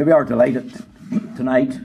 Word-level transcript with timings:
Here 0.00 0.06
we 0.06 0.12
are 0.12 0.24
delighted 0.24 0.72
tonight 1.36 1.78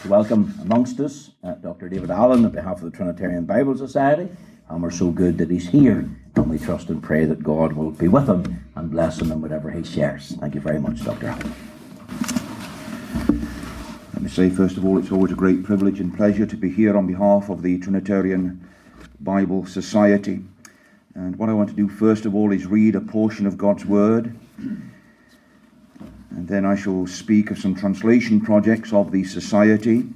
to 0.00 0.08
welcome 0.08 0.54
amongst 0.62 0.98
us 0.98 1.32
uh, 1.44 1.56
Dr. 1.56 1.90
David 1.90 2.10
Allen 2.10 2.42
on 2.46 2.52
behalf 2.52 2.78
of 2.78 2.90
the 2.90 2.96
Trinitarian 2.96 3.44
Bible 3.44 3.76
Society. 3.76 4.30
And 4.70 4.82
we're 4.82 4.90
so 4.90 5.10
good 5.10 5.36
that 5.36 5.50
he's 5.50 5.68
here. 5.68 6.08
And 6.36 6.48
we 6.48 6.58
trust 6.58 6.88
and 6.88 7.02
pray 7.02 7.26
that 7.26 7.42
God 7.42 7.74
will 7.74 7.90
be 7.90 8.08
with 8.08 8.30
him 8.30 8.64
and 8.76 8.90
bless 8.90 9.20
him 9.20 9.30
in 9.30 9.42
whatever 9.42 9.70
he 9.70 9.84
shares. 9.84 10.36
Thank 10.40 10.54
you 10.54 10.62
very 10.62 10.80
much, 10.80 11.04
Dr. 11.04 11.26
Allen. 11.26 11.54
Let 14.14 14.22
me 14.22 14.30
say, 14.30 14.48
first 14.48 14.78
of 14.78 14.86
all, 14.86 14.96
it's 14.96 15.12
always 15.12 15.32
a 15.32 15.36
great 15.36 15.64
privilege 15.64 16.00
and 16.00 16.16
pleasure 16.16 16.46
to 16.46 16.56
be 16.56 16.70
here 16.70 16.96
on 16.96 17.06
behalf 17.06 17.50
of 17.50 17.60
the 17.60 17.78
Trinitarian 17.78 18.66
Bible 19.20 19.66
Society. 19.66 20.44
And 21.14 21.36
what 21.36 21.50
I 21.50 21.52
want 21.52 21.68
to 21.68 21.76
do, 21.76 21.90
first 21.90 22.24
of 22.24 22.34
all, 22.34 22.52
is 22.52 22.64
read 22.64 22.94
a 22.94 23.02
portion 23.02 23.44
of 23.44 23.58
God's 23.58 23.84
Word. 23.84 24.34
And 26.30 26.46
then 26.46 26.64
I 26.64 26.76
shall 26.76 27.06
speak 27.06 27.50
of 27.50 27.58
some 27.58 27.74
translation 27.74 28.40
projects 28.40 28.92
of 28.92 29.12
the 29.12 29.24
Society. 29.24 30.06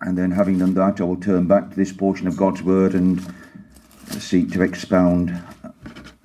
And 0.00 0.16
then, 0.16 0.30
having 0.30 0.58
done 0.58 0.74
that, 0.74 1.00
I 1.00 1.04
will 1.04 1.16
turn 1.16 1.46
back 1.46 1.70
to 1.70 1.76
this 1.76 1.92
portion 1.92 2.26
of 2.26 2.36
God's 2.36 2.62
Word 2.62 2.94
and 2.94 3.20
seek 4.18 4.50
to 4.52 4.62
expound 4.62 5.38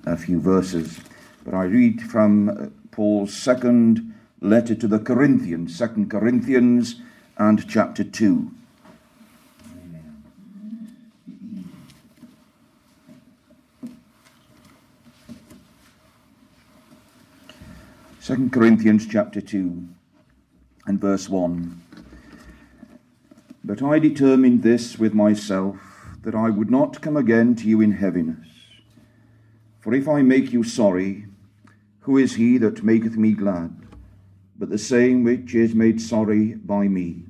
a 0.06 0.16
few 0.16 0.40
verses. 0.40 0.98
But 1.44 1.54
I 1.54 1.64
read 1.64 2.02
from 2.02 2.48
uh, 2.48 2.66
Paul's 2.90 3.34
second 3.34 4.14
letter 4.40 4.74
to 4.74 4.88
the 4.88 4.98
Corinthians, 4.98 5.76
Second 5.76 6.10
Corinthians 6.10 7.00
and 7.36 7.68
chapter 7.68 8.04
2. 8.04 8.50
Second 18.26 18.50
Corinthians 18.50 19.06
chapter 19.06 19.40
2 19.40 19.86
and 20.88 21.00
verse 21.00 21.28
1. 21.28 21.80
But 23.62 23.80
I 23.84 24.00
determined 24.00 24.64
this 24.64 24.98
with 24.98 25.14
myself, 25.14 25.76
that 26.24 26.34
I 26.34 26.50
would 26.50 26.68
not 26.68 27.00
come 27.00 27.16
again 27.16 27.54
to 27.54 27.68
you 27.68 27.80
in 27.80 27.92
heaviness. 27.92 28.48
For 29.78 29.94
if 29.94 30.08
I 30.08 30.22
make 30.22 30.52
you 30.52 30.64
sorry, 30.64 31.26
who 32.00 32.16
is 32.18 32.34
he 32.34 32.58
that 32.58 32.82
maketh 32.82 33.16
me 33.16 33.30
glad, 33.30 33.86
but 34.58 34.70
the 34.70 34.76
same 34.76 35.22
which 35.22 35.54
is 35.54 35.76
made 35.76 36.00
sorry 36.00 36.54
by 36.54 36.88
me? 36.88 37.26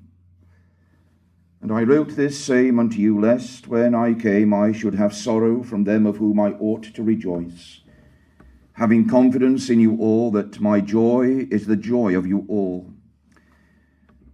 And 1.60 1.70
I 1.70 1.82
wrote 1.82 2.16
this 2.16 2.42
same 2.42 2.78
unto 2.78 2.96
you, 2.96 3.20
lest 3.20 3.68
when 3.68 3.94
I 3.94 4.14
came 4.14 4.54
I 4.54 4.72
should 4.72 4.94
have 4.94 5.14
sorrow 5.14 5.62
from 5.62 5.84
them 5.84 6.06
of 6.06 6.16
whom 6.16 6.40
I 6.40 6.52
ought 6.52 6.84
to 6.84 7.02
rejoice 7.02 7.82
having 8.76 9.08
confidence 9.08 9.70
in 9.70 9.80
you 9.80 9.96
all 9.98 10.30
that 10.30 10.60
my 10.60 10.80
joy 10.80 11.46
is 11.50 11.66
the 11.66 11.76
joy 11.76 12.14
of 12.14 12.26
you 12.26 12.44
all. 12.46 12.92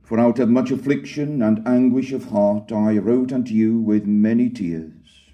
For 0.02 0.18
out 0.18 0.40
of 0.40 0.48
much 0.48 0.72
affliction 0.72 1.40
and 1.40 1.66
anguish 1.66 2.10
of 2.12 2.24
heart 2.30 2.72
I 2.72 2.98
wrote 2.98 3.32
unto 3.32 3.54
you 3.54 3.78
with 3.78 4.04
many 4.04 4.50
tears, 4.50 5.30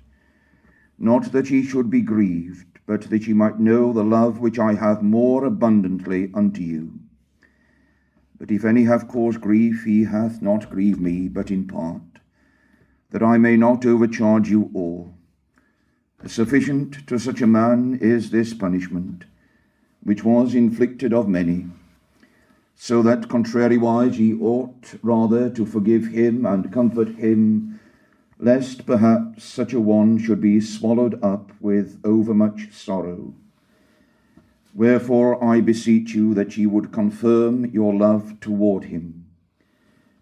not 0.98 1.32
that 1.32 1.48
ye 1.48 1.62
should 1.62 1.88
be 1.88 2.02
grieved, 2.02 2.66
but 2.84 3.08
that 3.08 3.26
ye 3.26 3.32
might 3.32 3.58
know 3.58 3.94
the 3.94 4.04
love 4.04 4.40
which 4.40 4.58
I 4.58 4.74
have 4.74 5.02
more 5.02 5.46
abundantly 5.46 6.30
unto 6.34 6.60
you. 6.60 7.00
But 8.38 8.50
if 8.50 8.62
any 8.62 8.84
have 8.84 9.08
caused 9.08 9.40
grief, 9.40 9.84
he 9.84 10.04
hath 10.04 10.42
not 10.42 10.70
grieved 10.70 11.00
me, 11.00 11.28
but 11.28 11.50
in 11.50 11.66
part, 11.66 12.20
that 13.10 13.22
I 13.22 13.38
may 13.38 13.56
not 13.56 13.86
overcharge 13.86 14.50
you 14.50 14.70
all. 14.74 15.17
Sufficient 16.26 17.06
to 17.06 17.16
such 17.16 17.40
a 17.40 17.46
man 17.46 17.96
is 18.00 18.30
this 18.30 18.52
punishment, 18.52 19.24
which 20.02 20.24
was 20.24 20.52
inflicted 20.52 21.12
of 21.12 21.28
many, 21.28 21.66
so 22.74 23.02
that 23.02 23.28
contrariwise 23.28 24.18
ye 24.18 24.34
ought 24.34 24.94
rather 25.02 25.48
to 25.48 25.64
forgive 25.64 26.08
him 26.08 26.44
and 26.44 26.72
comfort 26.72 27.10
him, 27.10 27.78
lest 28.38 28.84
perhaps 28.84 29.44
such 29.44 29.72
a 29.72 29.80
one 29.80 30.18
should 30.18 30.40
be 30.40 30.60
swallowed 30.60 31.22
up 31.22 31.52
with 31.60 32.00
overmuch 32.04 32.72
sorrow. 32.72 33.32
Wherefore 34.74 35.42
I 35.42 35.60
beseech 35.60 36.14
you 36.14 36.34
that 36.34 36.56
ye 36.56 36.66
would 36.66 36.92
confirm 36.92 37.66
your 37.66 37.94
love 37.94 38.40
toward 38.40 38.84
him. 38.84 39.26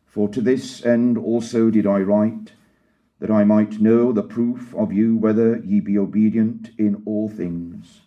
For 0.05 0.29
to 0.29 0.43
this 0.43 0.85
end 0.85 1.17
also 1.17 1.71
did 1.71 1.87
I 1.87 2.01
write, 2.01 2.53
that 3.19 3.31
I 3.31 3.45
might 3.45 3.81
know 3.81 4.13
the 4.13 4.23
proof 4.23 4.75
of 4.75 4.93
you 4.93 5.17
whether 5.17 5.59
ye 5.59 5.81
be 5.81 5.97
obedient 5.97 6.71
in 6.79 7.03
all 7.07 7.29
things. 7.29 8.03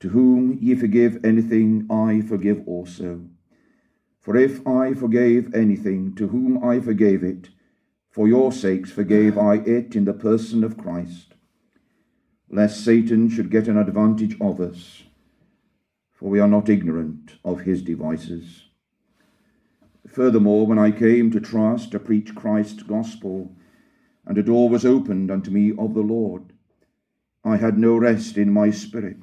To 0.00 0.10
whom 0.10 0.58
ye 0.60 0.74
forgive 0.74 1.24
anything, 1.24 1.86
I 1.90 2.20
forgive 2.20 2.62
also. 2.66 3.22
For 4.20 4.36
if 4.36 4.66
I 4.66 4.92
forgave 4.92 5.54
anything, 5.54 6.14
to 6.16 6.28
whom 6.28 6.62
I 6.62 6.80
forgave 6.80 7.24
it, 7.24 7.48
for 8.10 8.28
your 8.28 8.52
sakes 8.52 8.90
forgave 8.90 9.38
I 9.38 9.56
it 9.56 9.96
in 9.96 10.04
the 10.04 10.12
person 10.12 10.62
of 10.62 10.76
Christ, 10.76 11.34
lest 12.50 12.84
Satan 12.84 13.28
should 13.28 13.50
get 13.50 13.68
an 13.68 13.78
advantage 13.78 14.36
of 14.40 14.60
us, 14.60 15.04
for 16.12 16.28
we 16.28 16.40
are 16.40 16.48
not 16.48 16.68
ignorant 16.68 17.36
of 17.44 17.60
his 17.60 17.82
devices. 17.82 18.64
Furthermore, 20.06 20.66
when 20.66 20.78
I 20.78 20.90
came 20.90 21.30
to 21.30 21.40
Troas 21.40 21.86
to 21.88 21.98
preach 21.98 22.34
Christ's 22.34 22.82
gospel, 22.82 23.52
and 24.28 24.36
a 24.36 24.42
door 24.42 24.68
was 24.68 24.84
opened 24.84 25.30
unto 25.30 25.50
me 25.50 25.72
of 25.78 25.94
the 25.94 26.02
Lord. 26.02 26.52
I 27.44 27.56
had 27.56 27.78
no 27.78 27.96
rest 27.96 28.36
in 28.36 28.52
my 28.52 28.70
spirit, 28.70 29.16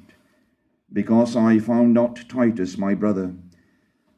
because 0.92 1.36
I 1.36 1.60
found 1.60 1.94
not 1.94 2.28
Titus 2.28 2.76
my 2.76 2.92
brother. 2.92 3.36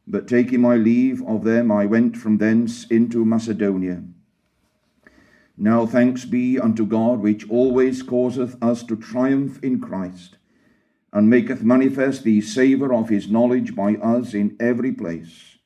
But 0.06 0.26
taking 0.26 0.62
my 0.62 0.76
leave 0.76 1.22
of 1.26 1.44
them, 1.44 1.71
I 1.71 1.84
went 1.84 2.16
from 2.16 2.38
thence 2.38 2.87
into 2.87 3.26
Macedonia. 3.26 4.03
Now 5.59 5.84
thanks 5.84 6.25
be 6.25 6.59
unto 6.59 6.87
God, 6.87 7.20
which 7.20 7.50
always 7.50 8.03
causeth 8.03 8.56
us 8.62 8.82
to 8.84 8.97
triumph 8.97 9.62
in 9.62 9.81
Christ, 9.81 10.38
and 11.12 11.28
maketh 11.28 11.62
manifest 11.62 12.25
the 12.25 12.41
savour 12.41 12.94
of 12.94 13.10
his 13.10 13.28
knowledge 13.28 13.75
by 13.75 13.97
us 13.97 14.32
in 14.32 14.56
every 14.59 14.93
place. 14.93 15.59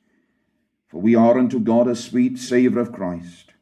For 0.89 0.99
we 0.99 1.15
are 1.15 1.37
unto 1.37 1.61
God 1.61 1.87
a 1.87 1.95
sweet 1.95 2.37
savour 2.37 2.81
of 2.81 2.91
Christ 2.91 3.52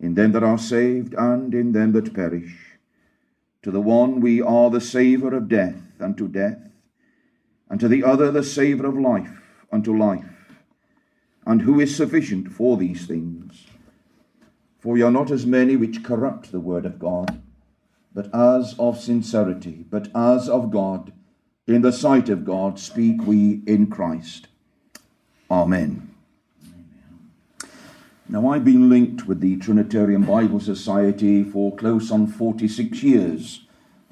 in 0.00 0.14
them 0.14 0.32
that 0.32 0.42
are 0.42 0.58
saved 0.58 1.14
and 1.14 1.54
in 1.54 1.72
them 1.72 1.92
that 1.92 2.14
perish. 2.14 2.54
To 3.62 3.70
the 3.70 3.80
one 3.80 4.20
we 4.20 4.40
are 4.40 4.70
the 4.70 4.80
savour 4.80 5.34
of 5.34 5.48
death 5.48 5.80
unto 6.00 6.28
death, 6.28 6.70
and 7.68 7.80
to 7.80 7.88
the 7.88 8.04
other 8.04 8.30
the 8.30 8.44
savour 8.44 8.86
of 8.86 8.98
life 8.98 9.42
unto 9.72 9.96
life. 9.96 10.54
And 11.44 11.62
who 11.62 11.80
is 11.80 11.96
sufficient 11.96 12.52
for 12.52 12.76
these 12.76 13.06
things? 13.06 13.66
For 14.78 14.92
we 14.92 15.02
are 15.02 15.10
not 15.10 15.30
as 15.30 15.46
many 15.46 15.76
which 15.76 16.04
corrupt 16.04 16.52
the 16.52 16.60
word 16.60 16.86
of 16.86 16.98
God, 16.98 17.42
but 18.14 18.32
as 18.34 18.74
of 18.78 19.00
sincerity, 19.00 19.84
but 19.90 20.08
as 20.14 20.48
of 20.48 20.70
God, 20.70 21.12
in 21.66 21.82
the 21.82 21.92
sight 21.92 22.28
of 22.28 22.44
God, 22.44 22.78
speak 22.78 23.26
we 23.26 23.62
in 23.66 23.88
Christ. 23.88 24.48
Amen. 25.50 26.15
Now, 28.28 28.48
I've 28.48 28.64
been 28.64 28.88
linked 28.88 29.28
with 29.28 29.40
the 29.40 29.56
Trinitarian 29.58 30.22
Bible 30.22 30.58
Society 30.58 31.44
for 31.44 31.76
close 31.76 32.10
on 32.10 32.26
46 32.26 33.00
years, 33.04 33.60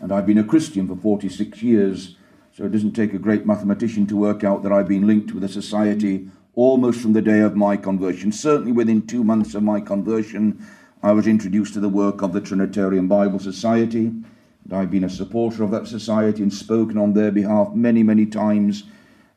and 0.00 0.12
I've 0.12 0.24
been 0.24 0.38
a 0.38 0.44
Christian 0.44 0.86
for 0.86 0.94
46 0.94 1.60
years, 1.64 2.14
so 2.52 2.64
it 2.64 2.70
doesn't 2.70 2.92
take 2.92 3.12
a 3.12 3.18
great 3.18 3.44
mathematician 3.44 4.06
to 4.06 4.16
work 4.16 4.44
out 4.44 4.62
that 4.62 4.70
I've 4.70 4.86
been 4.86 5.08
linked 5.08 5.32
with 5.32 5.42
a 5.42 5.48
society 5.48 6.28
almost 6.54 7.00
from 7.00 7.12
the 7.12 7.22
day 7.22 7.40
of 7.40 7.56
my 7.56 7.76
conversion. 7.76 8.30
Certainly 8.30 8.70
within 8.70 9.04
two 9.04 9.24
months 9.24 9.56
of 9.56 9.64
my 9.64 9.80
conversion, 9.80 10.64
I 11.02 11.10
was 11.10 11.26
introduced 11.26 11.74
to 11.74 11.80
the 11.80 11.88
work 11.88 12.22
of 12.22 12.32
the 12.32 12.40
Trinitarian 12.40 13.08
Bible 13.08 13.40
Society. 13.40 14.06
And 14.06 14.72
I've 14.72 14.92
been 14.92 15.02
a 15.02 15.10
supporter 15.10 15.64
of 15.64 15.72
that 15.72 15.88
society 15.88 16.44
and 16.44 16.54
spoken 16.54 16.98
on 16.98 17.14
their 17.14 17.32
behalf 17.32 17.74
many, 17.74 18.04
many 18.04 18.26
times 18.26 18.84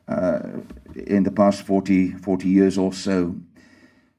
uh, 0.06 0.38
in 0.94 1.24
the 1.24 1.32
past 1.32 1.62
40, 1.62 2.12
40 2.12 2.48
years 2.48 2.78
or 2.78 2.92
so. 2.92 3.34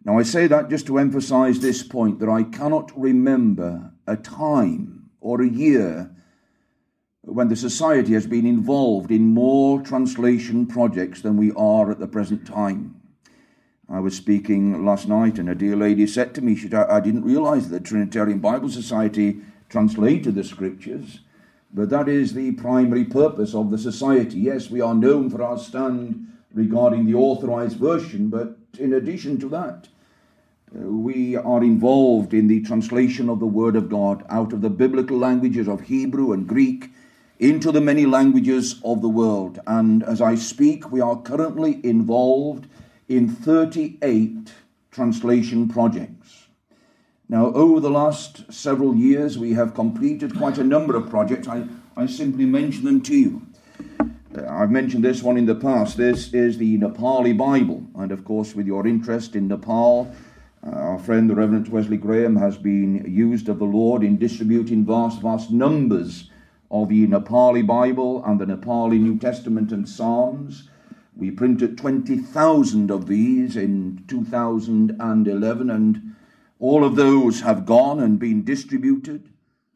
Now, 0.06 0.18
I 0.18 0.24
say 0.24 0.48
that 0.48 0.70
just 0.70 0.88
to 0.88 0.98
emphasize 0.98 1.60
this 1.60 1.84
point 1.84 2.20
that 2.20 2.30
I 2.30 2.44
cannot 2.44 2.98
remember 3.00 3.92
a 4.08 4.16
time 4.16 5.10
or 5.20 5.42
a 5.42 5.50
year 5.50 6.12
when 7.22 7.50
the 7.50 7.56
Society 7.56 8.14
has 8.14 8.26
been 8.26 8.46
involved 8.46 9.12
in 9.12 9.34
more 9.34 9.82
translation 9.82 10.66
projects 10.66 11.22
than 11.22 11.36
we 11.38 11.52
are 11.52 11.92
at 11.92 12.00
the 12.00 12.08
present 12.08 12.48
time. 12.48 12.96
I 13.90 14.00
was 14.00 14.16
speaking 14.16 14.86
last 14.86 15.08
night, 15.08 15.40
and 15.40 15.50
a 15.50 15.56
dear 15.56 15.76
lady 15.76 16.08
said 16.08 16.34
to 16.36 16.42
me, 16.42 16.56
she, 16.56 16.72
I 16.72 17.00
didn't 17.00 17.26
realize 17.26 17.70
that 17.70 17.84
the 17.84 17.90
Trinitarian 17.90 18.40
Bible 18.40 18.70
Society 18.70 19.42
translated 19.68 20.36
the 20.36 20.44
scriptures, 20.44 21.22
but 21.74 21.90
that 21.90 22.08
is 22.08 22.34
the 22.34 22.52
primary 22.54 23.04
purpose 23.04 23.54
of 23.54 23.70
the 23.70 23.78
Society. 23.78 24.40
Yes, 24.40 24.70
we 24.70 24.80
are 24.80 24.96
known 24.96 25.30
for 25.30 25.44
our 25.44 25.58
stand 25.58 26.28
regarding 26.54 27.06
the 27.06 27.16
authorized 27.16 27.78
version, 27.78 28.30
but 28.30 28.59
in 28.78 28.94
addition 28.94 29.40
to 29.40 29.50
that, 29.50 29.88
uh, 30.76 30.82
we 30.88 31.36
are 31.36 31.64
involved 31.64 32.34
in 32.34 32.48
the 32.48 32.62
translation 32.62 33.30
of 33.30 33.40
the 33.40 33.48
Word 33.48 33.76
of 33.76 33.90
God 33.90 34.26
out 34.30 34.54
of 34.54 34.62
the 34.62 34.70
biblical 34.70 35.18
languages 35.18 35.68
of 35.68 35.82
Hebrew 35.82 36.34
and 36.34 36.48
Greek 36.48 36.92
into 37.40 37.72
the 37.72 37.82
many 37.82 38.06
languages 38.06 38.80
of 38.84 39.02
the 39.02 39.10
world. 39.10 39.60
And 39.66 40.04
as 40.04 40.22
I 40.22 40.36
speak, 40.36 40.92
we 40.92 41.02
are 41.02 41.22
currently 41.22 41.80
involved 41.84 42.68
in 43.08 43.30
38 43.30 44.54
translation 44.92 45.68
projects. 45.68 46.48
Now, 47.30 47.54
over 47.54 47.80
the 47.80 47.90
last 47.90 48.52
several 48.52 48.96
years, 48.96 49.38
we 49.38 49.54
have 49.54 49.74
completed 49.74 50.38
quite 50.38 50.58
a 50.58 50.64
number 50.64 50.96
of 50.96 51.10
projects. 51.10 51.48
I, 51.48 51.68
I 51.96 52.08
simply 52.08 52.46
mention 52.46 52.86
them 52.86 53.02
to 53.02 53.16
you. 53.16 53.42
I've 54.48 54.72
mentioned 54.72 55.04
this 55.04 55.24
one 55.24 55.38
in 55.38 55.46
the 55.46 55.56
past. 55.56 55.98
This 55.98 56.34
is 56.34 56.58
the 56.58 56.78
Nepali 56.78 57.36
Bible. 57.36 57.86
And 57.96 58.12
of 58.12 58.24
course, 58.24 58.56
with 58.56 58.68
your 58.68 58.86
interest 58.88 59.36
in 59.36 59.48
Nepal, 59.48 60.14
uh, 60.66 60.70
our 60.70 61.00
friend 61.00 61.30
the 61.30 61.36
Reverend 61.36 61.68
Wesley 61.70 61.98
Graham 61.98 62.36
has 62.36 62.58
been 62.58 63.06
used 63.06 63.50
of 63.50 63.60
the 63.60 63.66
Lord 63.66 64.04
in 64.04 64.18
distributing 64.18 64.86
vast, 64.86 65.22
vast 65.22 65.52
numbers 65.52 66.30
of 66.70 66.90
the 66.90 67.08
Nepali 67.08 67.66
Bible 67.66 68.24
and 68.26 68.40
the 68.40 68.46
Nepali 68.46 69.00
New 69.00 69.18
Testament 69.18 69.72
and 69.72 69.88
Psalms. 69.88 70.70
We 71.16 71.32
printed 71.32 71.78
20,000 71.78 72.92
of 72.92 73.08
these 73.08 73.56
in 73.56 74.04
2011, 74.08 75.70
and 75.70 76.16
all 76.60 76.84
of 76.86 76.96
those 76.96 77.42
have 77.42 77.66
gone 77.66 78.00
and 78.00 78.20
been 78.20 78.44
distributed. 78.44 79.30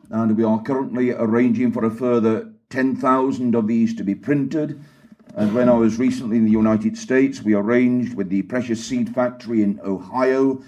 And 0.10 0.38
we 0.38 0.44
are 0.44 0.62
currently 0.62 1.12
arranging 1.12 1.72
for 1.72 1.84
a 1.84 1.92
further 1.92 2.53
10,000 2.74 3.54
of 3.54 3.68
these 3.68 3.94
to 3.94 4.04
be 4.04 4.16
printed. 4.16 4.84
And 5.36 5.54
when 5.54 5.70
I 5.70 5.74
was 5.74 6.00
recently 6.00 6.38
in 6.38 6.46
the 6.46 6.52
United 6.52 6.98
States, 6.98 7.44
we 7.44 7.54
arranged 7.54 8.16
with 8.16 8.30
the 8.30 8.42
Precious 8.42 8.84
Seed 8.84 9.14
Factory 9.14 9.62
in 9.62 9.80
Ohio 9.84 10.60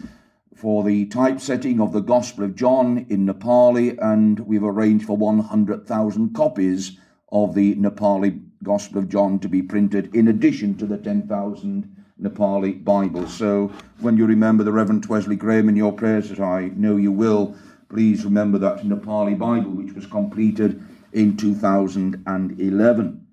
for 0.56 0.84
the 0.84 1.08
typesetting 1.08 1.82
of 1.82 1.94
the 1.94 2.02
Gospel 2.02 2.44
of 2.44 2.56
John 2.56 3.08
in 3.10 3.26
Nepali, 3.26 3.98
and 4.00 4.40
we've 4.42 4.64
arranged 4.64 5.08
for 5.08 5.18
100,000 5.18 6.36
copies 6.36 7.00
of 7.32 7.56
the 7.56 7.74
Nepali 7.74 8.40
Gospel 8.62 9.00
of 9.00 9.10
John 9.10 9.40
to 9.40 9.50
be 9.50 9.64
printed 9.64 10.14
in 10.14 10.28
addition 10.28 10.76
to 10.76 10.86
the 10.86 11.00
10,000 11.00 11.96
Nepali 12.22 12.84
Bibles. 12.84 13.34
So 13.34 13.72
when 14.00 14.16
you 14.16 14.28
remember 14.28 14.64
the 14.64 14.72
Reverend 14.72 15.08
Wesley 15.08 15.38
Graham 15.38 15.70
in 15.70 15.76
your 15.76 15.92
prayers, 15.92 16.30
as 16.30 16.40
I 16.40 16.70
know 16.76 16.98
you 16.98 17.12
will, 17.12 17.56
please 17.90 18.24
remember 18.24 18.60
that 18.60 18.84
Nepali 18.84 19.36
Bible, 19.36 19.72
which 19.72 19.96
was 19.96 20.06
completed 20.06 20.84
in 21.16 21.36
2011. 21.36 23.28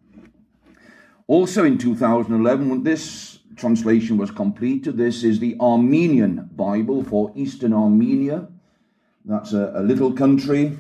Also 1.27 1.65
in 1.65 1.77
2011, 1.77 2.69
when 2.71 2.83
this 2.83 3.33
translation 3.57 4.17
was 4.17 4.31
completed. 4.31 4.97
This 4.97 5.25
is 5.25 5.39
the 5.39 5.57
Armenian 5.61 6.51
Bible 6.53 7.05
for 7.05 7.33
Eastern 7.35 7.73
Armenia. 7.73 8.49
That's 9.25 9.53
a, 9.53 9.73
a, 9.77 9.83
little 9.83 10.13
country 10.13 10.77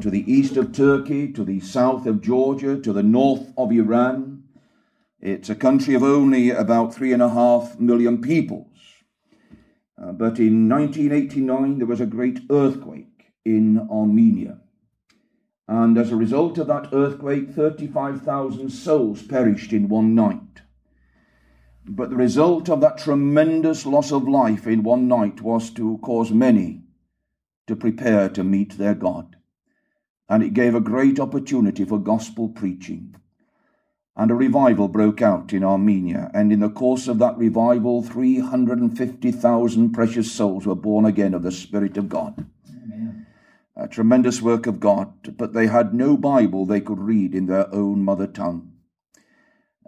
to 0.00 0.10
the 0.10 0.30
east 0.32 0.56
of 0.56 0.72
Turkey, 0.72 1.32
to 1.32 1.44
the 1.44 1.60
south 1.60 2.06
of 2.06 2.20
Georgia, 2.20 2.80
to 2.80 2.92
the 2.92 3.02
north 3.02 3.52
of 3.56 3.72
Iran. 3.72 4.44
It's 5.20 5.50
a 5.50 5.54
country 5.54 5.94
of 5.94 6.02
only 6.02 6.50
about 6.50 6.94
three 6.94 7.12
and 7.12 7.22
a 7.22 7.28
half 7.28 7.78
million 7.78 8.20
peoples. 8.20 8.68
Uh, 10.00 10.12
but 10.12 10.38
in 10.38 10.68
1989, 10.68 11.78
there 11.78 11.86
was 11.86 12.00
a 12.00 12.06
great 12.06 12.40
earthquake 12.50 13.32
in 13.44 13.86
Armenia. 13.90 14.60
And 15.66 15.96
as 15.96 16.12
a 16.12 16.16
result 16.16 16.58
of 16.58 16.66
that 16.66 16.88
earthquake, 16.92 17.50
35,000 17.50 18.70
souls 18.70 19.22
perished 19.22 19.72
in 19.72 19.88
one 19.88 20.14
night. 20.14 20.60
But 21.86 22.10
the 22.10 22.16
result 22.16 22.68
of 22.68 22.80
that 22.80 22.98
tremendous 22.98 23.84
loss 23.86 24.12
of 24.12 24.28
life 24.28 24.66
in 24.66 24.82
one 24.82 25.08
night 25.08 25.40
was 25.42 25.70
to 25.70 25.98
cause 26.02 26.30
many 26.30 26.82
to 27.66 27.76
prepare 27.76 28.28
to 28.28 28.44
meet 28.44 28.76
their 28.78 28.94
God. 28.94 29.36
And 30.28 30.42
it 30.42 30.54
gave 30.54 30.74
a 30.74 30.80
great 30.80 31.20
opportunity 31.20 31.84
for 31.84 31.98
gospel 31.98 32.48
preaching. 32.48 33.16
And 34.16 34.30
a 34.30 34.34
revival 34.34 34.88
broke 34.88 35.20
out 35.20 35.52
in 35.52 35.64
Armenia. 35.64 36.30
And 36.32 36.52
in 36.52 36.60
the 36.60 36.70
course 36.70 37.08
of 37.08 37.18
that 37.18 37.36
revival, 37.36 38.02
350,000 38.02 39.90
precious 39.92 40.30
souls 40.30 40.66
were 40.66 40.74
born 40.74 41.04
again 41.04 41.34
of 41.34 41.42
the 41.42 41.52
Spirit 41.52 41.96
of 41.96 42.08
God. 42.08 42.46
Amen. 42.70 43.23
A 43.76 43.88
tremendous 43.88 44.40
work 44.40 44.66
of 44.66 44.80
God. 44.80 45.36
But 45.36 45.52
they 45.52 45.66
had 45.66 45.94
no 45.94 46.16
Bible 46.16 46.64
they 46.64 46.80
could 46.80 47.00
read 47.00 47.34
in 47.34 47.46
their 47.46 47.72
own 47.74 48.04
mother 48.04 48.26
tongue. 48.26 48.72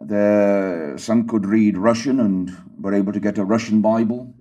There, 0.01 0.99
some 0.99 1.27
could 1.27 1.47
read 1.47 1.79
Russian 1.79 2.21
and 2.21 2.55
were 2.79 2.95
able 2.95 3.13
to 3.13 3.21
get 3.21 3.39
a 3.39 3.45
Russian 3.45 3.81
Bible. 3.81 4.35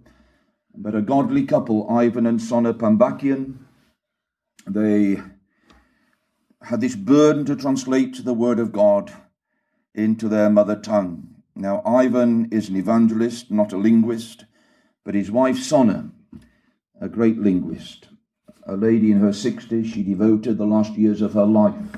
But 0.76 0.96
a 0.96 1.02
godly 1.02 1.46
couple, 1.46 1.90
Ivan 1.90 2.26
and 2.26 2.42
Sona 2.42 2.74
Pambakian, 2.74 3.60
they 4.68 5.22
had 6.62 6.82
this 6.82 6.96
burden 6.96 7.46
to 7.46 7.56
translate 7.56 8.26
the 8.26 8.34
Word 8.34 8.60
of 8.60 8.72
God 8.72 9.14
into 9.94 10.28
their 10.28 10.50
mother 10.50 10.76
tongue. 10.76 11.36
Now, 11.56 11.82
Ivan 11.86 12.50
is 12.52 12.68
an 12.68 12.76
evangelist, 12.76 13.50
not 13.50 13.72
a 13.72 13.78
linguist, 13.78 14.46
but 15.06 15.16
his 15.16 15.32
wife, 15.32 15.60
Sona, 15.60 16.12
a 17.00 17.08
great 17.08 17.38
linguist. 17.38 18.10
A 18.68 18.76
lady 18.76 19.12
in 19.12 19.20
her 19.20 19.30
60s, 19.30 19.86
she 19.86 20.02
devoted 20.02 20.58
the 20.58 20.66
last 20.66 20.98
years 20.98 21.22
of 21.22 21.34
her 21.34 21.46
life 21.46 21.98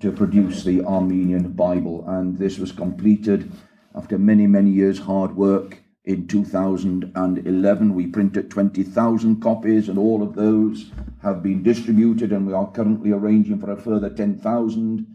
to 0.00 0.12
produce 0.12 0.62
the 0.62 0.84
Armenian 0.84 1.52
Bible, 1.52 2.04
and 2.06 2.36
this 2.36 2.58
was 2.58 2.70
completed 2.70 3.50
after 3.94 4.18
many, 4.18 4.46
many 4.46 4.68
years' 4.68 4.98
hard 4.98 5.34
work. 5.34 5.78
In 6.04 6.26
2011, 6.26 7.94
we 7.94 8.06
printed 8.06 8.50
20,000 8.50 9.40
copies, 9.40 9.88
and 9.88 9.98
all 9.98 10.22
of 10.22 10.34
those 10.34 10.90
have 11.22 11.42
been 11.42 11.62
distributed, 11.62 12.30
and 12.30 12.46
we 12.46 12.52
are 12.52 12.70
currently 12.70 13.12
arranging 13.12 13.58
for 13.58 13.70
a 13.70 13.76
further 13.76 14.10
10,000 14.10 15.06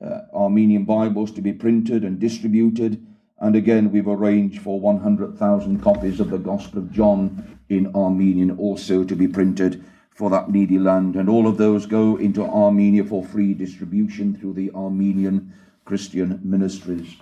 uh, 0.00 0.20
Armenian 0.32 0.84
Bibles 0.84 1.32
to 1.32 1.40
be 1.40 1.52
printed 1.52 2.04
and 2.04 2.20
distributed. 2.20 3.04
And 3.40 3.56
again, 3.56 3.90
we've 3.90 4.06
arranged 4.06 4.62
for 4.62 4.78
100,000 4.78 5.82
copies 5.82 6.20
of 6.20 6.30
the 6.30 6.38
Gospel 6.38 6.78
of 6.78 6.92
John 6.92 7.58
in 7.68 7.92
Armenian 7.92 8.52
also 8.52 9.02
to 9.02 9.16
be 9.16 9.26
printed 9.26 9.84
for 10.14 10.30
that 10.30 10.50
needy 10.50 10.78
land. 10.78 11.16
And 11.16 11.28
all 11.28 11.46
of 11.46 11.58
those 11.58 11.86
go 11.86 12.16
into 12.16 12.44
Armenia 12.44 13.04
for 13.04 13.24
free 13.24 13.54
distribution 13.54 14.34
through 14.34 14.54
the 14.54 14.70
Armenian 14.72 15.52
Christian 15.84 16.40
ministries. 16.42 17.16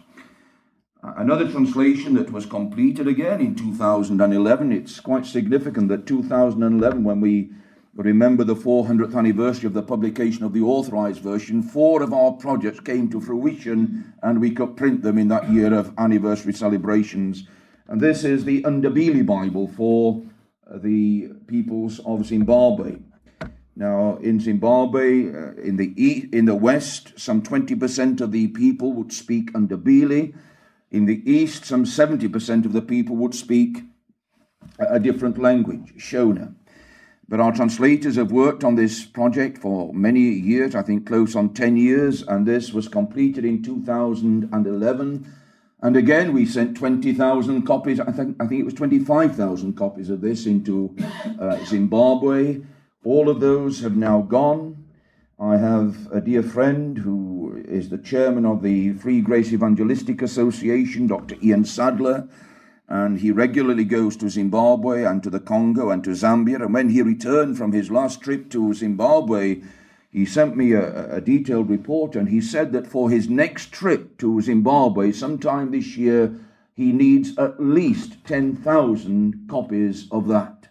Another 1.02 1.50
translation 1.50 2.14
that 2.14 2.30
was 2.30 2.44
completed 2.44 3.08
again 3.08 3.40
in 3.40 3.54
2011, 3.54 4.70
it's 4.70 5.00
quite 5.00 5.24
significant 5.24 5.88
that 5.88 6.04
2011, 6.04 7.04
when 7.04 7.22
we 7.22 7.50
remember 7.94 8.44
the 8.44 8.54
400th 8.54 9.16
anniversary 9.16 9.66
of 9.66 9.72
the 9.72 9.82
publication 9.82 10.44
of 10.44 10.52
the 10.52 10.60
authorized 10.60 11.22
version, 11.22 11.62
four 11.62 12.02
of 12.02 12.12
our 12.12 12.32
projects 12.32 12.80
came 12.80 13.08
to 13.08 13.20
fruition 13.20 14.12
and 14.22 14.40
we 14.42 14.50
could 14.50 14.76
print 14.76 15.02
them 15.02 15.16
in 15.16 15.28
that 15.28 15.50
year 15.50 15.72
of 15.72 15.94
anniversary 15.96 16.52
celebrations. 16.52 17.44
And 17.88 17.98
this 17.98 18.22
is 18.22 18.44
the 18.44 18.62
Ndebele 18.62 19.24
Bible 19.24 19.68
for 19.68 20.22
the 20.74 21.28
peoples 21.46 22.00
of 22.00 22.26
Zimbabwe. 22.26 22.98
Now, 23.76 24.16
in 24.16 24.40
Zimbabwe, 24.40 25.28
uh, 25.28 25.52
in 25.54 25.76
the 25.76 26.28
in 26.32 26.44
the 26.44 26.54
west, 26.54 27.18
some 27.18 27.42
20% 27.42 28.20
of 28.20 28.30
the 28.32 28.48
people 28.48 28.92
would 28.92 29.12
speak 29.12 29.52
Ndebele. 29.52 30.34
In 30.90 31.06
the 31.06 31.22
east, 31.30 31.64
some 31.64 31.84
70% 31.84 32.66
of 32.66 32.72
the 32.72 32.82
people 32.82 33.16
would 33.16 33.34
speak 33.34 33.84
a, 34.78 34.96
a 34.96 35.00
different 35.00 35.38
language, 35.38 35.94
Shona. 35.96 36.54
But 37.28 37.38
our 37.38 37.52
translators 37.52 38.16
have 38.16 38.32
worked 38.32 38.64
on 38.64 38.74
this 38.74 39.04
project 39.04 39.58
for 39.58 39.94
many 39.94 40.20
years, 40.20 40.74
I 40.74 40.82
think 40.82 41.06
close 41.06 41.36
on 41.36 41.54
10 41.54 41.76
years, 41.76 42.22
and 42.22 42.44
this 42.44 42.72
was 42.72 42.88
completed 42.88 43.44
in 43.44 43.62
2011 43.62 45.32
and 45.82 45.96
again, 45.96 46.32
we 46.32 46.44
sent 46.44 46.76
20,000 46.76 47.62
copies, 47.62 48.00
I 48.00 48.12
think, 48.12 48.36
I 48.40 48.46
think 48.46 48.60
it 48.60 48.64
was 48.64 48.74
25,000 48.74 49.74
copies 49.74 50.10
of 50.10 50.20
this 50.20 50.46
into 50.46 50.94
uh, 51.40 51.56
Zimbabwe. 51.64 52.60
All 53.02 53.30
of 53.30 53.40
those 53.40 53.80
have 53.80 53.96
now 53.96 54.20
gone. 54.20 54.84
I 55.38 55.56
have 55.56 56.12
a 56.12 56.20
dear 56.20 56.42
friend 56.42 56.98
who 56.98 57.62
is 57.66 57.88
the 57.88 57.96
chairman 57.96 58.44
of 58.44 58.62
the 58.62 58.92
Free 58.92 59.22
Grace 59.22 59.54
Evangelistic 59.54 60.20
Association, 60.20 61.06
Dr. 61.06 61.36
Ian 61.42 61.64
Sadler, 61.64 62.28
and 62.86 63.20
he 63.20 63.30
regularly 63.30 63.84
goes 63.84 64.18
to 64.18 64.28
Zimbabwe 64.28 65.04
and 65.04 65.22
to 65.22 65.30
the 65.30 65.40
Congo 65.40 65.88
and 65.88 66.04
to 66.04 66.10
Zambia. 66.10 66.60
And 66.60 66.74
when 66.74 66.90
he 66.90 67.00
returned 67.00 67.56
from 67.56 67.72
his 67.72 67.90
last 67.90 68.20
trip 68.20 68.50
to 68.50 68.74
Zimbabwe, 68.74 69.62
he 70.10 70.24
sent 70.24 70.56
me 70.56 70.72
a, 70.72 71.16
a, 71.16 71.20
detailed 71.20 71.70
report 71.70 72.16
and 72.16 72.28
he 72.28 72.40
said 72.40 72.72
that 72.72 72.86
for 72.86 73.10
his 73.10 73.28
next 73.28 73.72
trip 73.72 74.18
to 74.18 74.40
Zimbabwe 74.40 75.12
sometime 75.12 75.70
this 75.70 75.96
year, 75.96 76.34
he 76.74 76.92
needs 76.92 77.38
at 77.38 77.62
least 77.62 78.24
10,000 78.24 79.46
copies 79.48 80.08
of 80.10 80.26
that. 80.26 80.68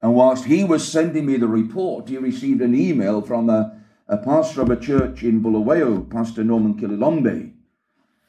And 0.00 0.14
whilst 0.14 0.46
he 0.46 0.64
was 0.64 0.86
sending 0.86 1.26
me 1.26 1.36
the 1.36 1.48
report, 1.48 2.08
he 2.08 2.16
received 2.16 2.62
an 2.62 2.74
email 2.74 3.20
from 3.20 3.50
a, 3.50 3.78
a 4.08 4.16
pastor 4.16 4.62
of 4.62 4.70
a 4.70 4.80
church 4.80 5.22
in 5.22 5.40
Bulawayo, 5.40 6.00
Pastor 6.02 6.44
Norman 6.44 6.78
Kililombe. 6.78 7.52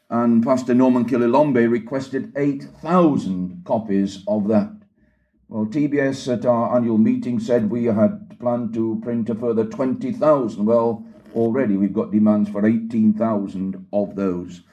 And 0.09 0.43
Pastor 0.43 0.73
Norman 0.73 1.05
Kililombe 1.05 1.69
requested 1.69 2.33
8,000 2.35 3.63
copies 3.65 4.23
of 4.27 4.47
that. 4.49 4.75
Well, 5.55 5.67
TBS 5.67 6.33
at 6.33 6.45
our 6.45 6.75
annual 6.75 6.97
meeting 6.97 7.39
said 7.39 7.69
we 7.69 7.85
had 7.85 8.38
planned 8.41 8.74
to 8.74 9.00
print 9.01 9.29
a 9.29 9.35
further 9.35 9.63
20,000. 9.63 10.65
Well, 10.65 11.05
already 11.33 11.77
we've 11.77 11.93
got 11.93 12.12
demands 12.12 12.50
for 12.50 12.65
18,000 12.65 13.88
of 13.93 14.17
those. 14.17 14.63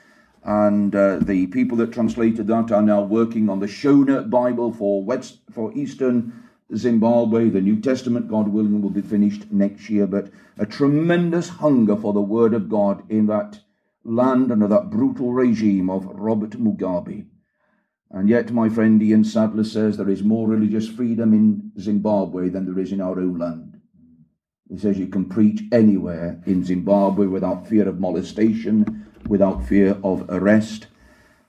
And 0.43 0.93
uh, 0.97 1.19
the 1.21 1.47
people 1.47 1.77
that 1.77 1.93
translated 1.93 2.49
that 2.49 2.73
are 2.73 2.83
now 2.83 3.01
working 3.01 3.49
on 3.49 3.61
the 3.61 3.69
Shona 3.69 4.29
Bible 4.29 4.73
for 4.73 5.05
West 5.05 5.43
for 5.53 5.73
Eastern 5.73 6.49
Zimbabwe. 6.75 7.49
The 7.49 7.61
New 7.61 7.81
Testament, 7.81 8.27
God 8.27 8.49
willing, 8.49 8.83
will 8.83 8.91
be 8.91 9.03
finished 9.03 9.53
next 9.53 9.89
year. 9.89 10.09
But 10.09 10.33
a 10.59 10.67
tremendous 10.67 11.49
hunger 11.49 11.95
for 11.95 12.13
the 12.13 12.21
Word 12.21 12.55
of 12.55 12.69
God 12.69 13.09
in 13.09 13.27
that 13.27 13.61
land 14.03 14.51
under 14.51 14.67
that 14.67 14.91
brutal 14.91 15.33
regime 15.33 15.89
of 15.89 16.07
Robert 16.07 16.61
Mugabe. 16.61 17.27
And 18.13 18.29
yet, 18.29 18.53
my 18.53 18.69
friend 18.69 19.03
Ian 19.03 19.25
Sadler 19.25 19.65
says 19.65 19.97
there 19.97 20.11
is 20.11 20.23
more 20.23 20.47
religious 20.47 20.87
freedom 20.87 21.33
in 21.33 21.73
Zimbabwe 21.81 22.51
than 22.51 22.67
there 22.67 22.79
is 22.79 22.93
in 22.93 23.01
our 23.01 23.19
own 23.19 23.39
land. 23.39 23.81
He 24.69 24.79
says 24.79 24.99
you 24.99 25.07
can 25.07 25.27
preach 25.27 25.63
anywhere 25.73 26.43
in 26.47 26.63
Zimbabwe 26.63 27.27
without 27.27 27.67
fear 27.67 27.89
of 27.89 28.01
molestation, 28.01 29.07
without 29.27 29.65
fear 29.65 29.97
of 30.05 30.27
arrest. 30.29 30.89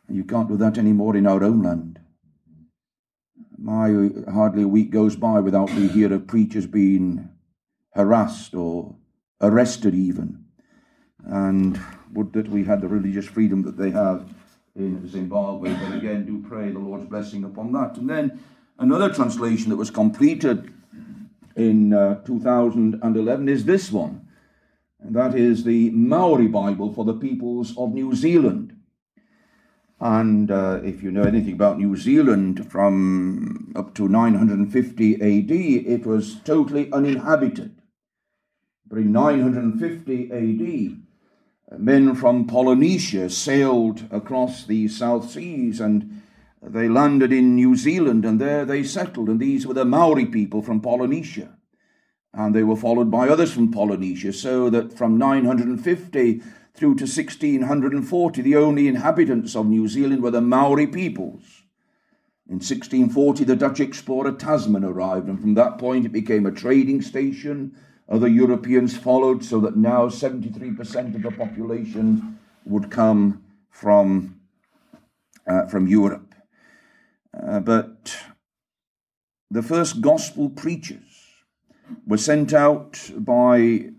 You 0.10 0.24
can't 0.24 0.48
do 0.48 0.58
that 0.58 0.78
anymore 0.78 1.18
in 1.18 1.28
our 1.28 1.44
own 1.44 1.62
land. 1.62 2.00
My 3.58 4.10
hardly 4.32 4.64
a 4.64 4.68
week 4.68 4.90
goes 4.90 5.16
by 5.16 5.42
without 5.42 5.74
we 5.74 5.88
hear 5.88 6.14
of 6.14 6.28
preachers 6.28 6.68
being 6.68 7.30
harassed 7.94 8.54
or 8.54 8.96
arrested 9.42 9.96
even. 9.96 10.46
And 11.26 11.80
would 12.14 12.34
that 12.34 12.50
we 12.50 12.66
had 12.66 12.82
the 12.82 12.88
religious 12.88 13.26
freedom 13.26 13.64
that 13.64 13.78
they 13.78 13.92
have 13.92 14.34
in 14.76 15.08
Zimbabwe. 15.08 15.74
But 15.74 15.98
again, 15.98 16.26
do 16.26 16.44
pray 16.48 16.72
the 16.72 16.80
Lord's 16.80 17.06
blessing 17.06 17.44
upon 17.44 17.72
that. 17.74 17.98
And 17.98 18.10
then 18.10 18.40
another 18.80 19.14
translation 19.14 19.70
that 19.70 19.78
was 19.78 19.92
completed 19.92 20.74
in 21.56 21.94
uh, 21.94 22.22
2011 22.24 23.50
is 23.50 23.66
this 23.66 23.92
one. 23.92 24.28
And 25.00 25.16
that 25.16 25.36
is 25.36 25.64
the 25.64 25.90
Maori 25.92 26.48
Bible 26.48 26.94
for 26.94 27.06
the 27.06 27.14
peoples 27.14 27.78
of 27.78 27.94
New 27.94 28.16
Zealand. 28.16 28.76
And 30.00 30.52
uh, 30.52 30.82
if 30.84 31.04
you 31.04 31.12
know 31.12 31.24
anything 31.24 31.54
about 31.54 31.78
New 31.78 31.96
Zealand, 31.96 32.70
from 32.70 33.72
up 33.76 33.94
to 33.96 34.10
950 34.10 35.14
AD, 35.16 35.52
it 35.52 36.06
was 36.06 36.42
totally 36.42 36.92
uninhabited. 36.92 37.82
But 38.88 39.00
in 39.00 39.12
950 39.12 40.32
AD, 40.32 41.03
men 41.78 42.16
from 42.16 42.48
Polynesia 42.48 43.30
sailed 43.30 44.04
across 44.12 44.66
the 44.66 44.88
South 44.88 45.30
Seas 45.30 45.80
and 45.80 46.22
they 46.62 46.88
landed 46.88 47.34
in 47.34 47.56
New 47.56 47.76
Zealand 47.76 48.26
and 48.26 48.40
there 48.40 48.66
they 48.66 48.84
settled. 48.84 49.28
And 49.30 49.40
these 49.40 49.68
were 49.68 49.74
the 49.74 49.86
Maori 49.86 50.26
people 50.26 50.62
from 50.62 50.82
Polynesia 50.82 51.58
and 52.34 52.56
they 52.56 52.64
were 52.64 52.76
followed 52.76 53.12
by 53.12 53.30
others 53.30 53.54
from 53.54 53.72
Polynesia, 53.72 54.34
so 54.34 54.70
that 54.70 54.92
from 54.98 55.18
950 55.18 56.42
through 56.74 56.96
to 56.96 57.04
1640, 57.04 58.42
the 58.42 58.56
only 58.56 58.88
inhabitants 58.88 59.56
of 59.56 59.68
New 59.68 59.88
Zealand 59.88 60.24
were 60.24 60.32
the 60.32 60.42
Maori 60.42 60.88
peoples. 60.88 61.64
In 62.48 62.56
1640, 62.56 63.44
the 63.44 63.56
Dutch 63.56 63.80
explorer 63.80 64.32
Tasman 64.32 64.84
arrived, 64.84 65.28
and 65.28 65.40
from 65.40 65.54
that 65.54 65.78
point 65.78 66.08
it 66.08 66.12
became 66.12 66.46
a 66.46 66.52
trading 66.52 67.02
station. 67.02 67.76
Other 68.10 68.28
Europeans 68.28 68.98
followed, 68.98 69.44
so 69.44 69.60
that 69.62 69.78
now 69.78 70.08
73% 70.08 71.16
of 71.16 71.24
the 71.24 71.32
population 71.32 72.38
would 72.66 72.92
come 72.92 73.44
from, 73.70 74.40
uh, 75.48 75.68
from 75.68 75.88
Europe. 75.88 76.36
Uh, 77.34 77.60
but 77.60 78.18
the 79.50 79.64
first 79.64 80.02
gospel 80.02 80.50
preachers 80.50 81.14
were 82.06 82.18
sent 82.18 82.54
out 82.54 83.12
by 83.18 83.90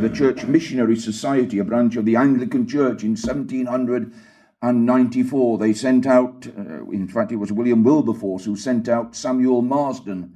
the 0.00 0.08
Church 0.08 0.44
Missionary 0.44 0.96
Society, 0.96 1.58
a 1.58 1.64
branch 1.64 1.96
of 1.96 2.04
the 2.04 2.14
Anglican 2.16 2.66
Church, 2.66 3.02
in 3.02 3.16
1794. 3.16 5.58
They 5.58 5.74
sent 5.74 6.06
out, 6.06 6.46
uh, 6.46 6.86
in 6.90 7.08
fact, 7.08 7.32
it 7.32 7.36
was 7.36 7.52
William 7.52 7.84
Wilberforce 7.84 8.46
who 8.46 8.56
sent 8.56 8.88
out 8.88 9.14
Samuel 9.14 9.60
Marsden. 9.62 10.34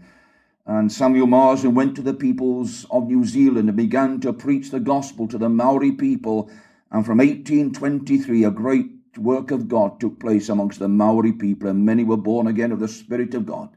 And 0.68 0.92
Samuel 0.92 1.26
Marsden 1.26 1.75
went 1.75 1.96
to 1.96 2.02
the 2.02 2.14
peoples 2.14 2.87
of 2.90 3.08
New 3.08 3.25
Zealand 3.25 3.68
and 3.68 3.76
began 3.76 4.20
to 4.20 4.32
preach 4.32 4.70
the 4.70 4.78
gospel 4.78 5.26
to 5.26 5.38
the 5.38 5.48
Maori 5.48 5.92
people. 5.92 6.50
And 6.92 7.04
from 7.04 7.18
1823, 7.18 8.44
a 8.44 8.50
great 8.50 8.90
work 9.16 9.50
of 9.50 9.66
God 9.66 9.98
took 9.98 10.20
place 10.20 10.48
amongst 10.48 10.78
the 10.78 10.87
Maori 10.87 11.32
people, 11.32 11.68
and 11.68 11.84
many 11.84 12.04
were 12.04 12.16
born 12.16 12.46
again 12.46 12.70
of 12.70 12.78
the 12.78 12.87
Spirit 12.87 13.34
of 13.34 13.46
God 13.46 13.70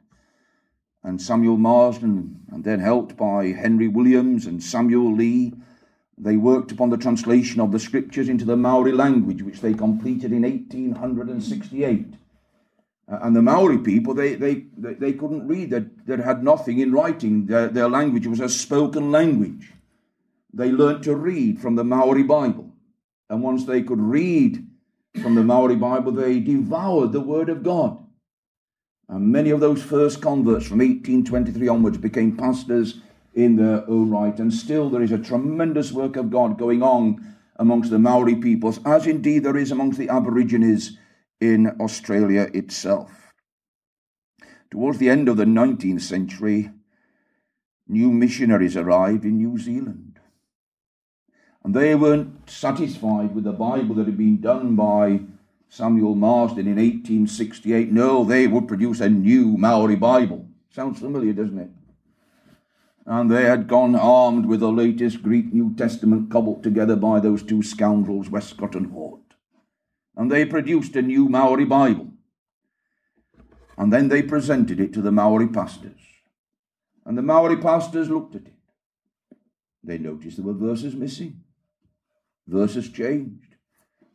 and 1.03 1.21
Samuel 1.21 1.57
Marsden, 1.57 2.41
and 2.51 2.63
then 2.63 2.79
helped 2.79 3.17
by 3.17 3.47
Henry 3.47 3.87
Williams 3.87 4.45
and 4.45 4.61
Samuel 4.61 5.15
Lee. 5.15 5.53
They 6.17 6.37
worked 6.37 6.71
upon 6.71 6.91
the 6.91 6.97
translation 6.97 7.59
of 7.59 7.71
the 7.71 7.79
scriptures 7.79 8.29
into 8.29 8.45
the 8.45 8.55
Maori 8.55 8.91
language, 8.91 9.41
which 9.41 9.61
they 9.61 9.73
completed 9.73 10.31
in 10.31 10.43
1868. 10.43 12.20
Uh, 13.11 13.19
and 13.23 13.35
the 13.35 13.41
Maori 13.41 13.77
people, 13.77 14.13
they, 14.13 14.35
they, 14.35 14.65
they 14.77 15.13
couldn't 15.13 15.47
read, 15.47 15.69
they, 15.69 15.85
they 16.05 16.23
had 16.23 16.43
nothing 16.43 16.79
in 16.79 16.93
writing. 16.93 17.45
Their, 17.45 17.67
their 17.67 17.89
language 17.89 18.25
was 18.25 18.39
a 18.39 18.47
spoken 18.47 19.11
language. 19.11 19.73
They 20.53 20.71
learnt 20.71 21.03
to 21.03 21.15
read 21.15 21.59
from 21.59 21.75
the 21.75 21.83
Maori 21.83 22.23
Bible. 22.23 22.71
And 23.29 23.43
once 23.43 23.65
they 23.65 23.81
could 23.81 23.99
read 23.99 24.65
from 25.21 25.35
the 25.35 25.43
Maori 25.43 25.75
Bible, 25.75 26.11
they 26.13 26.39
devoured 26.39 27.11
the 27.11 27.21
Word 27.21 27.49
of 27.49 27.63
God. 27.63 27.97
And 29.09 29.27
many 29.29 29.49
of 29.49 29.59
those 29.59 29.83
first 29.83 30.21
converts 30.21 30.67
from 30.67 30.79
1823 30.79 31.67
onwards 31.67 31.97
became 31.97 32.37
pastors 32.37 33.01
in 33.33 33.57
their 33.57 33.89
own 33.89 34.09
right. 34.09 34.37
And 34.39 34.53
still 34.53 34.89
there 34.89 35.01
is 35.01 35.11
a 35.11 35.17
tremendous 35.17 35.91
work 35.91 36.15
of 36.15 36.31
God 36.31 36.57
going 36.57 36.81
on 36.81 37.35
amongst 37.57 37.91
the 37.91 37.99
Maori 37.99 38.35
peoples, 38.35 38.79
as 38.85 39.05
indeed 39.05 39.43
there 39.43 39.57
is 39.57 39.71
amongst 39.71 39.99
the 39.99 40.09
Aborigines 40.09 40.97
in 41.41 41.67
Australia 41.81 42.47
itself. 42.53 43.33
Towards 44.69 44.99
the 44.99 45.09
end 45.09 45.27
of 45.27 45.35
the 45.35 45.45
19th 45.45 46.01
century, 46.01 46.71
new 47.87 48.11
missionaries 48.11 48.77
arrived 48.77 49.25
in 49.25 49.37
New 49.37 49.57
Zealand. 49.57 50.19
And 51.63 51.75
they 51.75 51.93
weren't 51.93 52.49
satisfied 52.49 53.35
with 53.35 53.43
the 53.43 53.51
Bible 53.51 53.95
that 53.95 54.05
had 54.05 54.17
been 54.17 54.39
done 54.39 54.75
by 54.75 55.21
Samuel 55.69 56.15
Marsden 56.15 56.67
in 56.67 56.77
1868. 56.77 57.91
No, 57.91 58.23
they 58.23 58.47
would 58.47 58.67
produce 58.67 58.99
a 58.99 59.09
new 59.09 59.57
Maori 59.57 59.95
Bible. 59.95 60.47
Sounds 60.69 60.99
familiar, 60.99 61.33
doesn't 61.33 61.59
it? 61.59 61.69
And 63.05 63.29
they 63.29 63.43
had 63.43 63.67
gone 63.67 63.95
armed 63.95 64.45
with 64.45 64.59
the 64.59 64.71
latest 64.71 65.21
Greek 65.21 65.53
New 65.53 65.75
Testament 65.75 66.31
cobbled 66.31 66.63
together 66.63 66.95
by 66.95 67.19
those 67.19 67.43
two 67.43 67.61
scoundrels, 67.61 68.29
Westcott 68.29 68.75
and 68.75 68.91
Hort. 68.91 69.30
And 70.15 70.31
they 70.31 70.45
produced 70.45 70.95
a 70.95 71.01
new 71.01 71.29
Maori 71.29 71.65
Bible. 71.65 72.11
And 73.77 73.91
then 73.91 74.09
they 74.09 74.21
presented 74.21 74.79
it 74.79 74.93
to 74.93 75.01
the 75.01 75.11
Maori 75.11 75.47
pastors. 75.47 75.99
And 77.05 77.17
the 77.17 77.21
Maori 77.21 77.57
pastors 77.57 78.09
looked 78.09 78.35
at 78.35 78.43
it. 78.43 78.53
They 79.83 79.97
noticed 79.97 80.37
there 80.37 80.45
were 80.45 80.53
verses 80.53 80.95
missing, 80.95 81.41
verses 82.47 82.89
changed. 82.89 83.55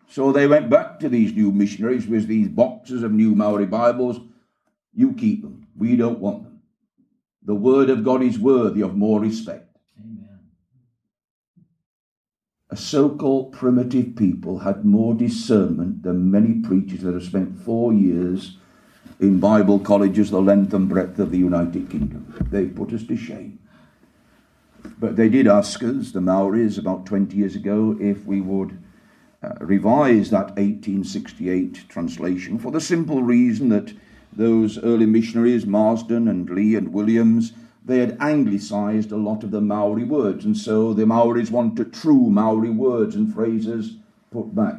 So 0.09 0.31
they 0.31 0.47
went 0.47 0.71
back 0.71 1.01
to 1.01 1.09
these 1.09 1.33
new 1.33 1.51
missionaries 1.51 2.07
with 2.07 2.29
these 2.29 2.49
boxes 2.49 3.03
of 3.03 3.13
new 3.13 3.35
Maori 3.35 3.67
Bibles. 3.67 4.21
You 4.95 5.15
keep 5.15 5.43
them. 5.43 5.67
We 5.77 5.97
don't 5.97 6.21
want 6.21 6.45
them. 6.45 6.63
The 7.43 7.55
word 7.55 7.91
of 7.91 8.05
God 8.05 8.23
is 8.23 8.39
worthy 8.39 8.83
of 8.83 8.97
more 8.97 9.21
respect. 9.21 9.77
Amen. 10.01 10.26
So 12.77 13.09
called 13.09 13.53
primitive 13.53 14.17
people 14.17 14.59
had 14.59 14.85
more 14.85 15.15
discernment 15.15 16.03
than 16.03 16.31
many 16.31 16.61
preachers 16.61 17.01
that 17.03 17.15
have 17.15 17.25
spent 17.25 17.59
four 17.59 17.93
years 17.93 18.59
in 19.19 19.41
Bible 19.41 19.79
colleges 19.79 20.31
the 20.31 20.43
length 20.43 20.75
and 20.75 20.89
breadth 20.89 21.19
of 21.19 21.31
the 21.31 21.39
United 21.39 21.89
Kingdom. 21.89 22.35
They 22.51 22.67
put 22.67 22.93
us 22.93 23.05
to 23.05 23.17
shame. 23.17 23.59
But 24.99 25.17
they 25.17 25.31
did 25.31 25.47
ask 25.47 25.83
us, 25.83 26.13
the 26.13 26.21
Maoris, 26.21 26.79
about 26.79 27.07
20 27.07 27.37
years 27.37 27.57
ago, 27.57 27.97
if 27.99 28.25
we 28.27 28.41
would 28.41 28.79
uh, 29.43 29.55
revised 29.61 30.31
that 30.33 30.57
1868 30.57 31.89
translation 31.89 32.59
for 32.59 32.71
the 32.71 32.81
simple 32.81 33.23
reason 33.23 33.69
that 33.71 33.93
those 34.33 34.79
early 34.79 35.07
missionaries, 35.07 35.67
Marsden 35.67 36.29
and 36.29 36.49
Lee 36.51 36.75
and 36.75 36.93
Williams, 36.93 37.53
they 37.87 38.01
had 38.01 38.17
anglicized 38.21 39.13
a 39.13 39.17
lot 39.17 39.45
of 39.45 39.53
the 39.53 39.61
Maori 39.61 40.05
words, 40.05 40.45
and 40.45 40.57
so 40.57 40.93
the 40.93 41.07
Maoris 41.07 41.51
wanted 41.51 41.93
true 41.93 42.29
Maori 42.29 42.71
words 42.71 43.15
and 43.15 43.33
phrases 43.33 43.97
put 44.33 44.55
back. 44.55 44.75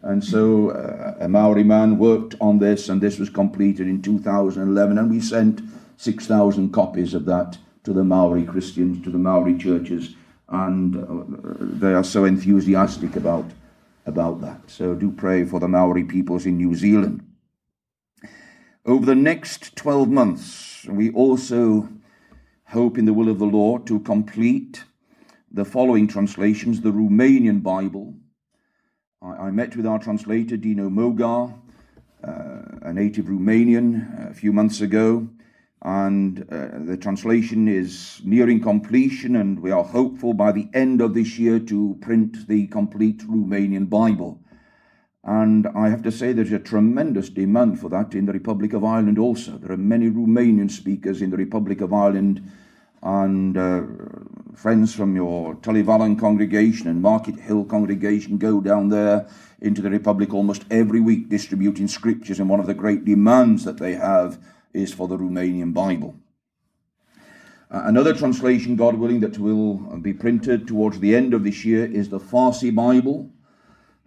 And 0.00 0.24
so 0.24 0.70
uh, 0.70 1.14
a 1.20 1.28
Maori 1.28 1.64
man 1.64 1.98
worked 1.98 2.34
on 2.40 2.58
this, 2.58 2.88
and 2.88 3.00
this 3.00 3.18
was 3.18 3.28
completed 3.28 3.86
in 3.86 4.00
2011, 4.00 4.96
and 4.96 5.10
we 5.10 5.20
sent 5.20 5.60
6,000 5.98 6.72
copies 6.72 7.12
of 7.12 7.26
that 7.26 7.58
to 7.84 7.92
the 7.92 8.04
Maori 8.04 8.44
Christians, 8.44 9.04
to 9.04 9.10
the 9.10 9.18
Maori 9.18 9.58
churches, 9.58 10.14
and 10.48 10.96
uh, 10.96 11.54
they 11.58 11.92
are 11.92 12.04
so 12.04 12.24
enthusiastic 12.24 13.14
about 13.16 13.44
about 14.06 14.40
that. 14.40 14.58
So 14.68 14.94
do 14.94 15.10
pray 15.10 15.44
for 15.44 15.60
the 15.60 15.68
Maori 15.68 16.02
peoples 16.02 16.46
in 16.46 16.56
New 16.56 16.74
Zealand. 16.74 17.26
Over 18.86 19.04
the 19.04 19.14
next 19.14 19.76
12 19.76 20.08
months, 20.08 20.86
we 20.86 21.10
also 21.10 21.90
hope 22.68 22.98
in 22.98 23.06
the 23.06 23.14
will 23.14 23.30
of 23.30 23.38
the 23.38 23.46
Lord 23.46 23.86
to 23.86 23.98
complete 24.00 24.84
the 25.50 25.64
following 25.64 26.06
translations 26.06 26.82
the 26.82 26.92
Romanian 26.92 27.62
Bible. 27.62 28.14
I, 29.22 29.46
I 29.46 29.50
met 29.50 29.74
with 29.74 29.86
our 29.86 29.98
translator, 29.98 30.58
Dino 30.58 30.90
Mogar, 30.90 31.54
uh, 32.22 32.62
a 32.82 32.92
native 32.92 33.26
Romanian, 33.26 34.30
a 34.30 34.34
few 34.34 34.52
months 34.52 34.82
ago, 34.82 35.28
and 35.80 36.42
uh, 36.50 36.84
the 36.84 36.98
translation 37.00 37.68
is 37.68 38.20
nearing 38.22 38.60
completion, 38.60 39.36
and 39.36 39.60
we 39.60 39.70
are 39.70 39.84
hopeful 39.84 40.34
by 40.34 40.52
the 40.52 40.68
end 40.74 41.00
of 41.00 41.14
this 41.14 41.38
year 41.38 41.58
to 41.60 41.96
print 42.02 42.46
the 42.48 42.66
complete 42.66 43.20
Romanian 43.20 43.88
Bible. 43.88 44.42
And 45.24 45.66
I 45.74 45.88
have 45.88 46.02
to 46.02 46.12
say, 46.12 46.32
there's 46.32 46.52
a 46.52 46.58
tremendous 46.58 47.28
demand 47.28 47.80
for 47.80 47.88
that 47.90 48.14
in 48.14 48.26
the 48.26 48.32
Republic 48.32 48.72
of 48.72 48.84
Ireland 48.84 49.18
also. 49.18 49.58
There 49.58 49.72
are 49.72 49.76
many 49.76 50.08
Romanian 50.08 50.70
speakers 50.70 51.20
in 51.20 51.30
the 51.30 51.36
Republic 51.36 51.80
of 51.80 51.92
Ireland, 51.92 52.50
and 53.02 53.56
uh, 53.56 53.82
friends 54.54 54.94
from 54.94 55.14
your 55.14 55.54
Tullyvallen 55.56 56.18
congregation 56.18 56.88
and 56.88 57.02
Markethill 57.02 57.68
congregation 57.68 58.38
go 58.38 58.60
down 58.60 58.88
there 58.88 59.28
into 59.60 59.82
the 59.82 59.90
Republic 59.90 60.32
almost 60.32 60.64
every 60.70 61.00
week 61.00 61.28
distributing 61.28 61.88
scriptures, 61.88 62.40
and 62.40 62.48
one 62.48 62.60
of 62.60 62.66
the 62.66 62.74
great 62.74 63.04
demands 63.04 63.64
that 63.64 63.78
they 63.78 63.94
have 63.94 64.38
is 64.72 64.92
for 64.92 65.08
the 65.08 65.18
Romanian 65.18 65.72
Bible. 65.74 66.14
Another 67.70 68.14
translation, 68.14 68.76
God 68.76 68.94
willing, 68.94 69.20
that 69.20 69.38
will 69.38 69.74
be 69.98 70.14
printed 70.14 70.66
towards 70.66 71.00
the 71.00 71.14
end 71.14 71.34
of 71.34 71.44
this 71.44 71.64
year 71.64 71.84
is 71.84 72.08
the 72.08 72.18
Farsi 72.18 72.74
Bible. 72.74 73.30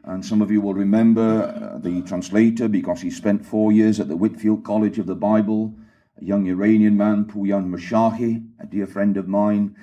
And 0.03 0.25
some 0.25 0.41
of 0.41 0.49
you 0.49 0.61
will 0.61 0.73
remember 0.73 1.43
uh, 1.43 1.77
the 1.77 2.01
translator 2.01 2.67
because 2.67 3.01
he 3.01 3.11
spent 3.11 3.45
four 3.45 3.71
years 3.71 3.99
at 3.99 4.07
the 4.07 4.17
Whitefield 4.17 4.63
College 4.63 4.97
of 4.97 5.05
the 5.05 5.15
Bible, 5.15 5.75
a 6.19 6.25
young 6.25 6.47
Iranian 6.47 6.97
man, 6.97 7.25
Pouyan 7.25 7.69
Mehrshahi, 7.69 8.43
a 8.59 8.65
dear 8.65 8.87
friend 8.87 9.15
of 9.15 9.27
mine, 9.27 9.75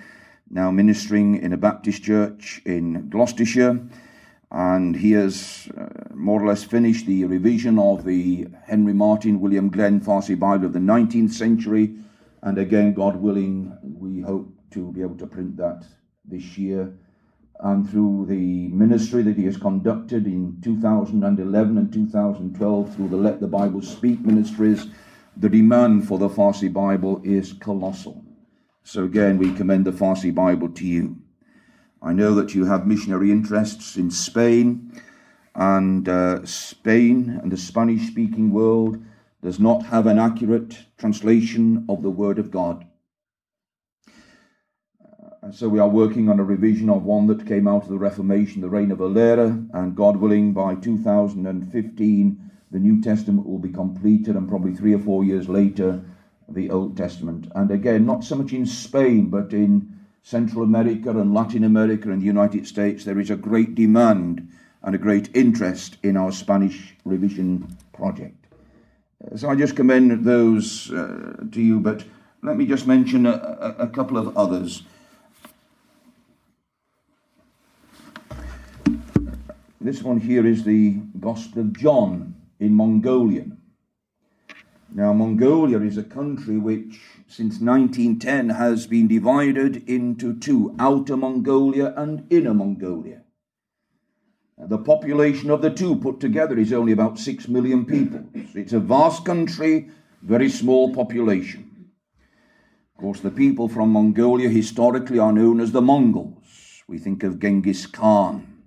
now 0.50 0.72
ministering 0.72 1.36
in 1.36 1.52
a 1.52 1.56
Baptist 1.56 2.02
church 2.02 2.60
in 2.64 3.08
Gloucestershire. 3.10 3.80
And 4.50 4.96
he 4.96 5.12
has 5.12 5.68
uh, 5.78 6.14
more 6.14 6.42
or 6.42 6.48
less 6.48 6.64
finished 6.64 7.06
the 7.06 7.24
revision 7.26 7.78
of 7.78 8.04
the 8.04 8.48
Henry 8.64 8.94
Martyn 8.94 9.40
William 9.40 9.68
Glen 9.68 10.00
Farsi 10.00 10.36
Bible 10.36 10.66
of 10.66 10.72
the 10.72 10.78
19th 10.78 11.32
century. 11.32 11.94
And 12.42 12.58
again, 12.58 12.94
God 12.94 13.16
willing, 13.16 13.76
we 13.82 14.22
hope 14.22 14.48
to 14.72 14.90
be 14.90 15.02
able 15.02 15.18
to 15.18 15.26
print 15.26 15.58
that 15.58 15.84
this 16.24 16.58
year 16.58 16.92
and 17.60 17.88
through 17.90 18.26
the 18.28 18.68
ministry 18.68 19.22
that 19.22 19.36
he 19.36 19.44
has 19.44 19.56
conducted 19.56 20.26
in 20.26 20.58
2011 20.62 21.78
and 21.78 21.92
2012 21.92 22.94
through 22.94 23.08
the 23.08 23.16
Let 23.16 23.40
the 23.40 23.48
Bible 23.48 23.82
Speak 23.82 24.20
ministries, 24.20 24.86
the 25.36 25.48
demand 25.48 26.06
for 26.06 26.18
the 26.18 26.28
Farsi 26.28 26.72
Bible 26.72 27.20
is 27.24 27.52
colossal. 27.54 28.24
So 28.84 29.04
again, 29.04 29.38
we 29.38 29.52
commend 29.52 29.84
the 29.84 29.92
Farsi 29.92 30.34
Bible 30.34 30.70
to 30.70 30.86
you. 30.86 31.18
I 32.00 32.12
know 32.12 32.34
that 32.34 32.54
you 32.54 32.64
have 32.64 32.86
missionary 32.86 33.30
interests 33.30 33.96
in 33.96 34.10
Spain, 34.10 34.92
and 35.54 36.08
uh, 36.08 36.46
Spain 36.46 37.40
and 37.42 37.50
the 37.50 37.56
Spanish 37.56 38.06
speaking 38.06 38.52
world 38.52 39.02
does 39.42 39.58
not 39.58 39.84
have 39.86 40.06
an 40.06 40.18
accurate 40.18 40.86
translation 40.96 41.84
of 41.88 42.02
the 42.02 42.10
Word 42.10 42.38
of 42.38 42.50
God. 42.50 42.87
And 45.48 45.56
so 45.56 45.66
we 45.66 45.78
are 45.78 45.88
working 45.88 46.28
on 46.28 46.38
a 46.38 46.44
revision 46.44 46.90
of 46.90 47.04
one 47.04 47.26
that 47.28 47.46
came 47.46 47.66
out 47.66 47.84
of 47.84 47.88
the 47.88 47.96
Reformation, 47.96 48.60
the 48.60 48.68
Reina-Valera, 48.68 49.46
and 49.72 49.96
God 49.96 50.18
willing, 50.18 50.52
by 50.52 50.74
2015, 50.74 52.50
the 52.70 52.78
New 52.78 53.00
Testament 53.00 53.46
will 53.46 53.58
be 53.58 53.72
completed, 53.72 54.36
and 54.36 54.46
probably 54.46 54.74
three 54.74 54.92
or 54.92 54.98
four 54.98 55.24
years 55.24 55.48
later, 55.48 56.02
the 56.50 56.68
Old 56.68 56.98
Testament. 56.98 57.50
And 57.54 57.70
again, 57.70 58.04
not 58.04 58.24
so 58.24 58.36
much 58.36 58.52
in 58.52 58.66
Spain, 58.66 59.30
but 59.30 59.54
in 59.54 59.98
Central 60.22 60.64
America 60.64 61.08
and 61.08 61.32
Latin 61.32 61.64
America 61.64 62.10
and 62.10 62.20
the 62.20 62.26
United 62.26 62.66
States, 62.66 63.06
there 63.06 63.18
is 63.18 63.30
a 63.30 63.34
great 63.36 63.74
demand 63.74 64.52
and 64.82 64.94
a 64.94 64.98
great 64.98 65.34
interest 65.34 65.96
in 66.02 66.18
our 66.18 66.30
Spanish 66.30 66.94
revision 67.06 67.74
project. 67.94 68.48
So 69.34 69.48
I 69.48 69.54
just 69.54 69.76
commend 69.76 70.26
those 70.26 70.92
uh, 70.92 71.36
to 71.52 71.62
you, 71.62 71.80
but 71.80 72.04
let 72.42 72.58
me 72.58 72.66
just 72.66 72.86
mention 72.86 73.24
a, 73.24 73.30
a, 73.78 73.84
a 73.84 73.88
couple 73.88 74.18
of 74.18 74.36
others. 74.36 74.82
This 79.80 80.02
one 80.02 80.18
here 80.18 80.44
is 80.44 80.64
the 80.64 80.94
Gospel 81.20 81.62
of 81.62 81.72
John 81.78 82.34
in 82.58 82.74
Mongolian. 82.74 83.58
Now, 84.92 85.12
Mongolia 85.12 85.80
is 85.80 85.96
a 85.96 86.02
country 86.02 86.58
which, 86.58 87.00
since 87.28 87.60
1910, 87.60 88.48
has 88.48 88.88
been 88.88 89.06
divided 89.06 89.88
into 89.88 90.36
two 90.36 90.74
Outer 90.80 91.16
Mongolia 91.16 91.94
and 91.96 92.26
Inner 92.28 92.54
Mongolia. 92.54 93.22
The 94.58 94.78
population 94.78 95.48
of 95.50 95.62
the 95.62 95.70
two 95.70 95.94
put 95.94 96.18
together 96.18 96.58
is 96.58 96.72
only 96.72 96.90
about 96.90 97.20
6 97.20 97.46
million 97.46 97.86
people. 97.86 98.24
It's 98.54 98.72
a 98.72 98.80
vast 98.80 99.24
country, 99.24 99.90
very 100.22 100.48
small 100.48 100.92
population. 100.92 101.92
Of 102.96 103.00
course, 103.00 103.20
the 103.20 103.30
people 103.30 103.68
from 103.68 103.92
Mongolia 103.92 104.48
historically 104.48 105.20
are 105.20 105.32
known 105.32 105.60
as 105.60 105.70
the 105.70 105.82
Mongols. 105.82 106.82
We 106.88 106.98
think 106.98 107.22
of 107.22 107.38
Genghis 107.38 107.86
Khan. 107.86 108.57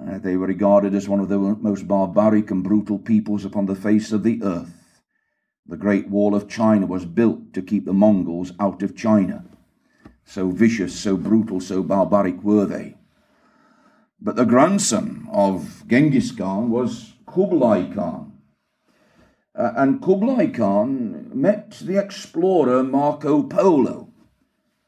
Uh, 0.00 0.18
they 0.18 0.36
were 0.36 0.46
regarded 0.46 0.94
as 0.94 1.08
one 1.08 1.20
of 1.20 1.28
the 1.28 1.38
most 1.38 1.88
barbaric 1.88 2.50
and 2.50 2.62
brutal 2.62 2.98
peoples 2.98 3.44
upon 3.44 3.66
the 3.66 3.74
face 3.74 4.12
of 4.12 4.22
the 4.22 4.42
earth. 4.42 5.02
The 5.66 5.76
Great 5.76 6.08
Wall 6.08 6.34
of 6.34 6.48
China 6.48 6.86
was 6.86 7.04
built 7.04 7.52
to 7.54 7.62
keep 7.62 7.86
the 7.86 7.92
Mongols 7.92 8.52
out 8.60 8.82
of 8.82 8.96
China. 8.96 9.44
So 10.24 10.50
vicious, 10.50 10.94
so 10.94 11.16
brutal, 11.16 11.60
so 11.60 11.82
barbaric 11.82 12.42
were 12.42 12.66
they. 12.66 12.96
But 14.20 14.36
the 14.36 14.44
grandson 14.44 15.28
of 15.32 15.84
Genghis 15.86 16.30
Khan 16.30 16.70
was 16.70 17.14
Kublai 17.26 17.92
Khan. 17.94 18.32
Uh, 19.54 19.72
and 19.76 20.02
Kublai 20.02 20.48
Khan 20.48 21.30
met 21.32 21.70
the 21.82 21.98
explorer 21.98 22.82
Marco 22.82 23.42
Polo. 23.42 24.12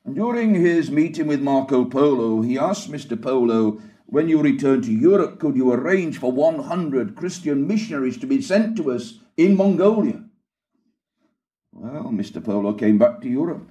And 0.05 0.14
during 0.14 0.55
his 0.55 0.90
meeting 0.90 1.27
with 1.27 1.40
Marco 1.40 1.85
Polo, 1.85 2.42
he 2.42 2.59
asked 2.59 2.90
Mr. 2.90 3.21
Polo 3.21 3.81
when 4.11 4.27
you 4.27 4.40
return 4.40 4.81
to 4.81 4.90
Europe, 4.90 5.38
could 5.38 5.55
you 5.55 5.71
arrange 5.71 6.16
for 6.16 6.33
100 6.33 7.14
Christian 7.14 7.66
missionaries 7.66 8.16
to 8.18 8.27
be 8.27 8.40
sent 8.40 8.75
to 8.79 8.90
us 8.90 9.21
in 9.37 9.55
Mongolia? 9.55 10.25
Well, 11.73 12.05
Mr. 12.05 12.42
Polo 12.42 12.73
came 12.73 12.97
back 12.97 13.21
to 13.21 13.29
Europe, 13.29 13.71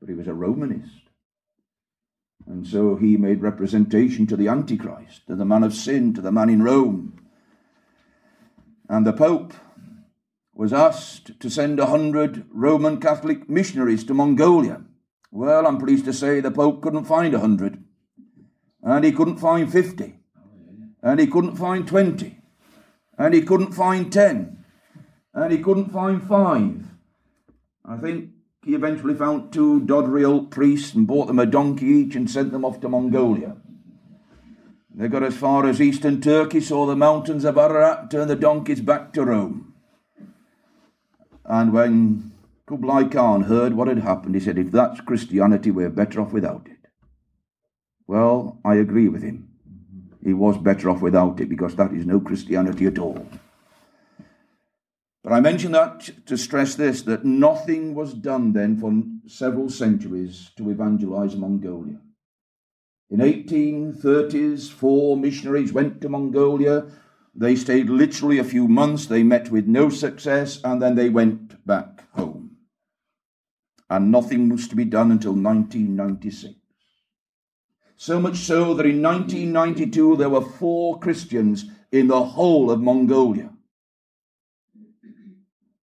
but 0.00 0.08
he 0.08 0.16
was 0.16 0.26
a 0.26 0.34
Romanist. 0.34 1.08
And 2.44 2.66
so 2.66 2.96
he 2.96 3.16
made 3.16 3.40
representation 3.40 4.26
to 4.26 4.36
the 4.36 4.48
Antichrist, 4.48 5.28
to 5.28 5.36
the 5.36 5.44
man 5.44 5.62
of 5.62 5.74
sin, 5.74 6.12
to 6.14 6.20
the 6.20 6.32
man 6.32 6.50
in 6.50 6.64
Rome. 6.64 7.24
And 8.88 9.06
the 9.06 9.12
Pope 9.12 9.54
was 10.52 10.72
asked 10.72 11.38
to 11.38 11.48
send 11.48 11.78
a 11.78 11.86
hundred 11.86 12.46
Roman 12.50 13.00
Catholic 13.00 13.48
missionaries 13.48 14.02
to 14.04 14.14
Mongolia. 14.14 14.82
Well, 15.30 15.68
I'm 15.68 15.78
pleased 15.78 16.04
to 16.06 16.12
say 16.12 16.40
the 16.40 16.50
Pope 16.50 16.82
couldn't 16.82 17.04
find 17.04 17.32
a 17.32 17.40
hundred 17.40 17.84
and 18.84 19.04
he 19.04 19.12
couldn't 19.12 19.38
find 19.38 19.72
50, 19.72 20.14
and 21.02 21.18
he 21.18 21.26
couldn't 21.26 21.56
find 21.56 21.88
20, 21.88 22.38
and 23.16 23.34
he 23.34 23.40
couldn't 23.40 23.72
find 23.72 24.12
10, 24.12 24.64
and 25.32 25.52
he 25.52 25.58
couldn't 25.58 25.90
find 25.90 26.22
5. 26.22 26.84
I 27.86 27.96
think 27.96 28.30
he 28.62 28.74
eventually 28.74 29.14
found 29.14 29.52
two 29.52 29.80
doddery 29.80 30.24
old 30.24 30.50
priests 30.50 30.94
and 30.94 31.06
bought 31.06 31.26
them 31.26 31.38
a 31.38 31.46
donkey 31.46 31.86
each 31.86 32.14
and 32.14 32.30
sent 32.30 32.52
them 32.52 32.64
off 32.64 32.80
to 32.80 32.88
Mongolia. 32.88 33.56
They 34.94 35.08
got 35.08 35.24
as 35.24 35.36
far 35.36 35.66
as 35.66 35.80
eastern 35.80 36.20
Turkey, 36.20 36.60
saw 36.60 36.86
the 36.86 36.94
mountains 36.94 37.44
of 37.44 37.58
Ararat, 37.58 38.10
turned 38.10 38.30
the 38.30 38.36
donkeys 38.36 38.80
back 38.80 39.12
to 39.14 39.24
Rome. 39.24 39.74
And 41.44 41.72
when 41.72 42.32
Kublai 42.66 43.08
Khan 43.08 43.42
heard 43.42 43.74
what 43.74 43.88
had 43.88 43.98
happened, 43.98 44.34
he 44.34 44.40
said, 44.40 44.56
If 44.56 44.70
that's 44.70 45.00
Christianity, 45.00 45.70
we're 45.70 45.90
better 45.90 46.20
off 46.20 46.32
without 46.32 46.66
it. 46.66 46.73
Well, 48.06 48.60
I 48.64 48.76
agree 48.76 49.08
with 49.08 49.22
him. 49.22 49.48
He 50.22 50.32
was 50.32 50.58
better 50.58 50.90
off 50.90 51.02
without 51.02 51.40
it 51.40 51.48
because 51.48 51.76
that 51.76 51.92
is 51.92 52.06
no 52.06 52.20
Christianity 52.20 52.86
at 52.86 52.98
all. 52.98 53.26
But 55.22 55.32
I 55.32 55.40
mention 55.40 55.72
that 55.72 56.10
to 56.26 56.36
stress 56.36 56.74
this 56.74 57.00
that 57.02 57.24
nothing 57.24 57.94
was 57.94 58.12
done 58.12 58.52
then 58.52 58.76
for 58.78 58.92
several 59.26 59.70
centuries 59.70 60.50
to 60.56 60.70
evangelize 60.70 61.34
Mongolia. 61.34 61.98
In 63.08 63.20
1830s, 63.20 64.70
four 64.70 65.16
missionaries 65.16 65.72
went 65.72 66.00
to 66.02 66.08
Mongolia. 66.08 66.86
They 67.34 67.56
stayed 67.56 67.88
literally 67.88 68.38
a 68.38 68.44
few 68.44 68.68
months. 68.68 69.06
They 69.06 69.22
met 69.22 69.50
with 69.50 69.66
no 69.66 69.88
success 69.88 70.60
and 70.62 70.80
then 70.80 70.94
they 70.94 71.08
went 71.08 71.66
back 71.66 72.04
home. 72.14 72.56
And 73.88 74.10
nothing 74.10 74.48
was 74.48 74.68
to 74.68 74.76
be 74.76 74.84
done 74.84 75.10
until 75.10 75.32
1996. 75.32 76.63
So 77.96 78.20
much 78.20 78.38
so 78.38 78.74
that 78.74 78.86
in 78.86 79.02
1992 79.02 80.16
there 80.16 80.30
were 80.30 80.40
four 80.40 80.98
Christians 80.98 81.66
in 81.92 82.08
the 82.08 82.24
whole 82.24 82.70
of 82.70 82.80
Mongolia. 82.80 83.50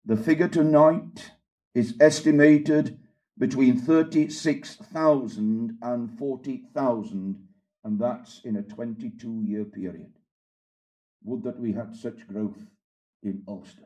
The 0.05 0.17
figure 0.17 0.49
tonight 0.49 1.33
is 1.75 1.95
estimated 2.01 2.99
between 3.37 3.79
36,000 3.79 5.79
and 5.83 6.19
40,000, 6.19 7.49
and 7.85 8.01
that's 8.01 8.41
in 8.45 8.57
a 8.57 8.63
22 8.63 9.45
year 9.47 9.65
period. 9.65 10.13
Would 11.25 11.45
that 11.45 11.61
we 11.61 11.73
had 11.73 11.95
such 11.95 12.27
growth 12.27 12.59
in 13.23 13.43
Ulster. 13.47 13.83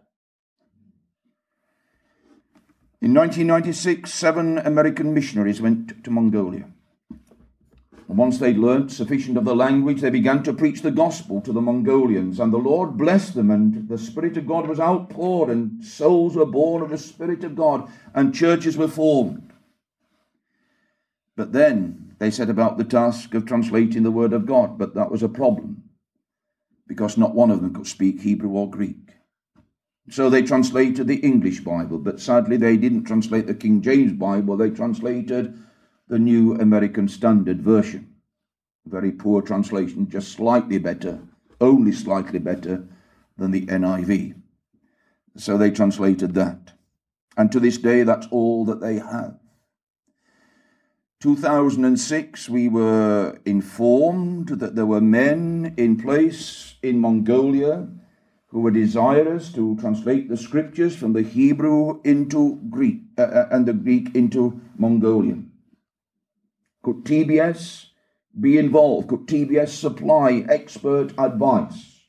In 3.00 3.12
1996, 3.14 4.12
seven 4.12 4.58
American 4.58 5.12
missionaries 5.12 5.60
went 5.60 6.04
to 6.04 6.10
Mongolia. 6.10 6.68
And 8.12 8.18
once 8.18 8.36
they'd 8.36 8.58
learnt 8.58 8.92
sufficient 8.92 9.38
of 9.38 9.46
the 9.46 9.56
language, 9.56 10.02
they 10.02 10.10
began 10.10 10.42
to 10.42 10.52
preach 10.52 10.82
the 10.82 10.90
gospel 10.90 11.40
to 11.40 11.50
the 11.50 11.62
Mongolians, 11.62 12.40
and 12.40 12.52
the 12.52 12.58
Lord 12.58 12.98
blessed 12.98 13.34
them, 13.34 13.50
and 13.50 13.88
the 13.88 13.96
Spirit 13.96 14.36
of 14.36 14.46
God 14.46 14.68
was 14.68 14.78
outpoured, 14.78 15.48
and 15.48 15.82
souls 15.82 16.36
were 16.36 16.44
born 16.44 16.82
of 16.82 16.90
the 16.90 16.98
Spirit 16.98 17.42
of 17.42 17.54
God, 17.54 17.90
and 18.14 18.34
churches 18.34 18.76
were 18.76 18.86
formed. 18.86 19.54
But 21.36 21.54
then 21.54 22.14
they 22.18 22.30
set 22.30 22.50
about 22.50 22.76
the 22.76 22.84
task 22.84 23.32
of 23.32 23.46
translating 23.46 24.02
the 24.02 24.10
Word 24.10 24.34
of 24.34 24.44
God, 24.44 24.76
but 24.76 24.94
that 24.94 25.10
was 25.10 25.22
a 25.22 25.28
problem, 25.30 25.84
because 26.86 27.16
not 27.16 27.34
one 27.34 27.50
of 27.50 27.62
them 27.62 27.72
could 27.72 27.86
speak 27.86 28.20
Hebrew 28.20 28.50
or 28.50 28.68
Greek. 28.68 29.08
So 30.10 30.28
they 30.28 30.42
translated 30.42 31.06
the 31.06 31.20
English 31.20 31.60
Bible, 31.60 31.96
but 31.96 32.20
sadly 32.20 32.58
they 32.58 32.76
didn't 32.76 33.04
translate 33.04 33.46
the 33.46 33.54
King 33.54 33.80
James 33.80 34.12
Bible, 34.12 34.58
they 34.58 34.68
translated 34.68 35.58
the 36.08 36.18
New 36.18 36.54
American 36.56 37.08
Standard 37.08 37.62
Version. 37.62 38.14
Very 38.86 39.12
poor 39.12 39.42
translation, 39.42 40.08
just 40.10 40.32
slightly 40.32 40.78
better, 40.78 41.20
only 41.60 41.92
slightly 41.92 42.38
better 42.38 42.84
than 43.36 43.50
the 43.50 43.66
NIV. 43.66 44.34
So 45.36 45.56
they 45.56 45.70
translated 45.70 46.34
that. 46.34 46.72
And 47.36 47.50
to 47.52 47.60
this 47.60 47.78
day, 47.78 48.02
that's 48.02 48.26
all 48.30 48.64
that 48.66 48.80
they 48.80 48.96
have. 48.96 49.38
2006, 51.20 52.48
we 52.48 52.68
were 52.68 53.38
informed 53.44 54.48
that 54.48 54.74
there 54.74 54.86
were 54.86 55.00
men 55.00 55.72
in 55.76 55.96
place 55.96 56.74
in 56.82 56.98
Mongolia 56.98 57.88
who 58.48 58.60
were 58.60 58.72
desirous 58.72 59.52
to 59.52 59.76
translate 59.76 60.28
the 60.28 60.36
scriptures 60.36 60.96
from 60.96 61.12
the 61.12 61.22
Hebrew 61.22 62.00
into 62.02 62.60
Greek 62.68 63.02
uh, 63.16 63.22
uh 63.22 63.48
and 63.52 63.64
the 63.66 63.72
Greek 63.72 64.14
into 64.16 64.60
Mongolian. 64.76 65.51
Could 66.82 67.04
TBS 67.04 67.86
be 68.38 68.58
involved? 68.58 69.08
Could 69.08 69.26
TBS 69.26 69.68
supply 69.68 70.44
expert 70.48 71.12
advice? 71.16 72.00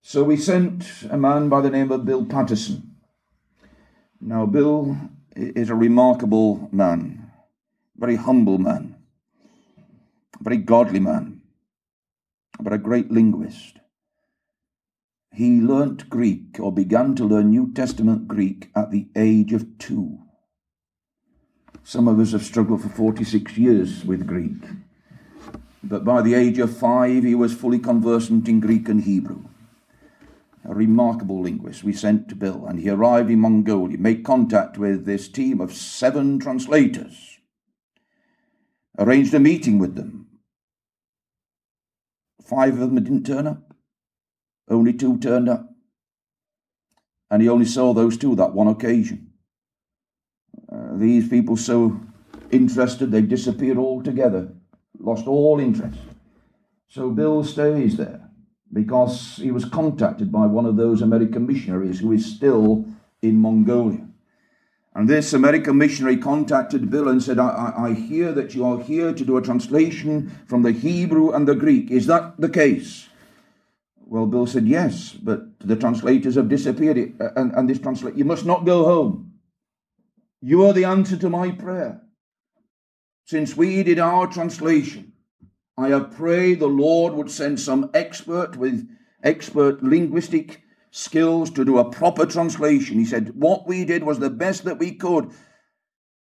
So 0.00 0.24
we 0.24 0.36
sent 0.36 1.02
a 1.10 1.18
man 1.18 1.48
by 1.48 1.60
the 1.60 1.70
name 1.70 1.90
of 1.92 2.04
Bill 2.06 2.24
Patterson. 2.24 2.96
Now, 4.20 4.46
Bill 4.46 4.96
is 5.34 5.68
a 5.68 5.74
remarkable 5.74 6.68
man, 6.72 7.30
very 7.96 8.16
humble 8.16 8.58
man, 8.58 8.96
very 10.40 10.56
godly 10.56 11.00
man, 11.00 11.42
but 12.58 12.72
a 12.72 12.78
great 12.78 13.10
linguist. 13.10 13.80
He 15.32 15.60
learnt 15.60 16.08
Greek 16.08 16.58
or 16.58 16.72
began 16.72 17.14
to 17.16 17.24
learn 17.24 17.50
New 17.50 17.74
Testament 17.74 18.26
Greek 18.26 18.70
at 18.74 18.90
the 18.90 19.08
age 19.14 19.52
of 19.52 19.76
two. 19.76 20.25
Some 21.86 22.08
of 22.08 22.18
us 22.18 22.32
have 22.32 22.42
struggled 22.42 22.82
for 22.82 22.88
46 22.88 23.56
years 23.56 24.04
with 24.04 24.26
Greek. 24.26 24.60
But 25.84 26.04
by 26.04 26.20
the 26.20 26.34
age 26.34 26.58
of 26.58 26.76
five, 26.76 27.22
he 27.22 27.36
was 27.36 27.54
fully 27.54 27.78
conversant 27.78 28.48
in 28.48 28.58
Greek 28.58 28.88
and 28.88 29.04
Hebrew. 29.04 29.44
A 30.68 30.74
remarkable 30.74 31.40
linguist. 31.40 31.84
We 31.84 31.92
sent 31.92 32.28
to 32.28 32.34
Bill, 32.34 32.66
and 32.66 32.80
he 32.80 32.90
arrived 32.90 33.30
in 33.30 33.38
Mongolia, 33.38 33.98
made 33.98 34.24
contact 34.24 34.78
with 34.78 35.04
this 35.04 35.28
team 35.28 35.60
of 35.60 35.72
seven 35.72 36.40
translators, 36.40 37.38
arranged 38.98 39.32
a 39.32 39.38
meeting 39.38 39.78
with 39.78 39.94
them. 39.94 40.26
Five 42.42 42.80
of 42.80 42.80
them 42.80 42.96
didn't 42.96 43.26
turn 43.26 43.46
up. 43.46 43.76
Only 44.68 44.92
two 44.92 45.20
turned 45.20 45.48
up. 45.48 45.68
And 47.30 47.42
he 47.42 47.48
only 47.48 47.64
saw 47.64 47.94
those 47.94 48.16
two 48.16 48.34
that 48.34 48.54
one 48.54 48.66
occasion. 48.66 49.34
These 50.98 51.28
people 51.28 51.56
so 51.56 52.00
interested 52.50 53.10
they 53.10 53.22
disappeared 53.22 53.78
altogether, 53.78 54.52
lost 54.98 55.26
all 55.26 55.60
interest. 55.60 55.98
So 56.88 57.10
Bill 57.10 57.44
stays 57.44 57.96
there 57.96 58.30
because 58.72 59.36
he 59.36 59.50
was 59.50 59.64
contacted 59.64 60.32
by 60.32 60.46
one 60.46 60.66
of 60.66 60.76
those 60.76 61.02
American 61.02 61.46
missionaries 61.46 62.00
who 62.00 62.12
is 62.12 62.34
still 62.34 62.86
in 63.22 63.40
Mongolia. 63.40 64.06
And 64.94 65.08
this 65.08 65.34
American 65.34 65.76
missionary 65.76 66.16
contacted 66.16 66.90
Bill 66.90 67.08
and 67.08 67.22
said, 67.22 67.38
I, 67.38 67.48
I, 67.48 67.88
I, 67.88 67.92
hear 67.92 68.32
that 68.32 68.54
you 68.54 68.64
are 68.64 68.82
here 68.82 69.12
to 69.12 69.24
do 69.26 69.36
a 69.36 69.42
translation 69.42 70.32
from 70.46 70.62
the 70.62 70.72
Hebrew 70.72 71.32
and 71.32 71.46
the 71.46 71.54
Greek. 71.54 71.90
Is 71.90 72.06
that 72.06 72.40
the 72.40 72.48
case? 72.48 73.06
Well, 74.06 74.24
Bill 74.24 74.46
said, 74.46 74.66
Yes, 74.66 75.12
but 75.12 75.60
the 75.60 75.76
translators 75.76 76.36
have 76.36 76.48
disappeared. 76.48 76.96
And, 77.36 77.52
and 77.52 77.68
this 77.68 77.78
translate, 77.78 78.14
you 78.14 78.24
must 78.24 78.46
not 78.46 78.64
go 78.64 78.84
home. 78.84 79.25
You 80.40 80.64
are 80.64 80.72
the 80.72 80.84
answer 80.84 81.16
to 81.16 81.30
my 81.30 81.50
prayer. 81.50 82.02
Since 83.24 83.56
we 83.56 83.82
did 83.82 83.98
our 83.98 84.26
translation, 84.26 85.12
I 85.76 85.88
have 85.88 86.12
prayed 86.12 86.60
the 86.60 86.66
Lord 86.66 87.14
would 87.14 87.30
send 87.30 87.60
some 87.60 87.90
expert 87.92 88.56
with 88.56 88.88
expert 89.22 89.82
linguistic 89.82 90.62
skills 90.90 91.50
to 91.50 91.64
do 91.64 91.78
a 91.78 91.90
proper 91.90 92.24
translation. 92.26 92.98
He 92.98 93.04
said, 93.04 93.32
What 93.34 93.66
we 93.66 93.84
did 93.84 94.04
was 94.04 94.18
the 94.18 94.30
best 94.30 94.64
that 94.64 94.78
we 94.78 94.92
could, 94.92 95.30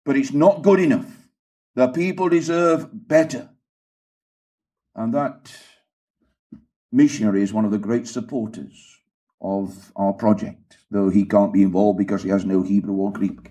but 0.05 0.17
it's 0.17 0.33
not 0.33 0.63
good 0.63 0.81
enough. 0.81 1.29
The 1.75 1.89
people 1.89 2.29
deserve 2.29 2.89
better. 2.93 3.51
And 4.95 5.15
that 5.15 5.53
missionary 6.93 7.43
is 7.43 7.53
one 7.53 7.65
of 7.65 7.71
the 7.71 7.79
great 7.79 8.07
supporters 8.07 8.99
of 9.41 9.93
our 9.97 10.13
project, 10.13 10.77
though 10.91 11.09
he 11.09 11.25
can't 11.25 11.53
be 11.53 11.63
involved 11.63 11.99
because 11.99 12.23
he 12.23 12.29
has 12.29 12.45
no 12.45 12.63
Hebrew 12.63 12.95
or 12.95 13.13
Greek. 13.13 13.50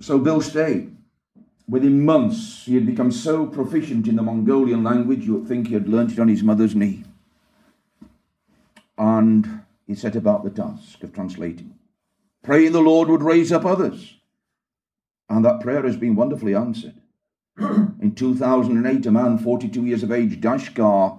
So 0.00 0.18
Bill 0.18 0.40
stayed. 0.40 0.96
Within 1.68 2.04
months, 2.04 2.64
he 2.64 2.74
had 2.74 2.86
become 2.86 3.10
so 3.10 3.46
proficient 3.46 4.06
in 4.06 4.16
the 4.16 4.22
Mongolian 4.22 4.84
language, 4.84 5.24
you 5.24 5.34
would 5.34 5.48
think 5.48 5.66
he 5.66 5.74
had 5.74 5.88
learnt 5.88 6.12
it 6.12 6.20
on 6.20 6.28
his 6.28 6.42
mother's 6.42 6.76
knee. 6.76 7.04
And 8.96 9.62
he 9.86 9.94
set 9.94 10.14
about 10.14 10.44
the 10.44 10.50
task 10.50 11.02
of 11.02 11.12
translating, 11.12 11.74
praying 12.42 12.72
the 12.72 12.80
Lord 12.80 13.08
would 13.08 13.22
raise 13.22 13.50
up 13.50 13.64
others. 13.64 14.14
And 15.28 15.44
that 15.44 15.60
prayer 15.60 15.82
has 15.82 15.96
been 15.96 16.14
wonderfully 16.14 16.54
answered. 16.54 16.94
in 17.58 18.12
2008, 18.14 19.06
a 19.06 19.10
man 19.10 19.38
42 19.38 19.84
years 19.86 20.02
of 20.02 20.12
age, 20.12 20.40
Dashkar, 20.40 21.18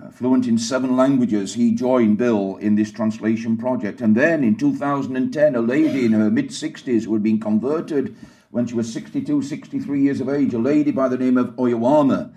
uh, 0.00 0.10
fluent 0.10 0.46
in 0.46 0.58
seven 0.58 0.96
languages, 0.96 1.54
he 1.54 1.74
joined 1.74 2.18
Bill 2.18 2.56
in 2.56 2.76
this 2.76 2.90
translation 2.90 3.56
project. 3.56 4.00
And 4.00 4.16
then 4.16 4.42
in 4.42 4.56
2010, 4.56 5.54
a 5.54 5.60
lady 5.60 6.06
in 6.06 6.12
her 6.12 6.30
mid 6.30 6.48
60s 6.48 7.04
who 7.04 7.12
had 7.12 7.22
been 7.22 7.40
converted 7.40 8.16
when 8.50 8.66
she 8.66 8.74
was 8.74 8.92
62, 8.92 9.42
63 9.42 10.00
years 10.00 10.20
of 10.20 10.28
age, 10.28 10.54
a 10.54 10.58
lady 10.58 10.90
by 10.90 11.08
the 11.08 11.18
name 11.18 11.36
of 11.36 11.56
Oyawama. 11.56 12.34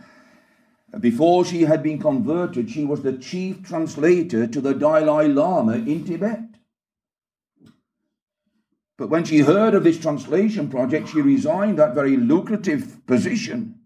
Before 0.99 1.43
she 1.43 1.61
had 1.63 1.83
been 1.83 1.99
converted, 1.99 2.69
she 2.69 2.85
was 2.85 3.01
the 3.01 3.17
chief 3.17 3.63
translator 3.63 4.47
to 4.47 4.61
the 4.61 4.73
Dalai 4.73 5.27
Lama 5.27 5.73
in 5.73 6.05
Tibet. 6.05 6.41
But 8.97 9.09
when 9.09 9.25
she 9.25 9.39
heard 9.39 9.73
of 9.73 9.83
this 9.83 9.99
translation 9.99 10.69
project, 10.69 11.09
she 11.09 11.21
resigned 11.21 11.77
that 11.79 11.95
very 11.95 12.15
lucrative 12.15 13.05
position 13.05 13.81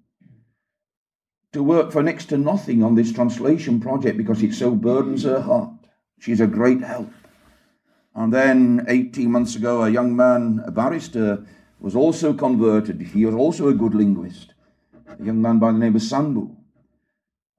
to 1.51 1.63
work 1.63 1.91
for 1.91 2.03
next 2.03 2.25
to 2.25 2.37
nothing 2.37 2.83
on 2.83 2.95
this 2.95 3.11
translation 3.11 3.79
project 3.79 4.17
because 4.17 4.43
it 4.43 4.53
so 4.53 4.71
burdens 4.71 5.23
her 5.23 5.41
heart. 5.41 5.71
She's 6.19 6.41
a 6.41 6.47
great 6.47 6.81
help. 6.81 7.11
And 8.13 8.33
then 8.33 8.85
18 8.87 9.31
months 9.31 9.55
ago, 9.55 9.83
a 9.83 9.89
young 9.89 10.15
man, 10.15 10.61
a 10.65 10.71
barrister, 10.71 11.45
was 11.79 11.95
also 11.95 12.33
converted. 12.33 13.01
He 13.01 13.25
was 13.25 13.35
also 13.35 13.69
a 13.69 13.73
good 13.73 13.95
linguist, 13.95 14.53
a 15.07 15.23
young 15.23 15.41
man 15.41 15.59
by 15.59 15.71
the 15.71 15.77
name 15.77 15.95
of 15.95 16.01
Sambu. 16.01 16.55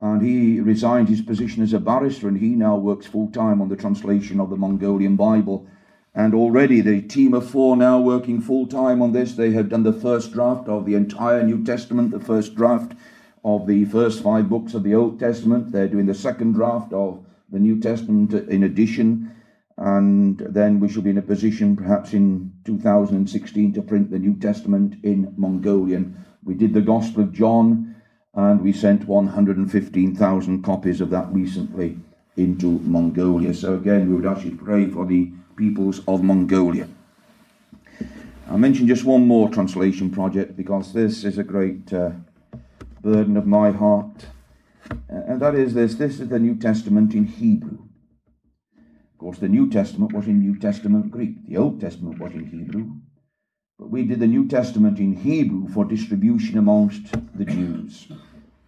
And 0.01 0.23
he 0.23 0.61
resigned 0.61 1.09
his 1.09 1.21
position 1.21 1.63
as 1.63 1.73
a 1.73 1.81
barrister 1.81 2.29
and 2.29 2.39
he 2.39 2.51
now 2.51 2.77
works 2.77 3.07
full 3.07 3.31
time 3.31 3.61
on 3.61 3.69
the 3.69 3.77
translation 3.77 4.41
of 4.41 4.51
the 4.51 4.57
Mongolian 4.57 5.17
Bible. 5.17 5.67
And 6.15 6.35
already 6.35 6.81
the 6.81 7.03
team 7.03 7.35
of 7.35 7.49
four 7.49 7.77
now 7.77 8.01
working 8.01 8.41
full 8.41 8.67
time 8.67 9.03
on 9.03 9.13
this. 9.13 9.35
They 9.35 9.53
have 9.53 9.69
done 9.69 9.83
the 9.83 9.93
first 9.93 10.33
draft 10.33 10.69
of 10.69 10.85
the 10.85 10.95
entire 10.95 11.43
New 11.43 11.65
Testament, 11.65 12.11
the 12.11 12.21
first 12.21 12.55
draft 12.55 12.93
of 13.45 13.67
the 13.67 13.85
first 13.87 14.23
five 14.23 14.49
books 14.49 14.75
of 14.75 14.83
the 14.83 14.95
Old 14.95 15.19
Testament. 15.19 15.73
They're 15.73 15.89
doing 15.89 16.07
the 16.07 16.15
second 16.15 16.53
draft 16.53 16.93
of 16.93 17.25
the 17.51 17.59
New 17.59 17.81
Testament 17.81 18.33
in 18.35 18.65
addition. 18.65 19.35
And 19.77 20.39
then 20.39 20.79
we 20.79 20.89
shall 20.89 21.03
be 21.03 21.11
in 21.11 21.19
a 21.19 21.23
position, 21.23 21.75
perhaps 21.75 22.13
in 22.13 22.53
2016, 22.65 23.73
to 23.73 23.83
print 23.83 24.11
the 24.11 24.19
New 24.19 24.37
Testament 24.37 25.03
in 25.03 25.33
Mongolian. 25.39 26.23
We 26.45 26.55
did 26.55 26.75
the 26.75 26.83
Gospel 26.83 27.23
of 27.23 27.33
John, 27.33 27.97
and 28.35 28.61
we 28.61 28.73
sent 28.73 29.07
115,000 29.07 30.63
copies 30.63 31.01
of 31.01 31.11
that 31.11 31.33
recently 31.33 31.99
into 32.37 32.79
Mongolia. 32.81 33.55
So 33.55 33.75
again, 33.75 34.09
we 34.09 34.15
would 34.15 34.27
actually 34.27 34.57
pray 34.57 34.87
for 34.87 35.07
the 35.07 35.33
peoples 35.57 36.01
of 36.07 36.23
Mongolia. 36.23 36.89
I 38.51 38.57
mentioned 38.57 38.89
just 38.89 39.05
one 39.05 39.27
more 39.27 39.49
translation 39.49 40.11
project 40.11 40.57
because 40.57 40.93
this 40.93 41.25
is 41.25 41.39
a 41.39 41.45
great 41.45 41.93
uh, 41.93 42.11
burden 43.03 43.37
of 43.37 43.47
my 43.47 43.71
heart. 43.71 44.27
Uh, 44.91 45.23
and 45.29 45.41
that 45.41 45.55
is 45.55 45.75
this 45.75 45.95
this 45.95 46.21
is 46.21 46.29
the 46.29 46.39
New 46.39 46.57
Testament 46.57 47.15
in 47.15 47.25
Hebrew. 47.25 47.79
Of 48.75 49.19
course, 49.19 49.39
the 49.39 49.49
New 49.49 49.69
Testament 49.71 50.13
was 50.13 50.27
in 50.27 50.41
New 50.41 50.59
Testament 50.59 51.11
Greek, 51.11 51.47
the 51.47 51.57
Old 51.57 51.81
Testament 51.81 52.19
was 52.19 52.33
in 52.33 52.47
Hebrew. 52.47 52.93
But 53.79 53.91
we 53.91 54.05
did 54.05 54.21
the 54.21 54.27
New 54.27 54.47
Testament 54.47 54.99
in 54.99 55.17
Hebrew 55.17 55.69
for 55.69 55.85
distribution 55.85 56.59
amongst 56.59 57.15
the 57.35 57.45
Jews. 57.45 58.09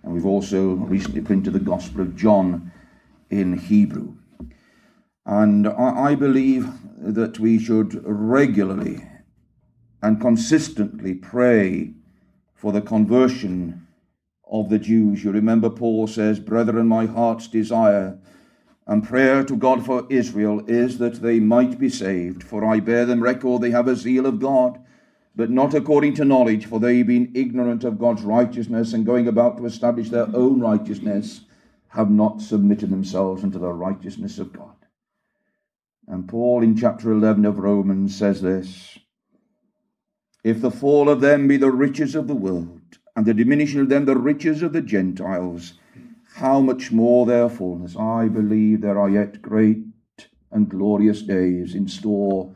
And 0.03 0.12
we've 0.12 0.27
also 0.27 0.73
recently 0.73 1.21
printed 1.21 1.53
the 1.53 1.61
Gospel 1.61 2.01
of 2.01 2.16
John 2.16 2.73
in 3.31 3.59
Hebrew. 3.59 4.14
And 5.25 5.68
I, 5.68 6.11
I 6.11 6.14
believe 6.14 6.66
that 6.99 7.38
we 7.38 7.59
should 7.59 8.03
regularly 8.05 9.07
and 10.03 10.21
consistently 10.21 11.14
pray 11.14 11.92
for 12.55 12.73
the 12.73 12.81
conversion 12.81 13.87
of 14.53 14.69
the 14.69 14.79
Jews. 14.79 15.25
You 15.25 15.33
remember 15.33 15.69
Paul 15.69 16.07
says, 16.07 16.38
Brethren, 16.38 16.87
my 16.87 17.07
heart's 17.07 17.49
desire 17.49 18.19
and 18.87 19.03
prayer 19.03 19.43
to 19.43 19.57
God 19.57 19.85
for 19.85 20.07
Israel 20.11 20.62
is 20.69 20.99
that 20.99 21.23
they 21.23 21.41
might 21.41 21.79
be 21.81 21.88
saved. 21.88 22.45
For 22.45 22.65
I 22.65 22.79
bear 22.79 23.05
them 23.07 23.23
record 23.23 23.62
they 23.62 23.71
have 23.71 23.88
a 23.88 23.97
zeal 23.97 24.27
of 24.27 24.38
God 24.38 24.79
but 25.35 25.51
not 25.51 25.75
according 25.75 26.15
to 26.15 26.25
knowledge, 26.25 26.67
for 26.67 26.79
they, 26.79 27.03
being 27.03 27.33
ignorant 27.35 27.85
of 27.85 27.99
God's 27.99 28.23
righteousness 28.23 28.93
and 28.93 29.07
going 29.07 29.29
about 29.29 29.57
to 29.57 29.67
establish 29.67 30.11
their 30.11 30.29
own 30.35 30.61
righteousness, 30.61 31.43
have 31.88 32.11
not 32.11 32.43
submitted 32.43 32.91
themselves 32.91 33.43
unto 33.43 33.59
the 33.59 33.73
righteousness 33.73 34.38
of 34.38 34.53
God. 34.53 34.75
And 36.07 36.29
Paul 36.29 36.62
in 36.62 36.77
chapter 36.77 37.12
11 37.12 37.47
of 37.47 37.59
Romans 37.59 38.17
says 38.17 38.43
this 38.43 38.99
If 40.45 40.61
the 40.61 40.71
fall 40.71 41.09
of 41.09 41.21
them 41.21 41.49
be 41.49 41.57
the 41.57 41.71
riches 41.71 42.15
of 42.15 42.29
the 42.29 42.35
world, 42.35 42.82
and 43.14 43.27
the 43.27 43.35
diminishing 43.35 43.81
of 43.81 43.88
them 43.88 44.05
the 44.05 44.16
riches 44.16 44.62
of 44.62 44.72
the 44.72 44.83
Gentiles, 44.83 45.75
how 46.35 46.61
much 46.61 46.90
more 46.92 47.27
their 47.27 47.48
fullness? 47.48 47.96
I 47.96 48.29
believe 48.29 48.81
there 48.81 48.98
are 48.98 49.11
yet 49.11 49.42
great 49.42 49.85
and 50.51 50.68
glorious 50.68 51.22
days 51.22 51.75
in 51.75 51.88
store 51.88 52.55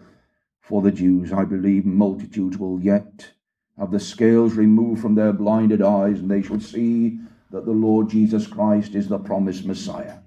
for 0.61 0.83
the 0.83 0.93
Jews. 0.93 1.33
I 1.33 1.45
believe 1.45 1.85
multitudes 1.85 2.59
will 2.59 2.81
yet 2.81 3.33
have 3.79 3.91
the 3.91 4.01
scales 4.01 4.55
removed 4.55 5.03
from 5.03 5.15
their 5.15 5.33
blinded 5.33 5.83
eyes, 5.83 6.21
and 6.21 6.31
they 6.31 6.43
shall 6.43 6.61
see 6.61 7.19
that 7.51 7.67
the 7.67 7.73
Lord 7.73 8.09
Jesus 8.09 8.47
Christ 8.47 8.95
is 8.95 9.09
the 9.09 9.19
promised 9.19 9.67
Messiah. 9.67 10.19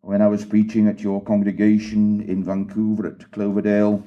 When 0.00 0.22
I 0.22 0.28
was 0.28 0.44
preaching 0.44 0.88
at 0.88 1.00
your 1.00 1.22
congregation 1.22 2.22
in 2.22 2.42
Vancouver 2.42 3.08
at 3.08 3.30
Cloverdale 3.30 4.02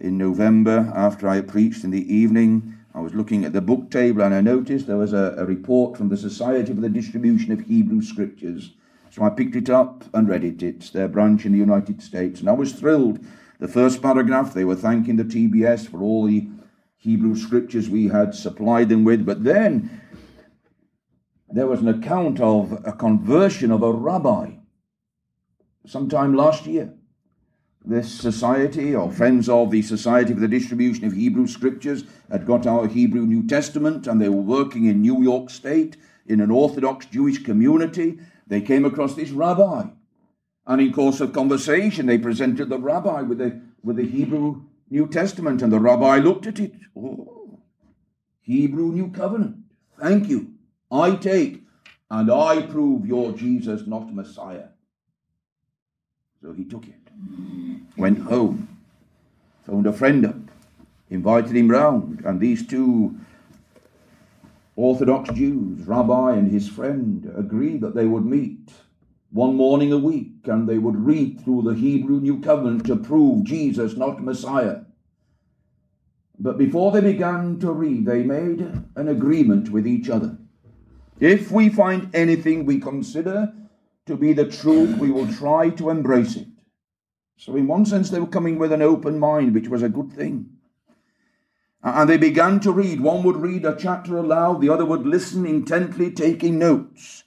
in 0.00 0.16
November, 0.16 0.90
after 0.94 1.28
I 1.28 1.42
preached 1.42 1.84
in 1.84 1.90
the 1.90 2.12
evening, 2.12 2.78
I 2.94 3.00
was 3.00 3.14
looking 3.14 3.44
at 3.44 3.52
the 3.52 3.60
book 3.60 3.90
table 3.90 4.22
and 4.22 4.34
I 4.34 4.40
noticed 4.40 4.86
there 4.86 4.96
was 4.96 5.12
a, 5.12 5.34
a 5.38 5.44
report 5.44 5.96
from 5.96 6.08
the 6.08 6.16
Society 6.16 6.74
for 6.74 6.80
the 6.80 6.88
Distribution 6.88 7.52
of 7.52 7.60
Hebrew 7.60 8.02
Scriptures. 8.02 8.72
So 9.10 9.22
I 9.22 9.30
picked 9.30 9.56
it 9.56 9.70
up 9.70 10.04
and 10.14 10.28
read 10.28 10.44
it. 10.44 10.62
It's 10.62 10.90
their 10.90 11.08
branch 11.08 11.46
in 11.46 11.52
the 11.52 11.58
United 11.58 12.02
States. 12.02 12.40
And 12.40 12.48
I 12.48 12.52
was 12.52 12.72
thrilled 12.72 13.24
the 13.62 13.68
first 13.68 14.02
paragraph, 14.02 14.54
they 14.54 14.64
were 14.64 14.74
thanking 14.74 15.14
the 15.14 15.24
TBS 15.24 15.88
for 15.88 16.02
all 16.02 16.26
the 16.26 16.48
Hebrew 16.96 17.36
scriptures 17.36 17.88
we 17.88 18.08
had 18.08 18.34
supplied 18.34 18.88
them 18.88 19.04
with. 19.04 19.24
But 19.24 19.44
then 19.44 20.02
there 21.48 21.68
was 21.68 21.80
an 21.80 21.86
account 21.86 22.40
of 22.40 22.72
a 22.84 22.92
conversion 22.92 23.70
of 23.70 23.84
a 23.84 23.92
rabbi 23.92 24.54
sometime 25.86 26.34
last 26.34 26.66
year. 26.66 26.92
This 27.84 28.12
society, 28.12 28.94
or 28.94 29.10
friends 29.10 29.48
of 29.48 29.70
the 29.70 29.82
Society 29.82 30.32
for 30.34 30.40
the 30.40 30.48
Distribution 30.48 31.04
of 31.04 31.14
Hebrew 31.14 31.46
Scriptures, 31.46 32.04
had 32.30 32.46
got 32.46 32.66
our 32.66 32.86
Hebrew 32.86 33.26
New 33.26 33.46
Testament 33.46 34.06
and 34.06 34.20
they 34.20 34.28
were 34.28 34.36
working 34.36 34.86
in 34.86 35.02
New 35.02 35.22
York 35.22 35.50
State 35.50 35.96
in 36.26 36.40
an 36.40 36.50
Orthodox 36.50 37.06
Jewish 37.06 37.42
community. 37.42 38.18
They 38.46 38.60
came 38.60 38.84
across 38.84 39.14
this 39.14 39.30
rabbi 39.30 39.88
and 40.66 40.80
in 40.80 40.92
course 40.92 41.20
of 41.20 41.32
conversation, 41.32 42.06
they 42.06 42.18
presented 42.18 42.68
the 42.68 42.78
rabbi 42.78 43.22
with 43.22 43.38
the, 43.38 43.60
with 43.82 43.96
the 43.96 44.06
Hebrew 44.06 44.62
New 44.90 45.08
Testament, 45.08 45.62
and 45.62 45.72
the 45.72 45.80
rabbi 45.80 46.18
looked 46.18 46.46
at 46.46 46.60
it. 46.60 46.74
Oh, 46.96 47.60
Hebrew 48.40 48.92
New 48.92 49.10
Covenant. 49.10 49.56
Thank 49.98 50.28
you. 50.28 50.54
I 50.90 51.16
take 51.16 51.62
and 52.10 52.30
I 52.30 52.62
prove 52.62 53.06
your 53.06 53.32
Jesus 53.32 53.86
not 53.86 54.14
Messiah. 54.14 54.68
So 56.42 56.52
he 56.52 56.64
took 56.64 56.88
it, 56.88 56.94
went 57.96 58.18
home, 58.18 58.76
phoned 59.64 59.86
a 59.86 59.92
friend 59.92 60.26
up, 60.26 60.34
invited 61.08 61.54
him 61.54 61.68
round, 61.68 62.20
and 62.24 62.40
these 62.40 62.66
two 62.66 63.16
Orthodox 64.74 65.32
Jews, 65.34 65.86
rabbi 65.86 66.34
and 66.34 66.50
his 66.50 66.68
friend, 66.68 67.32
agreed 67.36 67.80
that 67.82 67.94
they 67.94 68.06
would 68.06 68.24
meet 68.24 68.72
one 69.30 69.54
morning 69.54 69.92
a 69.92 69.98
week, 69.98 70.32
and 70.46 70.68
they 70.68 70.78
would 70.78 70.96
read 70.96 71.40
through 71.44 71.62
the 71.62 71.76
Hebrew 71.76 72.18
New 72.18 72.40
Covenant 72.40 72.86
to 72.86 72.96
prove 72.96 73.44
Jesus 73.44 73.96
not 73.96 74.20
Messiah. 74.20 74.80
But 76.40 76.58
before 76.58 76.90
they 76.90 77.02
began 77.02 77.60
to 77.60 77.70
read, 77.70 78.04
they 78.04 78.24
made 78.24 78.60
an 78.96 79.06
agreement 79.06 79.70
with 79.70 79.86
each 79.86 80.10
other. 80.10 80.36
If 81.20 81.52
we 81.52 81.68
find 81.68 82.12
anything 82.12 82.66
we 82.66 82.80
consider 82.80 83.54
to 84.12 84.18
be 84.18 84.32
the 84.34 84.44
truth, 84.44 84.98
we 84.98 85.10
will 85.10 85.32
try 85.32 85.70
to 85.70 85.88
embrace 85.88 86.36
it. 86.36 86.46
So, 87.38 87.56
in 87.56 87.66
one 87.66 87.86
sense, 87.86 88.10
they 88.10 88.20
were 88.20 88.26
coming 88.26 88.58
with 88.58 88.70
an 88.72 88.82
open 88.82 89.18
mind, 89.18 89.54
which 89.54 89.68
was 89.68 89.82
a 89.82 89.88
good 89.88 90.12
thing. 90.12 90.50
And 91.82 92.08
they 92.08 92.18
began 92.18 92.60
to 92.60 92.72
read. 92.72 93.00
One 93.00 93.24
would 93.24 93.36
read 93.36 93.64
a 93.64 93.74
chapter 93.74 94.18
aloud, 94.18 94.60
the 94.60 94.68
other 94.68 94.84
would 94.84 95.06
listen 95.06 95.46
intently, 95.46 96.10
taking 96.12 96.58
notes. 96.58 97.24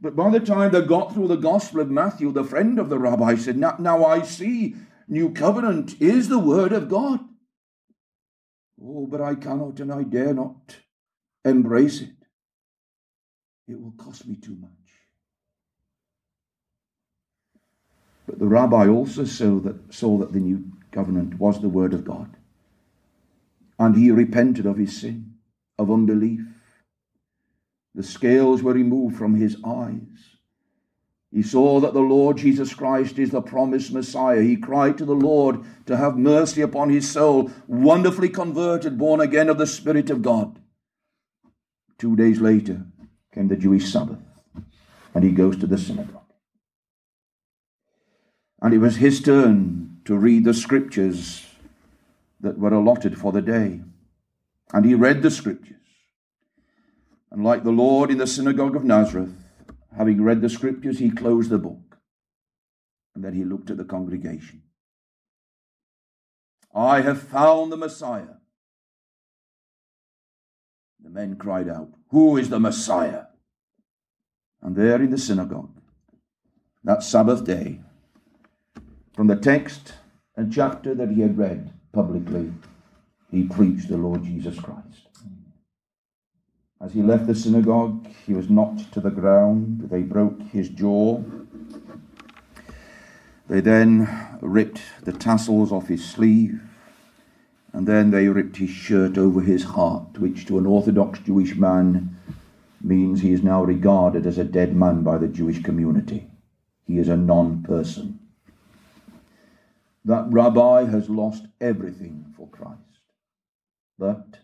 But 0.00 0.14
by 0.14 0.30
the 0.30 0.40
time 0.40 0.70
they 0.70 0.82
got 0.82 1.12
through 1.12 1.28
the 1.28 1.36
Gospel 1.36 1.80
of 1.80 1.90
Matthew, 1.90 2.30
the 2.30 2.44
friend 2.44 2.78
of 2.78 2.88
the 2.88 2.98
rabbi 2.98 3.34
said, 3.34 3.56
Now, 3.56 3.74
now 3.80 4.04
I 4.04 4.22
see 4.22 4.76
New 5.08 5.32
Covenant 5.32 6.00
is 6.00 6.28
the 6.28 6.38
Word 6.38 6.72
of 6.72 6.88
God. 6.88 7.20
Oh, 8.80 9.06
but 9.06 9.20
I 9.20 9.34
cannot 9.34 9.80
and 9.80 9.92
I 9.92 10.04
dare 10.04 10.34
not 10.34 10.76
embrace 11.44 12.00
it. 12.02 12.14
It 13.66 13.80
will 13.80 13.94
cost 13.98 14.26
me 14.26 14.36
too 14.36 14.54
much. 14.54 14.77
But 18.28 18.38
the 18.38 18.46
rabbi 18.46 18.86
also 18.86 19.24
saw 19.24 19.58
that, 19.60 19.92
saw 19.92 20.18
that 20.18 20.32
the 20.32 20.38
New 20.38 20.64
Covenant 20.92 21.40
was 21.40 21.60
the 21.60 21.68
Word 21.68 21.94
of 21.94 22.04
God. 22.04 22.36
And 23.78 23.96
he 23.96 24.10
repented 24.10 24.66
of 24.66 24.76
his 24.76 25.00
sin, 25.00 25.34
of 25.78 25.90
unbelief 25.90 26.42
the 27.98 28.04
scales 28.04 28.62
were 28.62 28.74
removed 28.74 29.16
from 29.16 29.34
his 29.34 29.56
eyes. 29.64 30.36
He 31.32 31.42
saw 31.42 31.80
that 31.80 31.94
the 31.94 32.00
Lord 32.00 32.36
Jesus 32.36 32.72
Christ 32.72 33.18
is 33.18 33.30
the 33.30 33.42
promised 33.42 33.92
Messiah. 33.92 34.40
He 34.40 34.56
cried 34.56 34.96
to 34.98 35.04
the 35.04 35.16
Lord 35.16 35.64
to 35.86 35.96
have 35.96 36.16
mercy 36.16 36.60
upon 36.60 36.90
his 36.90 37.10
soul, 37.10 37.50
wonderfully 37.66 38.28
converted, 38.28 38.98
born 38.98 39.20
again 39.20 39.48
of 39.48 39.58
the 39.58 39.66
Spirit 39.66 40.10
of 40.10 40.22
God. 40.22 40.60
Two 41.98 42.14
days 42.14 42.40
later 42.40 42.86
came 43.34 43.48
the 43.48 43.56
Jewish 43.56 43.92
Sabbath, 43.92 44.20
and 45.12 45.24
he 45.24 45.32
goes 45.32 45.56
to 45.58 45.66
the 45.66 45.76
synagogue. 45.76 46.17
And 48.60 48.74
it 48.74 48.78
was 48.78 48.96
his 48.96 49.20
turn 49.20 50.00
to 50.04 50.16
read 50.16 50.44
the 50.44 50.54
scriptures 50.54 51.46
that 52.40 52.58
were 52.58 52.72
allotted 52.72 53.18
for 53.18 53.32
the 53.32 53.42
day. 53.42 53.80
And 54.72 54.84
he 54.84 54.94
read 54.94 55.22
the 55.22 55.30
scriptures. 55.30 55.76
And 57.30 57.44
like 57.44 57.62
the 57.62 57.70
Lord 57.70 58.10
in 58.10 58.18
the 58.18 58.26
synagogue 58.26 58.74
of 58.74 58.84
Nazareth, 58.84 59.34
having 59.96 60.22
read 60.22 60.40
the 60.40 60.48
scriptures, 60.48 60.98
he 60.98 61.10
closed 61.10 61.50
the 61.50 61.58
book. 61.58 61.98
And 63.14 63.24
then 63.24 63.34
he 63.34 63.44
looked 63.44 63.70
at 63.70 63.76
the 63.76 63.84
congregation. 63.84 64.62
I 66.74 67.00
have 67.00 67.22
found 67.22 67.72
the 67.72 67.76
Messiah. 67.76 68.36
The 71.02 71.10
men 71.10 71.36
cried 71.36 71.68
out, 71.68 71.90
Who 72.10 72.36
is 72.36 72.48
the 72.48 72.60
Messiah? 72.60 73.24
And 74.62 74.76
there 74.76 75.00
in 75.00 75.10
the 75.10 75.18
synagogue, 75.18 75.80
that 76.84 77.02
Sabbath 77.02 77.44
day, 77.44 77.80
from 79.18 79.26
the 79.26 79.34
text 79.34 79.94
and 80.36 80.52
chapter 80.52 80.94
that 80.94 81.10
he 81.10 81.22
had 81.22 81.36
read 81.36 81.72
publicly, 81.92 82.52
he 83.32 83.42
preached 83.42 83.88
the 83.88 83.96
Lord 83.96 84.22
Jesus 84.22 84.60
Christ. 84.60 85.08
As 86.80 86.92
he 86.92 87.02
left 87.02 87.26
the 87.26 87.34
synagogue, 87.34 88.06
he 88.28 88.32
was 88.32 88.48
knocked 88.48 88.92
to 88.92 89.00
the 89.00 89.10
ground. 89.10 89.88
They 89.90 90.02
broke 90.02 90.40
his 90.52 90.68
jaw. 90.68 91.24
They 93.48 93.60
then 93.60 94.38
ripped 94.40 94.82
the 95.02 95.12
tassels 95.12 95.72
off 95.72 95.88
his 95.88 96.08
sleeve. 96.08 96.60
And 97.72 97.88
then 97.88 98.12
they 98.12 98.28
ripped 98.28 98.58
his 98.58 98.70
shirt 98.70 99.18
over 99.18 99.40
his 99.40 99.64
heart, 99.64 100.20
which 100.20 100.46
to 100.46 100.58
an 100.58 100.66
Orthodox 100.66 101.18
Jewish 101.18 101.56
man 101.56 102.16
means 102.80 103.20
he 103.20 103.32
is 103.32 103.42
now 103.42 103.64
regarded 103.64 104.26
as 104.26 104.38
a 104.38 104.44
dead 104.44 104.76
man 104.76 105.02
by 105.02 105.18
the 105.18 105.26
Jewish 105.26 105.60
community. 105.60 106.30
He 106.86 106.98
is 106.98 107.08
a 107.08 107.16
non 107.16 107.64
person. 107.64 108.17
That 110.04 110.26
rabbi 110.30 110.84
has 110.84 111.10
lost 111.10 111.46
everything 111.60 112.32
for 112.36 112.48
Christ. 112.48 112.80
But, 113.98 114.38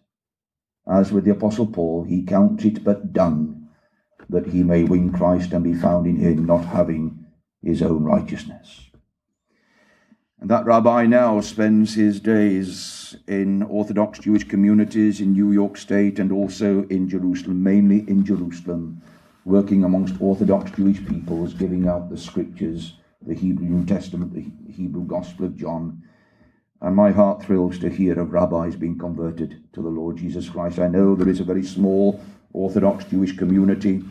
as 0.87 1.13
with 1.13 1.25
the 1.25 1.31
Apostle 1.33 1.67
Paul, 1.67 2.05
he 2.05 2.25
counts 2.25 2.65
it 2.65 2.85
but 2.85 3.13
dung 3.13 3.69
that 4.29 4.49
he 4.49 4.63
may 4.63 4.85
win 4.85 5.13
Christ 5.13 5.53
and 5.53 5.63
be 5.63 5.75
found 5.75 6.07
in 6.07 6.17
him, 6.17 6.45
not 6.45 6.65
having 6.65 7.27
his 7.63 7.83
own 7.83 8.05
righteousness. 8.05 8.91
And 10.41 10.51
that 10.51 10.67
rabbi 10.67 11.07
now 11.07 11.41
spends 11.41 11.95
his 11.95 12.21
days 12.21 13.17
in 13.27 13.63
Orthodox 13.63 14.19
Jewish 14.19 14.45
communities 14.45 15.21
in 15.21 15.33
New 15.33 15.53
York 15.53 15.77
State 15.77 16.19
and 16.19 16.31
also 16.31 16.83
in 16.89 17.09
Jerusalem, 17.09 17.63
mainly 17.63 18.01
in 18.09 18.27
Jerusalem, 18.27 19.01
working 19.45 19.85
amongst 19.85 20.21
Orthodox 20.21 20.71
Jewish 20.73 21.05
peoples, 21.07 21.55
giving 21.55 21.89
out 21.89 22.11
the 22.11 22.19
scriptures, 22.19 22.95
the 23.27 23.35
Hebrew 23.35 23.67
New 23.67 23.87
Testament, 23.87 24.35
the 24.35 24.73
Hebrew 24.73 25.05
Gospel 25.05 25.47
of 25.47 25.57
John. 25.57 26.03
And 26.81 26.95
my 26.95 27.11
heart 27.11 27.43
thrills 27.43 27.79
to 27.79 27.89
hear 27.89 28.19
of 28.19 28.33
rabbis 28.33 28.77
being 28.77 28.99
converted 28.99 29.63
to 29.73 29.83
the 29.83 29.89
Lord 29.89 30.19
Jesus 30.19 30.49
Christ. 30.49 30.79
I 30.79 30.89
know 30.89 31.15
there 31.15 31.29
is 31.29 31.41
a 31.41 31.45
very 31.45 31.63
small 31.63 32.21
Orthodox 32.53 33.05
Jewish 33.07 33.37
community 33.37 34.03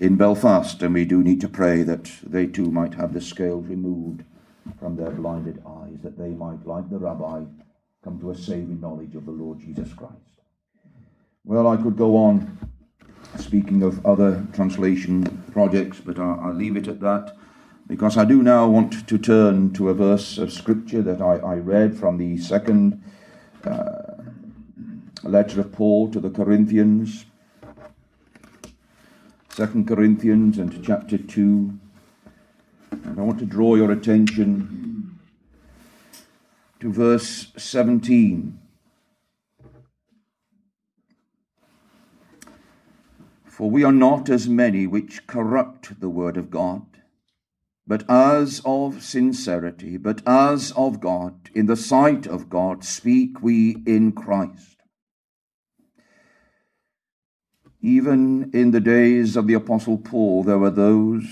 in 0.00 0.16
Belfast, 0.16 0.82
and 0.82 0.94
we 0.94 1.04
do 1.04 1.22
need 1.22 1.40
to 1.40 1.48
pray 1.48 1.82
that 1.82 2.10
they 2.22 2.46
too 2.46 2.70
might 2.70 2.94
have 2.94 3.14
the 3.14 3.20
scales 3.20 3.66
removed 3.66 4.24
from 4.78 4.96
their 4.96 5.10
blinded 5.10 5.62
eyes, 5.66 5.96
that 6.02 6.18
they 6.18 6.28
might, 6.28 6.66
like 6.66 6.88
the 6.90 6.98
rabbi, 6.98 7.44
come 8.04 8.20
to 8.20 8.30
a 8.30 8.36
saving 8.36 8.80
knowledge 8.80 9.14
of 9.14 9.24
the 9.24 9.32
Lord 9.32 9.58
Jesus 9.60 9.92
Christ. 9.94 10.14
Well, 11.44 11.66
I 11.66 11.76
could 11.76 11.96
go 11.96 12.16
on 12.16 12.58
speaking 13.38 13.82
of 13.82 14.04
other 14.04 14.46
translation 14.52 15.24
projects, 15.52 16.00
but 16.00 16.18
I'll, 16.18 16.40
I'll 16.40 16.54
leave 16.54 16.76
it 16.76 16.88
at 16.88 17.00
that 17.00 17.36
because 17.88 18.18
I 18.18 18.26
do 18.26 18.42
now 18.42 18.68
want 18.68 19.08
to 19.08 19.18
turn 19.18 19.72
to 19.72 19.88
a 19.88 19.94
verse 19.94 20.36
of 20.36 20.52
scripture 20.52 21.00
that 21.02 21.22
I, 21.22 21.36
I 21.36 21.54
read 21.54 21.96
from 21.96 22.18
the 22.18 22.36
second 22.36 23.02
uh, 23.64 24.22
letter 25.22 25.60
of 25.60 25.72
Paul 25.72 26.10
to 26.10 26.20
the 26.20 26.28
Corinthians, 26.28 27.24
Second 29.48 29.88
Corinthians 29.88 30.58
and 30.58 30.84
chapter 30.84 31.16
2. 31.16 31.78
And 32.92 33.18
I 33.18 33.22
want 33.22 33.38
to 33.40 33.46
draw 33.46 33.74
your 33.74 33.90
attention 33.90 35.18
to 36.80 36.92
verse 36.92 37.52
17. 37.56 38.58
For 43.46 43.70
we 43.70 43.82
are 43.82 43.90
not 43.90 44.28
as 44.28 44.48
many 44.48 44.86
which 44.86 45.26
corrupt 45.26 45.98
the 46.00 46.08
word 46.08 46.36
of 46.36 46.50
God, 46.50 46.84
but 47.88 48.04
as 48.10 48.60
of 48.66 49.02
sincerity, 49.02 49.96
but 49.96 50.20
as 50.26 50.72
of 50.72 51.00
God, 51.00 51.48
in 51.54 51.64
the 51.64 51.74
sight 51.74 52.26
of 52.26 52.50
God, 52.50 52.84
speak 52.84 53.42
we 53.42 53.78
in 53.86 54.12
Christ. 54.12 54.76
Even 57.80 58.50
in 58.52 58.72
the 58.72 58.80
days 58.80 59.36
of 59.36 59.46
the 59.46 59.54
Apostle 59.54 59.96
Paul, 59.96 60.42
there 60.42 60.58
were 60.58 60.70
those 60.70 61.24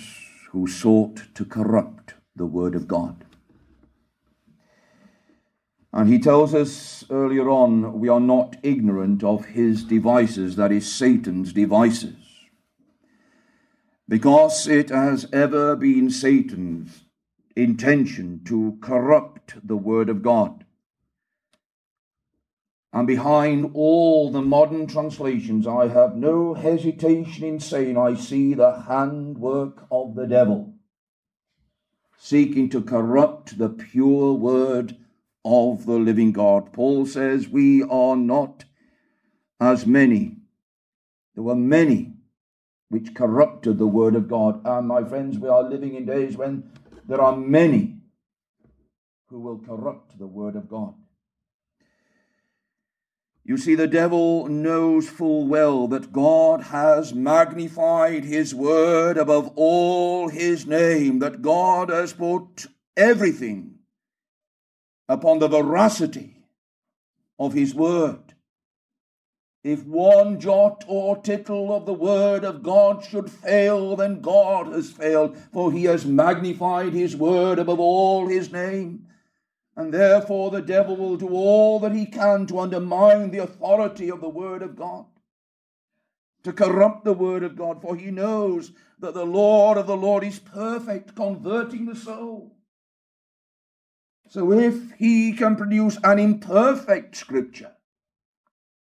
who 0.53 0.67
sought 0.67 1.25
to 1.35 1.45
corrupt 1.45 2.15
the 2.35 2.47
Word 2.47 2.75
of 2.75 2.89
God. 2.89 3.27
And 5.93 6.09
he 6.09 6.19
tells 6.19 6.55
us 6.55 7.05
earlier 7.11 7.51
on, 7.51 8.01
we 8.01 8.09
are 8.09 8.21
not 8.21 8.57
ignorant 8.63 9.23
of 9.23 9.45
his 9.47 9.85
devices, 9.85 10.57
that 10.57 10.73
is, 10.73 10.91
Satan's 10.91 11.53
devices. 11.53 12.26
Because 14.09 14.69
it 14.69 14.91
has 14.91 15.27
ever 15.33 15.75
been 15.75 16.11
Satan's 16.11 17.05
intention 17.57 18.43
to 18.45 18.79
corrupt 18.81 19.55
the 19.67 19.77
Word 19.77 20.09
of 20.09 20.23
God. 20.23 20.65
And 22.93 23.07
behind 23.07 23.73
all 23.75 24.31
the 24.31 24.41
modern 24.41 24.87
translations, 24.87 25.67
I 25.67 25.89
have 25.89 26.17
no 26.17 26.55
hesitation 26.55 27.45
in 27.45 27.61
saying 27.61 27.99
I 27.99 28.15
see 28.15 28.55
the 28.55 28.83
handwork 28.83 29.87
of 29.91 30.15
the 30.15 30.27
devil, 30.27 30.73
seeking 32.17 32.71
to 32.71 32.81
corrupt 32.81 33.59
the 33.59 33.69
pure 33.69 34.33
word 34.33 34.97
of 35.45 35.85
the 35.85 35.99
living 35.99 36.33
God. 36.33 36.73
Paul 36.73 37.05
says, 37.05 37.49
We 37.49 37.83
are 37.83 38.17
not 38.17 38.65
as 39.61 39.87
many. 39.87 40.37
There 41.35 41.45
were 41.45 41.55
many 41.55 42.16
which 42.89 43.15
corrupted 43.15 43.79
the 43.79 43.87
word 43.87 44.15
of 44.15 44.29
God. 44.29 44.61
And 44.65 44.87
my 44.89 45.03
friends, 45.05 45.39
we 45.39 45.49
are 45.49 45.63
living 45.63 45.95
in 45.95 46.07
days 46.07 46.37
when 46.37 46.71
there 47.07 47.21
are 47.21 47.37
many 47.37 47.97
who 49.29 49.41
will 49.41 49.59
corrupt 49.59 50.19
the 50.19 50.27
word 50.27 50.57
of 50.57 50.69
God. 50.69 50.95
You 53.45 53.57
see, 53.57 53.77
the 53.77 53.87
devil 53.87 54.49
knows 54.49 55.09
full 55.09 55.47
well 55.47 55.87
that 55.89 56.13
God 56.13 56.63
has 56.63 57.15
magnified 57.15 58.25
his 58.25 58.53
word 58.53 59.17
above 59.17 59.53
all 59.55 60.29
his 60.29 60.67
name, 60.67 61.21
that 61.21 61.43
God 61.43 61.89
has 61.89 62.13
put 62.13 62.67
everything 62.97 63.79
upon 65.09 65.39
the 65.39 65.47
veracity 65.47 66.43
of 67.39 67.53
his 67.53 67.73
word. 67.73 68.26
If 69.67 69.85
one 69.85 70.39
jot 70.39 70.85
or 70.87 71.17
tittle 71.17 71.75
of 71.75 71.87
the 71.87 71.93
word 71.93 72.45
of 72.45 72.63
God 72.63 73.03
should 73.03 73.29
fail, 73.29 73.97
then 73.97 74.21
God 74.21 74.69
has 74.69 74.93
failed, 74.93 75.37
for 75.53 75.73
he 75.73 75.83
has 75.87 76.07
magnified 76.07 76.93
his 76.93 77.17
word 77.17 77.59
above 77.59 77.81
all 77.81 78.29
his 78.29 78.53
name. 78.53 79.09
And 79.75 79.93
therefore 79.93 80.53
the 80.53 80.63
devil 80.63 80.95
will 80.95 81.17
do 81.17 81.31
all 81.31 81.81
that 81.81 81.91
he 81.91 82.07
can 82.07 82.47
to 82.47 82.61
undermine 82.61 83.33
the 83.33 83.39
authority 83.39 84.09
of 84.09 84.21
the 84.21 84.29
word 84.29 84.63
of 84.63 84.77
God, 84.77 85.07
to 86.45 86.53
corrupt 86.53 87.05
the 87.05 87.13
word 87.13 87.43
of 87.43 87.57
God, 87.57 87.83
for 87.83 87.97
he 87.97 88.13
knows 88.13 88.71
that 89.01 89.15
the 89.15 89.27
Lord 89.27 89.79
of 89.79 89.89
the 89.89 89.97
Lord 89.97 90.23
is 90.23 90.39
perfect, 90.39 91.17
converting 91.17 91.87
the 91.87 91.97
soul. 91.97 92.57
So 94.29 94.53
if 94.53 94.93
he 94.93 95.33
can 95.33 95.57
produce 95.57 95.99
an 96.05 96.21
imperfect 96.21 97.17
scripture, 97.17 97.76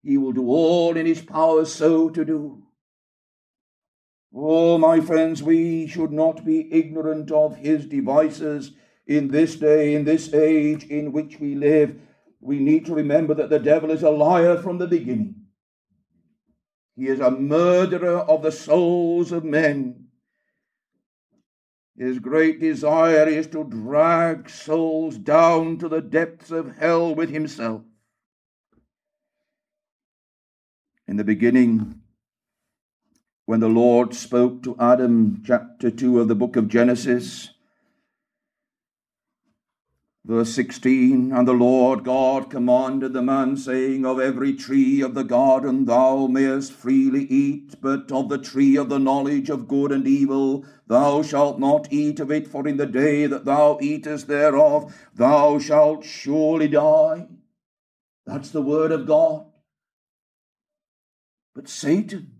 he 0.06 0.20
will 0.20 0.34
do 0.34 0.48
all 0.48 0.96
in 0.96 1.08
his 1.08 1.24
power 1.24 1.66
so 1.66 2.10
to 2.10 2.24
do. 2.24 2.62
Oh, 4.36 4.78
my 4.78 5.00
friends, 5.00 5.42
we 5.42 5.88
should 5.88 6.12
not 6.12 6.46
be 6.46 6.72
ignorant 6.72 7.32
of 7.32 7.56
his 7.56 7.88
devices 7.88 8.74
in 9.08 9.30
this 9.30 9.56
day, 9.56 9.96
in 9.96 10.06
this 10.06 10.32
age 10.32 10.84
in 10.84 11.12
which 11.12 11.40
we 11.40 11.56
live. 11.56 12.00
We 12.40 12.60
need 12.60 12.86
to 12.86 12.94
remember 12.94 13.34
that 13.34 13.50
the 13.50 13.58
devil 13.58 13.90
is 13.90 14.04
a 14.04 14.12
liar 14.12 14.62
from 14.62 14.78
the 14.78 14.86
beginning. 14.88 15.36
He 16.96 17.08
is 17.08 17.20
a 17.20 17.32
murderer 17.32 18.20
of 18.20 18.44
the 18.44 18.52
souls 18.52 19.32
of 19.32 19.44
men. 19.44 20.10
His 21.98 22.20
great 22.20 22.60
desire 22.60 23.28
is 23.28 23.48
to 23.48 23.64
drag 23.64 24.52
souls 24.52 25.18
down 25.18 25.80
to 25.80 25.90
the 25.90 26.02
depths 26.02 26.52
of 26.52 26.78
hell 26.78 27.16
with 27.16 27.32
himself. 27.32 27.82
In 31.08 31.18
the 31.18 31.24
beginning, 31.24 32.02
when 33.46 33.60
the 33.60 33.70
Lord 33.70 34.16
spoke 34.16 34.64
to 34.64 34.76
Adam, 34.80 35.44
chapter 35.46 35.92
2 35.92 36.20
of 36.20 36.28
the 36.28 36.36
book 36.36 36.56
of 36.56 36.68
Genesis, 36.68 37.50
Verse 40.26 40.56
16 40.56 41.32
And 41.32 41.48
the 41.48 41.54
Lord 41.54 42.04
God 42.04 42.50
commanded 42.50 43.14
the 43.14 43.22
man, 43.22 43.58
saying, 43.58 44.08
Of 44.08 44.20
every 44.20 44.54
tree 44.56 45.02
of 45.02 45.14
the 45.14 45.24
garden 45.24 45.86
thou 45.86 46.26
mayest 46.26 46.72
freely 46.72 47.26
eat, 47.26 47.76
but 47.80 48.12
of 48.12 48.30
the 48.30 48.40
tree 48.40 48.76
of 48.76 48.90
the 48.90 48.98
knowledge 48.98 49.52
of 49.52 49.68
good 49.68 49.92
and 49.92 50.08
evil 50.08 50.66
thou 50.88 51.22
shalt 51.22 51.60
not 51.60 51.94
eat 51.94 52.20
of 52.20 52.32
it, 52.32 52.48
for 52.48 52.68
in 52.68 52.78
the 52.78 52.88
day 52.88 53.28
that 53.28 53.46
thou 53.46 53.78
eatest 53.80 54.28
thereof 54.28 54.96
thou 55.14 55.60
shalt 55.60 56.04
surely 56.04 56.70
die. 56.70 57.28
That's 58.26 58.50
the 58.50 58.64
word 58.64 58.92
of 58.92 59.06
God. 59.06 59.46
But 61.56 61.70
Satan, 61.70 62.32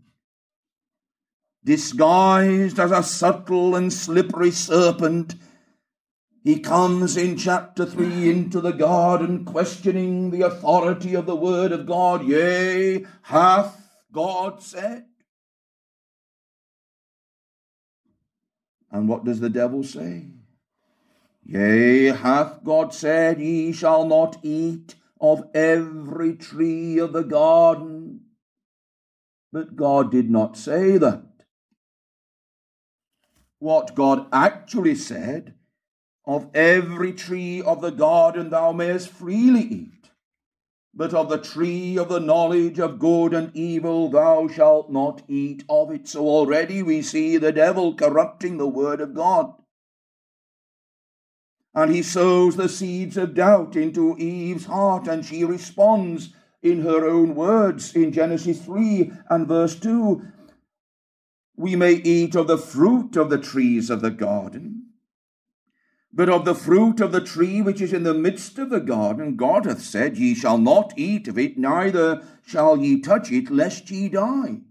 disguised 1.64 2.78
as 2.78 2.92
a 2.92 3.02
subtle 3.02 3.76
and 3.76 3.92
slippery 3.92 4.52
serpent, 4.52 5.36
he 6.44 6.60
comes 6.60 7.18
in 7.18 7.38
chapter 7.38 7.86
3 7.86 8.30
into 8.30 8.62
the 8.62 8.74
garden 8.74 9.46
questioning 9.46 10.30
the 10.30 10.42
authority 10.42 11.16
of 11.16 11.26
the 11.26 11.36
word 11.36 11.72
of 11.72 11.88
God. 11.88 12.24
Yea, 12.24 13.06
hath 13.24 13.82
God 14.12 14.62
said? 14.62 15.06
And 18.92 19.10
what 19.10 19.24
does 19.24 19.40
the 19.40 19.50
devil 19.50 19.84
say? 19.84 20.28
Yea, 21.44 22.08
hath 22.08 22.64
God 22.64 22.94
said, 22.94 23.40
Ye 23.40 23.72
shall 23.72 24.06
not 24.06 24.38
eat 24.44 24.96
of 25.20 25.50
every 25.56 26.36
tree 26.36 27.00
of 27.00 27.12
the 27.14 27.24
garden? 27.24 28.05
But 29.52 29.76
God 29.76 30.12
did 30.12 30.30
not 30.30 30.58
say 30.58 30.98
that. 30.98 31.24
What 33.60 33.96
God 33.96 34.28
actually 34.34 34.96
said 34.96 35.54
of 36.26 36.50
every 36.54 37.14
tree 37.14 37.62
of 37.62 37.82
the 37.82 37.92
garden 37.92 38.50
thou 38.50 38.72
mayest 38.72 39.10
freely 39.10 39.62
eat, 39.62 40.10
But 40.98 41.14
of 41.14 41.28
the 41.28 41.38
tree 41.38 41.98
of 41.98 42.08
the 42.08 42.22
knowledge 42.22 42.80
of 42.80 43.00
good 43.00 43.34
and 43.34 43.52
evil 43.54 44.10
thou 44.10 44.48
shalt 44.48 44.90
not 44.90 45.24
eat 45.28 45.66
of 45.68 45.92
it. 45.92 46.08
So 46.08 46.26
already 46.26 46.82
we 46.82 47.02
see 47.02 47.36
the 47.36 47.52
devil 47.52 47.94
corrupting 47.94 48.58
the 48.58 48.68
word 48.68 49.02
of 49.02 49.14
God. 49.14 49.54
And 51.74 51.94
he 51.94 52.02
sows 52.02 52.56
the 52.56 52.70
seeds 52.70 53.18
of 53.18 53.34
doubt 53.34 53.76
into 53.76 54.16
Eve's 54.18 54.66
heart, 54.66 55.10
and 55.10 55.26
she 55.26 55.44
responds 55.44 56.34
in 56.66 56.82
her 56.82 57.06
own 57.06 57.36
words 57.36 57.96
in 57.96 58.12
Genesis 58.12 58.62
3 58.62 59.12
and 59.30 59.48
verse 59.48 59.76
2 59.76 60.22
We 61.56 61.76
may 61.76 61.94
eat 61.94 62.36
of 62.36 62.48
the 62.48 62.58
fruit 62.58 63.16
of 63.16 63.30
the 63.30 63.38
trees 63.38 63.90
of 63.90 64.02
the 64.02 64.12
garden 64.12 64.86
but 66.16 66.30
of 66.30 66.46
the 66.46 66.56
fruit 66.56 67.02
of 67.02 67.12
the 67.12 67.20
tree 67.20 67.62
which 67.62 67.82
is 67.82 67.92
in 67.92 68.04
the 68.04 68.14
midst 68.14 68.58
of 68.58 68.70
the 68.70 68.80
garden, 68.80 69.36
God 69.36 69.66
hath 69.66 69.82
said, 69.82 70.18
Ye 70.18 70.34
shall 70.34 70.58
not 70.58 70.94
eat 70.96 71.28
of 71.28 71.38
it, 71.38 71.58
neither 71.58 72.24
shall 72.48 72.78
ye 72.78 73.02
touch 73.02 73.34
it, 73.34 73.52
lest 73.52 73.92
ye 73.92 74.08
die. 74.08 74.62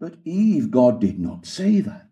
But 0.00 0.16
Eve, 0.24 0.72
God 0.72 1.00
did 1.00 1.20
not 1.20 1.46
say 1.46 1.80
that. 1.80 2.08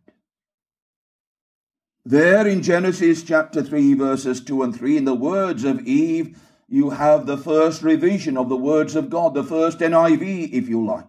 There 2.05 2.46
in 2.46 2.62
Genesis 2.62 3.24
chapter 3.24 3.64
3, 3.64 3.94
verses 3.94 4.40
2 4.40 4.62
and 4.62 4.76
3, 4.76 4.98
in 4.98 5.05
the 5.05 5.14
words 5.14 5.64
of 5.64 5.80
Eve, 5.80 6.38
you 6.72 6.88
have 6.88 7.26
the 7.26 7.36
first 7.36 7.82
revision 7.82 8.38
of 8.38 8.48
the 8.48 8.56
words 8.56 8.96
of 8.96 9.10
God, 9.10 9.34
the 9.34 9.44
first 9.44 9.80
NIV, 9.80 10.54
if 10.54 10.70
you 10.70 10.82
like. 10.82 11.04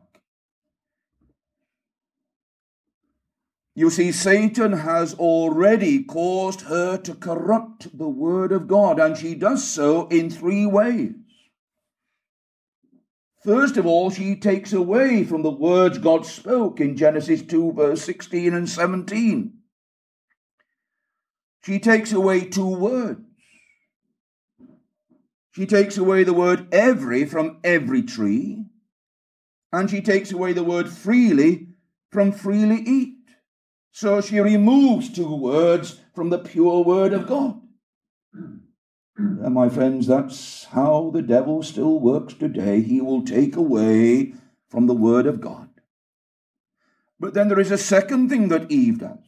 You 3.73 3.89
see, 3.89 4.11
Satan 4.11 4.73
has 4.73 5.13
already 5.13 6.03
caused 6.03 6.61
her 6.63 6.97
to 6.97 7.15
corrupt 7.15 7.97
the 7.97 8.09
Word 8.09 8.51
of 8.51 8.67
God, 8.67 8.99
and 8.99 9.15
she 9.15 9.35
does 9.35 9.65
so 9.65 10.09
in 10.09 10.29
three 10.29 10.65
ways. 10.65 11.13
First 13.45 13.77
of 13.77 13.85
all, 13.85 14.09
she 14.09 14.35
takes 14.35 14.73
away 14.73 15.23
from 15.23 15.43
the 15.43 15.49
words 15.49 15.97
God 15.97 16.25
spoke 16.25 16.81
in 16.81 16.97
Genesis 16.97 17.41
2, 17.41 17.71
verse 17.71 18.01
16 18.03 18.53
and 18.53 18.69
17. 18.69 19.53
She 21.63 21.79
takes 21.79 22.11
away 22.11 22.49
two 22.49 22.67
words. 22.67 23.22
She 25.53 25.67
takes 25.67 25.97
away 25.97 26.23
the 26.23 26.33
word 26.33 26.67
every 26.73 27.25
from 27.25 27.59
every 27.63 28.01
tree, 28.01 28.65
and 29.71 29.87
she 29.87 30.01
takes 30.01 30.31
away 30.31 30.51
the 30.51 30.63
word 30.63 30.89
freely 30.89 31.67
from 32.11 32.31
freely 32.31 32.81
eat. 32.81 33.17
So 33.91 34.19
she 34.19 34.39
removes 34.39 35.13
two 35.13 35.35
words 35.35 36.01
from 36.15 36.31
the 36.31 36.39
pure 36.39 36.83
word 36.83 37.13
of 37.13 37.27
God. 37.27 37.61
And 39.15 39.53
my 39.53 39.69
friends, 39.69 40.07
that's 40.07 40.65
how 40.65 41.11
the 41.13 41.21
devil 41.21 41.61
still 41.61 41.99
works 41.99 42.33
today. 42.33 42.81
He 42.81 42.99
will 42.99 43.23
take 43.23 43.55
away 43.55 44.33
from 44.69 44.87
the 44.87 44.95
word 44.95 45.27
of 45.27 45.39
God. 45.39 45.69
But 47.19 47.35
then 47.35 47.47
there 47.47 47.59
is 47.59 47.69
a 47.69 47.77
second 47.77 48.29
thing 48.29 48.47
that 48.47 48.71
Eve 48.71 48.99
does. 48.99 49.19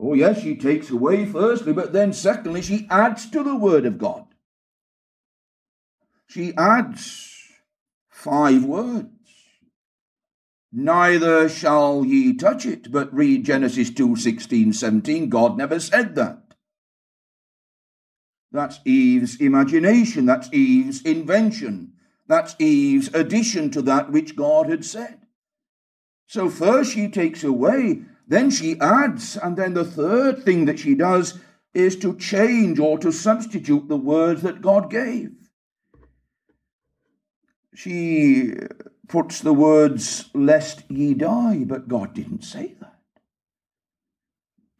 Oh, 0.00 0.14
yes, 0.14 0.42
she 0.42 0.56
takes 0.56 0.90
away 0.90 1.24
firstly, 1.24 1.72
but 1.72 1.92
then 1.92 2.12
secondly, 2.12 2.62
she 2.62 2.88
adds 2.90 3.30
to 3.30 3.44
the 3.44 3.54
word 3.54 3.86
of 3.86 3.96
God. 3.98 4.31
She 6.32 6.54
adds 6.56 7.36
five 8.10 8.64
words 8.64 9.08
neither 10.72 11.48
shall 11.48 12.04
ye 12.04 12.32
touch 12.34 12.64
it. 12.64 12.90
But 12.90 13.14
read 13.14 13.44
Genesis 13.44 13.90
2 13.90 14.16
16, 14.16 14.72
17. 14.72 15.28
God 15.28 15.58
never 15.58 15.78
said 15.78 16.14
that. 16.14 16.38
That's 18.50 18.80
Eve's 18.84 19.40
imagination. 19.40 20.26
That's 20.26 20.52
Eve's 20.52 21.02
invention. 21.02 21.92
That's 22.26 22.56
Eve's 22.58 23.12
addition 23.14 23.70
to 23.72 23.82
that 23.82 24.10
which 24.10 24.36
God 24.36 24.70
had 24.70 24.84
said. 24.84 25.18
So 26.26 26.48
first 26.48 26.92
she 26.92 27.08
takes 27.08 27.44
away, 27.44 28.02
then 28.26 28.50
she 28.50 28.80
adds, 28.80 29.36
and 29.36 29.56
then 29.56 29.74
the 29.74 29.84
third 29.84 30.42
thing 30.42 30.64
that 30.64 30.78
she 30.78 30.94
does 30.94 31.38
is 31.74 31.96
to 31.96 32.16
change 32.16 32.78
or 32.78 32.98
to 32.98 33.12
substitute 33.12 33.88
the 33.88 33.96
words 33.96 34.42
that 34.42 34.62
God 34.62 34.90
gave. 34.90 35.32
She 37.74 38.52
puts 39.08 39.40
the 39.40 39.52
words, 39.52 40.28
lest 40.34 40.90
ye 40.90 41.14
die, 41.14 41.64
but 41.64 41.88
God 41.88 42.14
didn't 42.14 42.44
say 42.44 42.74
that. 42.80 42.98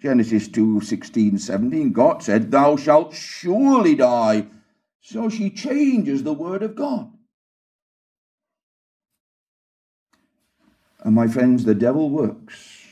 Genesis 0.01 0.49
2 0.49 0.81
16, 0.81 1.39
17, 1.39 1.93
God 1.93 2.23
said, 2.23 2.51
Thou 2.51 2.77
shalt 2.77 3.15
surely 3.15 3.95
die. 3.95 4.47
So 5.01 5.29
she 5.29 5.51
changes 5.51 6.23
the 6.23 6.33
word 6.33 6.63
of 6.63 6.75
God. 6.75 7.13
And 11.05 11.15
my 11.15 11.27
friends, 11.27 11.65
the 11.65 11.75
devil 11.75 12.11
works 12.11 12.87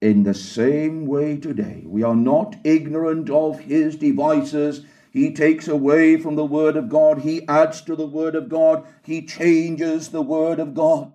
in 0.00 0.22
the 0.22 0.34
same 0.34 1.06
way 1.06 1.36
today. 1.36 1.82
We 1.86 2.02
are 2.02 2.16
not 2.16 2.56
ignorant 2.64 3.30
of 3.30 3.60
his 3.60 3.96
devices 3.96 4.84
he 5.10 5.32
takes 5.32 5.66
away 5.66 6.16
from 6.16 6.36
the 6.36 6.44
Word 6.44 6.76
of 6.76 6.88
God. 6.88 7.22
He 7.22 7.46
adds 7.48 7.82
to 7.82 7.96
the 7.96 8.06
Word 8.06 8.36
of 8.36 8.48
God. 8.48 8.86
He 9.02 9.26
changes 9.26 10.08
the 10.08 10.22
Word 10.22 10.60
of 10.60 10.72
God. 10.72 11.12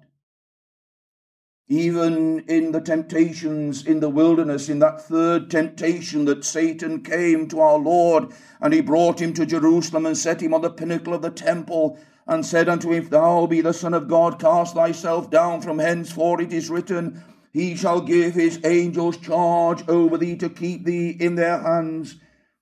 Even 1.67 2.39
in 2.47 2.73
the 2.73 2.81
temptations 2.81 3.85
in 3.85 4.01
the 4.01 4.09
wilderness, 4.09 4.69
in 4.69 4.79
that 4.79 5.01
third 5.01 5.49
temptation 5.49 6.25
that 6.25 6.43
Satan 6.43 7.01
came 7.01 7.47
to 7.47 7.59
our 7.59 7.79
Lord, 7.79 8.33
and 8.61 8.73
he 8.73 8.81
brought 8.81 9.19
him 9.19 9.33
to 9.33 9.45
Jerusalem 9.45 10.05
and 10.05 10.17
set 10.17 10.41
him 10.41 10.53
on 10.53 10.61
the 10.61 10.69
pinnacle 10.69 11.13
of 11.13 11.23
the 11.23 11.31
temple, 11.31 11.97
and 12.27 12.45
said 12.45 12.67
unto 12.67 12.91
him, 12.91 13.03
If 13.03 13.09
thou 13.09 13.47
be 13.47 13.61
the 13.61 13.73
Son 13.73 13.93
of 13.93 14.07
God, 14.07 14.39
cast 14.39 14.75
thyself 14.75 15.31
down 15.31 15.61
from 15.61 15.79
hence, 15.79 16.11
for 16.11 16.39
it 16.39 16.53
is 16.53 16.69
written, 16.69 17.23
He 17.51 17.75
shall 17.75 18.01
give 18.01 18.33
his 18.35 18.59
angels 18.63 19.17
charge 19.17 19.87
over 19.87 20.17
thee 20.17 20.35
to 20.35 20.49
keep 20.49 20.83
thee 20.85 21.15
in 21.19 21.35
their 21.35 21.59
hands 21.59 22.17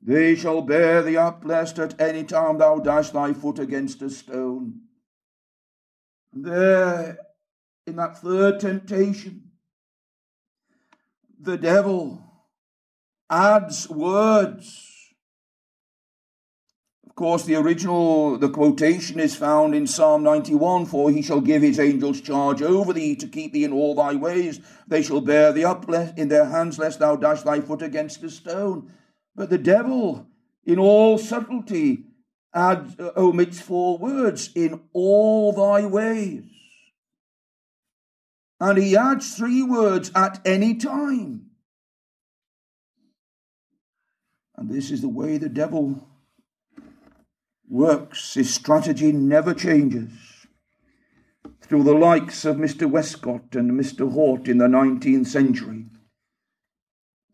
they 0.06 0.36
shall 0.36 0.62
bear 0.62 1.02
thee 1.02 1.16
up, 1.16 1.44
lest 1.46 1.80
at 1.80 2.00
any 2.00 2.26
time 2.26 2.58
thou 2.58 2.80
dash 2.80 3.12
thy 3.12 3.32
foot 3.32 3.58
against 3.58 4.02
a 4.02 4.10
stone. 4.10 4.82
There, 6.34 7.18
in 7.88 7.96
that 7.96 8.18
third 8.18 8.60
temptation, 8.60 9.52
the 11.40 11.58
devil 11.58 12.22
adds 13.30 13.90
words. 13.90 14.90
Of 17.08 17.16
course, 17.16 17.46
the 17.46 17.56
original, 17.56 18.38
the 18.38 18.50
quotation 18.50 19.20
is 19.20 19.36
found 19.36 19.74
in 19.76 19.88
Psalm 19.88 20.24
91 20.24 20.88
For 20.88 21.12
he 21.12 21.22
shall 21.22 21.42
give 21.42 21.62
his 21.62 21.80
angels 21.80 22.20
charge 22.20 22.62
over 22.62 22.92
thee 22.92 23.16
to 23.18 23.28
keep 23.28 23.54
thee 23.54 23.64
in 23.64 23.72
all 23.72 23.96
thy 23.96 24.16
ways. 24.16 24.60
They 24.88 25.04
shall 25.04 25.22
bear 25.22 25.54
thee 25.54 25.64
up 25.64 25.88
in 26.18 26.28
their 26.28 26.46
hands, 26.46 26.80
lest 26.80 27.00
thou 27.00 27.16
dash 27.16 27.44
thy 27.44 27.62
foot 27.62 27.84
against 27.84 28.24
a 28.24 28.30
stone. 28.30 28.92
But 29.36 29.50
the 29.50 29.58
devil, 29.58 30.28
in 30.66 30.78
all 30.78 31.18
subtlety, 31.18 32.06
adds, 32.54 33.00
uh, 33.00 33.12
omits 33.18 33.60
four 33.60 33.98
words 33.98 34.52
in 34.56 34.82
all 34.94 35.52
thy 35.52 35.86
ways. 35.88 36.44
And 38.60 38.78
he 38.78 38.96
adds 38.96 39.36
three 39.36 39.64
words 39.64 40.12
at 40.16 40.40
any 40.46 40.76
time. 40.76 41.50
And 44.56 44.70
this 44.70 44.92
is 44.92 45.02
the 45.02 45.10
way 45.10 45.38
the 45.38 45.50
devil 45.50 46.08
works. 47.68 48.36
His 48.36 48.54
strategy 48.54 49.12
never 49.12 49.54
changes. 49.54 50.12
Through 51.62 51.84
the 51.84 51.96
likes 51.96 52.46
of 52.46 52.58
Mr. 52.58 52.90
Westcott 52.90 53.56
and 53.56 53.72
Mr. 53.72 54.12
Hort 54.12 54.48
in 54.48 54.60
the 54.60 54.68
19th 54.68 55.28
century, 55.28 55.86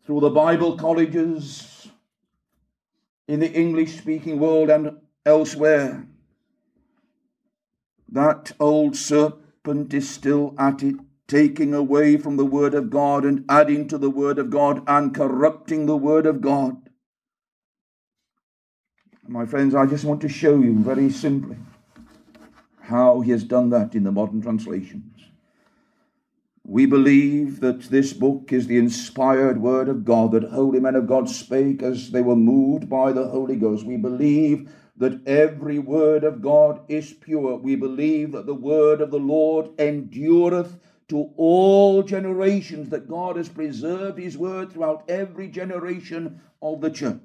through 0.04 0.20
the 0.20 0.30
Bible 0.30 0.76
colleges 0.78 1.69
in 3.30 3.38
the 3.38 3.52
English 3.52 3.96
speaking 3.96 4.40
world 4.40 4.68
and 4.68 4.90
elsewhere. 5.24 6.04
That 8.08 8.50
old 8.58 8.96
serpent 8.96 9.94
is 9.94 10.10
still 10.10 10.52
at 10.58 10.82
it, 10.82 10.96
taking 11.28 11.72
away 11.72 12.16
from 12.16 12.36
the 12.36 12.44
Word 12.44 12.74
of 12.74 12.90
God 12.90 13.24
and 13.24 13.44
adding 13.48 13.86
to 13.86 13.98
the 13.98 14.10
Word 14.10 14.40
of 14.40 14.50
God 14.50 14.82
and 14.88 15.14
corrupting 15.14 15.86
the 15.86 15.96
Word 15.96 16.26
of 16.26 16.40
God. 16.40 16.90
My 19.28 19.46
friends, 19.46 19.76
I 19.76 19.86
just 19.86 20.04
want 20.04 20.20
to 20.22 20.28
show 20.28 20.58
you 20.58 20.74
very 20.80 21.08
simply 21.08 21.56
how 22.80 23.20
he 23.20 23.30
has 23.30 23.44
done 23.44 23.70
that 23.70 23.94
in 23.94 24.02
the 24.02 24.10
modern 24.10 24.42
translations. 24.42 25.09
We 26.64 26.86
believe 26.86 27.60
that 27.60 27.82
this 27.84 28.12
book 28.12 28.52
is 28.52 28.66
the 28.66 28.76
inspired 28.76 29.60
word 29.60 29.88
of 29.88 30.04
God, 30.04 30.32
that 30.32 30.50
holy 30.50 30.78
men 30.78 30.94
of 30.94 31.06
God 31.06 31.28
spake 31.28 31.82
as 31.82 32.10
they 32.10 32.22
were 32.22 32.36
moved 32.36 32.88
by 32.88 33.12
the 33.12 33.28
Holy 33.28 33.56
Ghost. 33.56 33.84
We 33.84 33.96
believe 33.96 34.70
that 34.96 35.26
every 35.26 35.78
word 35.78 36.22
of 36.22 36.42
God 36.42 36.82
is 36.88 37.12
pure. 37.12 37.56
We 37.56 37.74
believe 37.76 38.32
that 38.32 38.46
the 38.46 38.54
word 38.54 39.00
of 39.00 39.10
the 39.10 39.18
Lord 39.18 39.70
endureth 39.80 40.78
to 41.08 41.30
all 41.36 42.02
generations, 42.02 42.90
that 42.90 43.08
God 43.08 43.36
has 43.36 43.48
preserved 43.48 44.18
his 44.18 44.38
word 44.38 44.72
throughout 44.72 45.08
every 45.08 45.48
generation 45.48 46.40
of 46.62 46.80
the 46.82 46.90
church. 46.90 47.18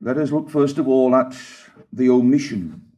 Let 0.00 0.18
us 0.18 0.30
look 0.30 0.50
first 0.50 0.78
of 0.78 0.86
all 0.86 1.14
at 1.16 1.34
the 1.92 2.10
omissions 2.10 2.91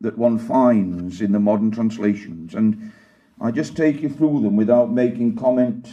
that 0.00 0.16
one 0.16 0.38
finds 0.38 1.20
in 1.20 1.32
the 1.32 1.38
modern 1.38 1.70
translations. 1.70 2.54
And 2.54 2.92
I 3.40 3.50
just 3.50 3.76
take 3.76 4.00
you 4.00 4.08
through 4.08 4.42
them 4.42 4.56
without 4.56 4.90
making 4.92 5.36
comment, 5.36 5.88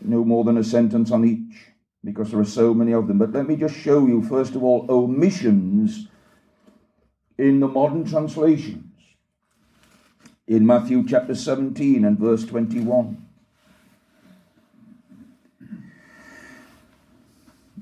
no 0.00 0.24
more 0.24 0.44
than 0.44 0.58
a 0.58 0.64
sentence 0.64 1.10
on 1.12 1.24
each, 1.24 1.72
because 2.04 2.30
there 2.30 2.40
are 2.40 2.44
so 2.44 2.74
many 2.74 2.92
of 2.92 3.06
them. 3.06 3.18
But 3.18 3.32
let 3.32 3.46
me 3.46 3.56
just 3.56 3.76
show 3.76 4.06
you, 4.06 4.22
first 4.22 4.54
of 4.56 4.64
all, 4.64 4.86
omissions 4.88 6.08
in 7.38 7.60
the 7.60 7.68
modern 7.68 8.04
translations. 8.04 8.84
In 10.48 10.66
Matthew 10.66 11.06
chapter 11.06 11.34
17 11.34 12.04
and 12.04 12.18
verse 12.18 12.44
21. 12.44 13.24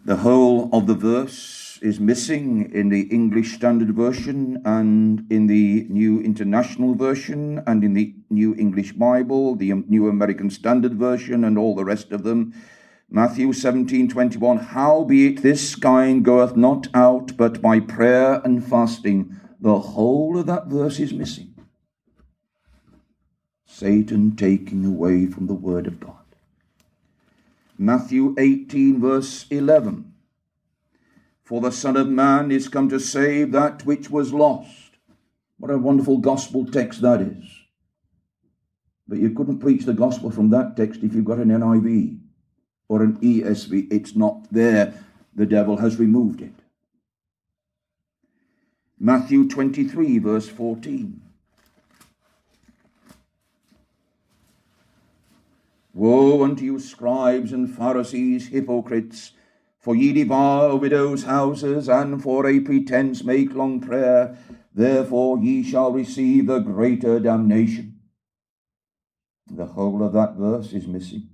The 0.04 0.16
whole 0.16 0.68
of 0.72 0.86
the 0.86 0.94
verse 0.94 1.69
is 1.82 2.00
missing 2.00 2.70
in 2.72 2.88
the 2.88 3.02
English 3.02 3.54
Standard 3.54 3.94
Version 3.94 4.60
and 4.64 5.24
in 5.30 5.46
the 5.46 5.86
New 5.88 6.20
International 6.20 6.94
Version 6.94 7.62
and 7.66 7.82
in 7.82 7.94
the 7.94 8.14
New 8.30 8.54
English 8.56 8.92
Bible, 8.92 9.56
the 9.56 9.72
um, 9.72 9.84
New 9.88 10.08
American 10.08 10.50
Standard 10.50 10.94
Version, 10.94 11.44
and 11.44 11.58
all 11.58 11.74
the 11.74 11.84
rest 11.84 12.12
of 12.12 12.22
them. 12.22 12.54
Matthew 13.08 13.52
17 13.52 14.08
21 14.08 14.58
Howbeit 14.58 15.42
this 15.42 15.74
kind 15.74 16.24
goeth 16.24 16.56
not 16.56 16.86
out 16.94 17.36
but 17.36 17.60
by 17.60 17.80
prayer 17.80 18.40
and 18.44 18.64
fasting. 18.64 19.40
The 19.60 19.78
whole 19.78 20.38
of 20.38 20.46
that 20.46 20.66
verse 20.66 21.00
is 21.00 21.12
missing. 21.12 21.54
Satan 23.66 24.36
taking 24.36 24.84
away 24.84 25.26
from 25.26 25.46
the 25.46 25.54
Word 25.54 25.86
of 25.86 26.00
God. 26.00 26.16
Matthew 27.78 28.34
18, 28.38 29.00
verse 29.00 29.46
11. 29.48 30.09
For 31.50 31.60
the 31.60 31.72
Son 31.72 31.96
of 31.96 32.08
Man 32.08 32.52
is 32.52 32.68
come 32.68 32.88
to 32.90 33.00
save 33.00 33.50
that 33.50 33.84
which 33.84 34.08
was 34.08 34.32
lost. 34.32 34.92
What 35.58 35.72
a 35.72 35.78
wonderful 35.78 36.18
gospel 36.18 36.64
text 36.64 37.02
that 37.02 37.20
is. 37.20 37.44
But 39.08 39.18
you 39.18 39.30
couldn't 39.30 39.58
preach 39.58 39.84
the 39.84 39.92
gospel 39.92 40.30
from 40.30 40.50
that 40.50 40.76
text 40.76 41.02
if 41.02 41.12
you've 41.12 41.24
got 41.24 41.38
an 41.38 41.48
NIV 41.48 42.20
or 42.86 43.02
an 43.02 43.16
ESV. 43.16 43.92
It's 43.92 44.14
not 44.14 44.46
there. 44.52 44.94
The 45.34 45.44
devil 45.44 45.78
has 45.78 45.98
removed 45.98 46.40
it. 46.40 46.52
Matthew 49.00 49.48
23, 49.48 50.18
verse 50.18 50.48
14. 50.48 51.20
Woe 55.94 56.44
unto 56.44 56.64
you, 56.64 56.78
scribes 56.78 57.52
and 57.52 57.68
Pharisees, 57.68 58.46
hypocrites! 58.46 59.32
For 59.80 59.96
ye 59.96 60.12
devour 60.12 60.76
widows' 60.76 61.24
houses, 61.24 61.88
and 61.88 62.22
for 62.22 62.46
a 62.46 62.60
pretence 62.60 63.24
make 63.24 63.54
long 63.54 63.80
prayer. 63.80 64.36
Therefore 64.74 65.38
ye 65.38 65.62
shall 65.62 65.90
receive 65.90 66.46
the 66.46 66.58
greater 66.58 67.18
damnation. 67.18 68.00
The 69.50 69.66
whole 69.66 70.04
of 70.04 70.12
that 70.12 70.36
verse 70.36 70.72
is 70.72 70.86
missing 70.86 71.28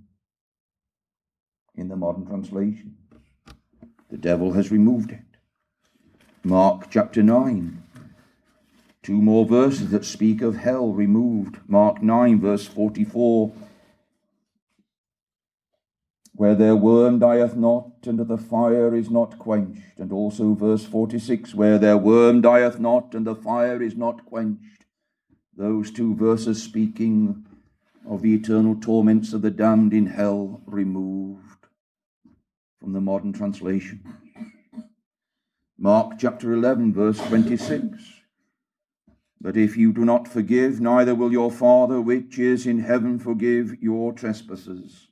in 1.74 1.88
the 1.88 1.96
modern 1.96 2.24
translation. 2.26 2.96
The 4.10 4.16
devil 4.16 4.52
has 4.52 4.70
removed 4.70 5.10
it. 5.10 5.20
Mark 6.42 6.88
chapter 6.90 7.22
9. 7.22 7.82
Two 9.02 9.20
more 9.20 9.44
verses 9.44 9.90
that 9.90 10.04
speak 10.04 10.40
of 10.40 10.56
hell 10.56 10.92
removed. 10.92 11.58
Mark 11.66 12.02
9, 12.02 12.40
verse 12.40 12.66
44 12.66 13.52
where 16.36 16.54
their 16.54 16.76
worm 16.76 17.18
dieth 17.18 17.56
not, 17.56 17.92
and 18.04 18.18
the 18.18 18.36
fire 18.36 18.94
is 18.94 19.10
not 19.10 19.38
quenched. 19.38 19.98
And 19.98 20.12
also 20.12 20.54
verse 20.54 20.84
46, 20.84 21.54
where 21.54 21.78
their 21.78 21.96
worm 21.96 22.42
dieth 22.42 22.78
not, 22.78 23.14
and 23.14 23.26
the 23.26 23.34
fire 23.34 23.82
is 23.82 23.96
not 23.96 24.26
quenched. 24.26 24.84
Those 25.56 25.90
two 25.90 26.14
verses 26.14 26.62
speaking 26.62 27.46
of 28.06 28.20
the 28.20 28.34
eternal 28.34 28.76
torments 28.76 29.32
of 29.32 29.40
the 29.40 29.50
damned 29.50 29.94
in 29.94 30.06
hell 30.06 30.60
removed 30.66 31.66
from 32.80 32.92
the 32.92 33.00
modern 33.00 33.32
translation. 33.32 34.02
Mark 35.78 36.18
chapter 36.18 36.52
11, 36.52 36.92
verse 36.92 37.18
26. 37.18 37.98
But 39.40 39.56
if 39.56 39.76
you 39.76 39.92
do 39.92 40.04
not 40.04 40.28
forgive, 40.28 40.80
neither 40.80 41.14
will 41.14 41.32
your 41.32 41.50
Father 41.50 42.00
which 42.00 42.38
is 42.38 42.66
in 42.66 42.80
heaven 42.80 43.18
forgive 43.18 43.80
your 43.80 44.12
trespasses. 44.12 45.08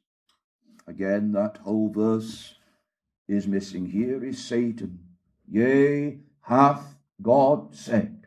Again, 0.87 1.33
that 1.33 1.59
whole 1.59 1.89
verse 1.89 2.55
is 3.27 3.47
missing. 3.47 3.87
Here 3.87 4.23
is 4.23 4.45
Satan. 4.45 4.99
Yea, 5.51 6.19
hath 6.43 6.97
God 7.23 7.75
said. 7.75 8.27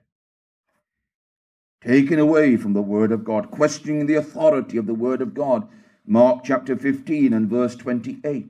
Taken 1.81 2.17
away 2.17 2.57
from 2.57 2.73
the 2.73 2.81
Word 2.81 3.11
of 3.11 3.23
God, 3.23 3.51
questioning 3.51 4.07
the 4.07 4.15
authority 4.15 4.77
of 4.77 4.87
the 4.87 4.95
Word 4.95 5.21
of 5.21 5.33
God. 5.33 5.67
Mark 6.05 6.43
chapter 6.43 6.75
15 6.75 7.31
and 7.33 7.49
verse 7.49 7.75
28. 7.75 8.49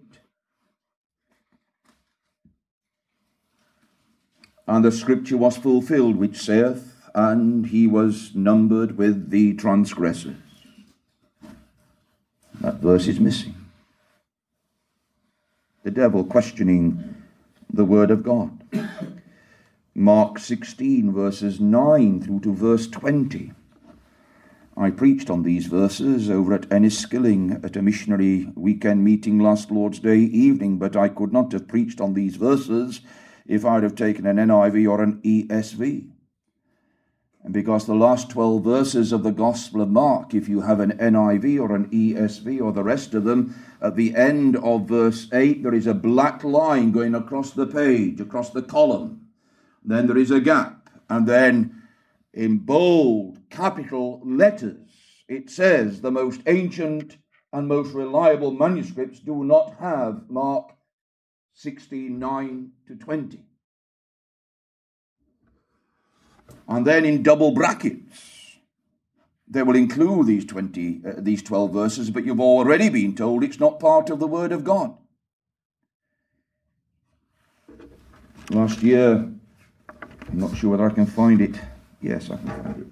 And 4.68 4.86
the 4.86 4.92
scripture 4.92 5.38
was 5.38 5.58
fulfilled, 5.58 6.16
which 6.16 6.42
saith, 6.42 6.96
And 7.14 7.68
he 7.68 7.88
was 7.88 8.34
numbered 8.36 8.98
with 8.98 9.32
the 9.32 9.54
transgressors. 9.56 10.38
That 12.62 12.76
verse 12.76 13.08
is 13.08 13.20
missing 13.20 13.57
the 15.88 15.92
devil 15.92 16.26
questioning 16.26 17.16
the 17.72 17.86
word 17.86 18.12
of 18.12 18.22
God. 18.22 18.62
Mark 19.96 20.38
16, 20.38 21.14
verses 21.14 21.62
9 21.62 22.22
through 22.22 22.42
to 22.42 22.54
verse 22.54 22.88
20. 22.88 23.54
I 24.76 24.90
preached 24.90 25.30
on 25.30 25.44
these 25.44 25.68
verses 25.68 26.30
over 26.30 26.54
at 26.54 26.68
Enniskillen 26.68 27.64
at 27.64 27.78
a 27.78 27.82
missionary 27.82 28.52
weekend 28.54 29.06
meeting 29.06 29.40
last 29.40 29.72
Lord's 29.72 30.00
Day 30.00 30.18
evening, 30.18 30.78
but 30.78 30.98
I 30.98 31.08
could 31.08 31.32
not 31.32 31.54
have 31.54 31.70
preached 31.70 32.02
on 32.02 32.16
these 32.16 32.36
verses 32.36 33.00
if 33.48 33.64
I'd 33.64 33.84
have 33.84 33.96
taken 33.96 34.26
an 34.26 34.36
NIV 34.36 34.92
or 34.92 35.02
an 35.02 35.22
ESV. 35.22 36.10
And 37.46 37.54
because 37.54 37.86
the 37.86 37.96
last 37.96 38.30
12 38.32 38.62
verses 38.62 39.14
of 39.14 39.24
the 39.24 39.32
Gospel 39.32 39.80
of 39.80 39.88
Mark, 39.88 40.34
if 40.34 40.50
you 40.50 40.60
have 40.60 40.82
an 40.82 40.98
NIV 40.98 41.62
or 41.62 41.74
an 41.74 41.90
ESV 41.92 42.62
or 42.62 42.74
the 42.74 42.84
rest 42.84 43.14
of 43.14 43.24
them, 43.24 43.56
at 43.82 43.96
the 43.96 44.16
end 44.16 44.56
of 44.58 44.88
verse 44.88 45.28
8, 45.32 45.64
there 45.64 45.74
is 45.74 45.88
a 45.88 45.94
black 45.94 46.44
line 46.44 46.92
going 46.92 47.14
across 47.14 47.52
the 47.52 47.68
page, 47.68 48.20
across 48.20 48.50
the 48.50 48.64
column. 48.64 49.28
Then 49.84 50.08
there 50.08 50.18
is 50.18 50.32
a 50.32 50.40
gap. 50.40 50.90
And 51.10 51.28
then 51.28 51.84
in 52.34 52.60
bold 52.60 53.40
capital 53.50 54.22
letters, 54.26 54.90
it 55.28 55.50
says 55.50 56.02
the 56.02 56.12
most 56.12 56.42
ancient 56.48 57.18
and 57.54 57.68
most 57.68 57.94
reliable 57.94 58.52
manuscripts 58.52 59.20
do 59.20 59.44
not 59.44 59.76
have 59.80 60.30
Mark 60.30 60.72
16 61.54 62.18
9 62.18 62.72
to 62.88 62.96
20. 62.96 63.44
And 66.68 66.86
then 66.86 67.06
in 67.06 67.24
double 67.24 67.52
brackets, 67.52 68.27
they 69.48 69.64
will 69.64 69.76
include 69.76 70.28
these 70.28 70.46
20, 70.46 71.02
uh, 71.06 71.14
these 71.18 71.42
12 71.42 71.72
verses, 71.72 72.10
but 72.10 72.26
you've 72.26 72.40
already 72.40 72.90
been 72.90 73.16
told 73.16 73.44
it's 73.44 73.60
not 73.60 73.80
part 73.80 74.10
of 74.10 74.20
the 74.20 74.28
Word 74.28 74.52
of 74.52 74.64
God. 74.64 74.96
Last 78.50 78.82
year, 78.82 79.30
I'm 79.90 80.40
not 80.40 80.56
sure 80.56 80.72
whether 80.72 80.90
I 80.90 80.94
can 80.94 81.06
find 81.06 81.42
it. 81.42 81.60
Yes, 82.02 82.30
I 82.30 82.38
can 82.38 82.48
find 82.48 82.82
it. 82.82 82.88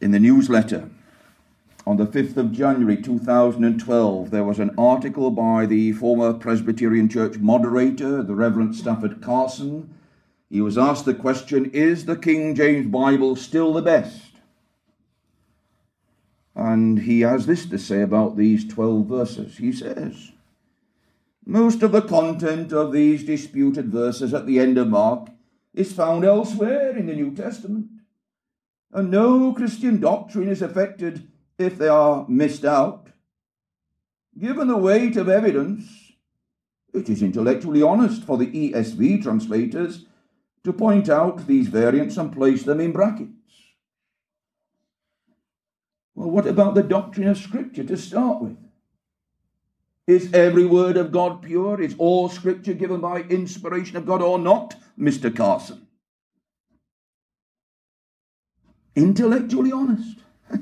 In 0.00 0.10
the 0.10 0.20
newsletter, 0.20 0.90
on 1.86 1.96
the 1.96 2.06
5th 2.06 2.36
of 2.36 2.52
January 2.52 3.00
2012, 3.00 4.30
there 4.30 4.44
was 4.44 4.58
an 4.58 4.74
article 4.76 5.30
by 5.30 5.66
the 5.66 5.92
former 5.92 6.34
Presbyterian 6.34 7.08
Church 7.08 7.38
moderator, 7.38 8.22
the 8.22 8.34
Reverend 8.34 8.74
Stafford 8.74 9.22
Carson, 9.22 9.94
he 10.48 10.60
was 10.60 10.78
asked 10.78 11.04
the 11.04 11.14
question 11.14 11.70
Is 11.72 12.04
the 12.04 12.16
King 12.16 12.54
James 12.54 12.86
Bible 12.86 13.36
still 13.36 13.72
the 13.72 13.82
best? 13.82 14.25
And 16.56 17.00
he 17.00 17.20
has 17.20 17.44
this 17.44 17.66
to 17.66 17.78
say 17.78 18.00
about 18.00 18.38
these 18.38 18.66
12 18.66 19.06
verses. 19.06 19.58
He 19.58 19.72
says, 19.72 20.32
Most 21.44 21.82
of 21.82 21.92
the 21.92 22.00
content 22.00 22.72
of 22.72 22.92
these 22.92 23.24
disputed 23.24 23.92
verses 23.92 24.32
at 24.32 24.46
the 24.46 24.58
end 24.58 24.78
of 24.78 24.88
Mark 24.88 25.28
is 25.74 25.92
found 25.92 26.24
elsewhere 26.24 26.96
in 26.96 27.06
the 27.06 27.14
New 27.14 27.34
Testament. 27.34 27.88
And 28.90 29.10
no 29.10 29.52
Christian 29.52 30.00
doctrine 30.00 30.48
is 30.48 30.62
affected 30.62 31.28
if 31.58 31.76
they 31.76 31.88
are 31.88 32.24
missed 32.26 32.64
out. 32.64 33.08
Given 34.38 34.68
the 34.68 34.78
weight 34.78 35.18
of 35.18 35.28
evidence, 35.28 36.12
it 36.94 37.10
is 37.10 37.22
intellectually 37.22 37.82
honest 37.82 38.24
for 38.24 38.38
the 38.38 38.46
ESV 38.46 39.22
translators 39.22 40.06
to 40.64 40.72
point 40.72 41.10
out 41.10 41.46
these 41.46 41.68
variants 41.68 42.16
and 42.16 42.32
place 42.32 42.62
them 42.62 42.80
in 42.80 42.92
brackets. 42.92 43.35
Well, 46.26 46.34
what 46.34 46.46
about 46.48 46.74
the 46.74 46.82
doctrine 46.82 47.28
of 47.28 47.38
Scripture 47.38 47.84
to 47.84 47.96
start 47.96 48.42
with? 48.42 48.56
Is 50.08 50.34
every 50.34 50.66
word 50.66 50.96
of 50.96 51.12
God 51.12 51.40
pure? 51.40 51.80
Is 51.80 51.94
all 51.98 52.28
scripture 52.28 52.74
given 52.74 53.00
by 53.00 53.20
inspiration 53.20 53.96
of 53.96 54.06
God 54.06 54.22
or 54.22 54.36
not, 54.36 54.74
Mr. 54.98 55.32
Carson? 55.34 55.86
Intellectually 58.96 59.70
honest. 59.70 60.18
Do 60.50 60.58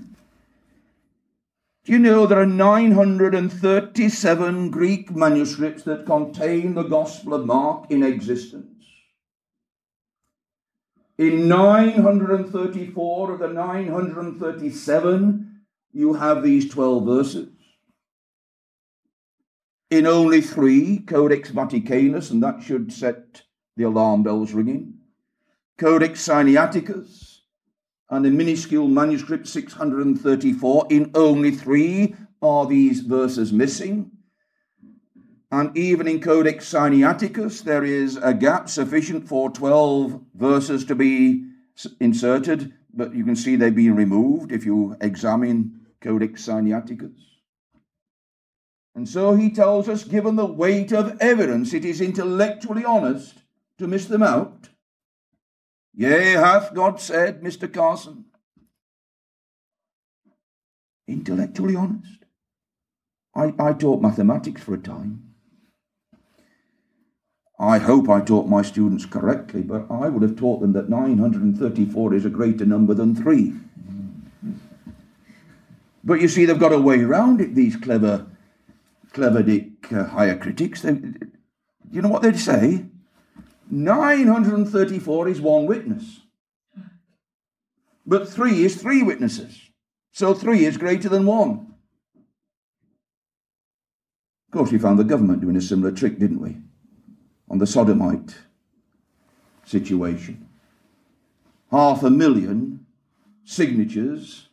you 1.87 1.99
know 1.99 2.27
there 2.27 2.41
are 2.41 2.47
937 2.47 4.71
Greek 4.71 5.17
manuscripts 5.17 5.85
that 5.85 6.05
contain 6.05 6.75
the 6.75 6.83
Gospel 6.83 7.33
of 7.33 7.47
Mark 7.47 7.91
in 7.91 8.03
existence? 8.03 8.85
In 11.17 11.49
934 11.49 13.33
of 13.33 13.39
the 13.39 13.49
937, 13.49 15.53
you 15.95 16.15
have 16.15 16.43
these 16.43 16.69
12 16.69 17.07
verses. 17.07 17.49
In 19.91 20.07
only 20.07 20.41
three, 20.41 20.99
Codex 20.99 21.51
Vaticanus, 21.53 22.33
and 22.33 22.43
that 22.43 22.63
should 22.63 22.93
set 22.93 23.43
the 23.77 23.85
alarm 23.85 24.25
bells 24.25 24.53
ringing, 24.53 24.95
Codex 25.79 26.27
Sinaiticus, 26.27 27.39
and 28.11 28.27
a 28.27 28.31
minuscule 28.31 28.89
manuscript 28.89 29.47
634. 29.47 30.87
In 30.91 31.13
only 31.15 31.53
three 31.53 32.17
are 32.43 32.67
these 32.67 33.01
verses 33.01 33.53
missing. 33.53 34.11
And 35.53 35.77
even 35.77 36.09
in 36.09 36.21
Codex 36.21 36.73
Sinaiticus, 36.73 37.63
there 37.63 37.85
is 37.85 38.17
a 38.17 38.35
gap 38.35 38.69
sufficient 38.69 39.29
for 39.29 39.51
12 39.51 40.21
verses 40.35 40.85
to 40.87 40.97
be 40.97 41.45
inserted, 42.01 42.75
but 42.93 43.15
you 43.15 43.25
can 43.25 43.37
see 43.37 43.55
they've 43.55 43.75
been 43.75 43.95
removed 43.95 44.51
if 44.51 44.67
you 44.67 44.97
examine 45.01 45.84
Codex 46.05 46.47
Sinaiticus. 46.47 47.19
And 48.95 49.09
so 49.09 49.35
he 49.35 49.51
tells 49.51 49.89
us, 49.89 50.05
given 50.05 50.37
the 50.37 50.47
weight 50.47 50.93
of 50.93 51.17
evidence, 51.21 51.73
it 51.73 51.85
is 51.85 52.01
intellectually 52.01 52.85
honest 52.85 53.39
to 53.79 53.89
miss 53.89 54.07
them 54.07 54.23
out. 54.23 54.69
Yea, 55.95 56.33
hath 56.33 56.75
God 56.75 57.01
said, 57.01 57.41
Mr. 57.41 57.73
Carson? 57.73 58.27
Intellectually 61.09 61.75
honest. 61.75 62.25
I, 63.35 63.53
I 63.59 63.73
taught 63.73 64.03
mathematics 64.03 64.63
for 64.63 64.75
a 64.75 64.79
time. 64.79 65.35
I 67.59 67.79
hope 67.79 68.09
I 68.09 68.21
taught 68.21 68.47
my 68.47 68.63
students 68.63 69.07
correctly, 69.07 69.63
but 69.63 69.91
I 69.91 70.09
would 70.09 70.23
have 70.23 70.37
taught 70.37 70.61
them 70.61 70.73
that 70.75 70.91
934 70.91 72.15
is 72.15 72.25
a 72.25 72.31
greater 72.31 72.67
number 72.67 72.95
than 72.95 73.15
3. 73.15 73.55
But 76.05 76.21
you 76.21 76.29
see, 76.29 76.45
they've 76.45 76.59
got 76.59 76.73
a 76.73 76.79
way 76.79 77.01
around 77.01 77.41
it, 77.41 77.55
these 77.55 77.77
clever, 77.77 78.27
clever 79.13 79.43
Dick 79.43 79.91
uh, 79.91 80.05
higher 80.05 80.37
critics. 80.37 80.83
They, 80.83 80.91
you 81.91 82.03
know 82.03 82.11
what 82.11 82.21
they'd 82.23 82.39
say? 82.39 82.85
934 83.71 85.29
is 85.29 85.41
one 85.41 85.65
witness. 85.65 86.21
But 88.07 88.29
three 88.29 88.65
is 88.65 88.77
three 88.77 89.03
witnesses. 89.03 89.59
So 90.13 90.35
three 90.35 90.67
is 90.67 90.77
greater 90.77 91.09
than 91.09 91.25
one. 91.25 91.75
Of 94.49 94.59
course, 94.59 94.71
we 94.71 94.79
found 94.79 94.99
the 94.99 95.05
government 95.05 95.41
doing 95.41 95.57
a 95.57 95.63
similar 95.63 95.91
trick, 95.91 96.19
didn't 96.19 96.41
we? 96.41 96.59
On 97.49 97.59
the 97.59 97.67
sodomite 97.67 98.37
situation. 99.65 100.49
Half 101.71 102.03
a 102.03 102.11
million 102.11 102.87
signatures, 103.45 104.44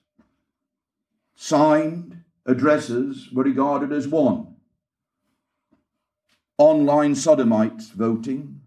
signed 1.42 2.24
addresses 2.46 3.30
were 3.34 3.44
regarded 3.44 3.92
as 3.92 4.08
one. 4.08 4.56
Online 6.60 7.16
sodomites 7.16 7.90
voting, 7.90 8.62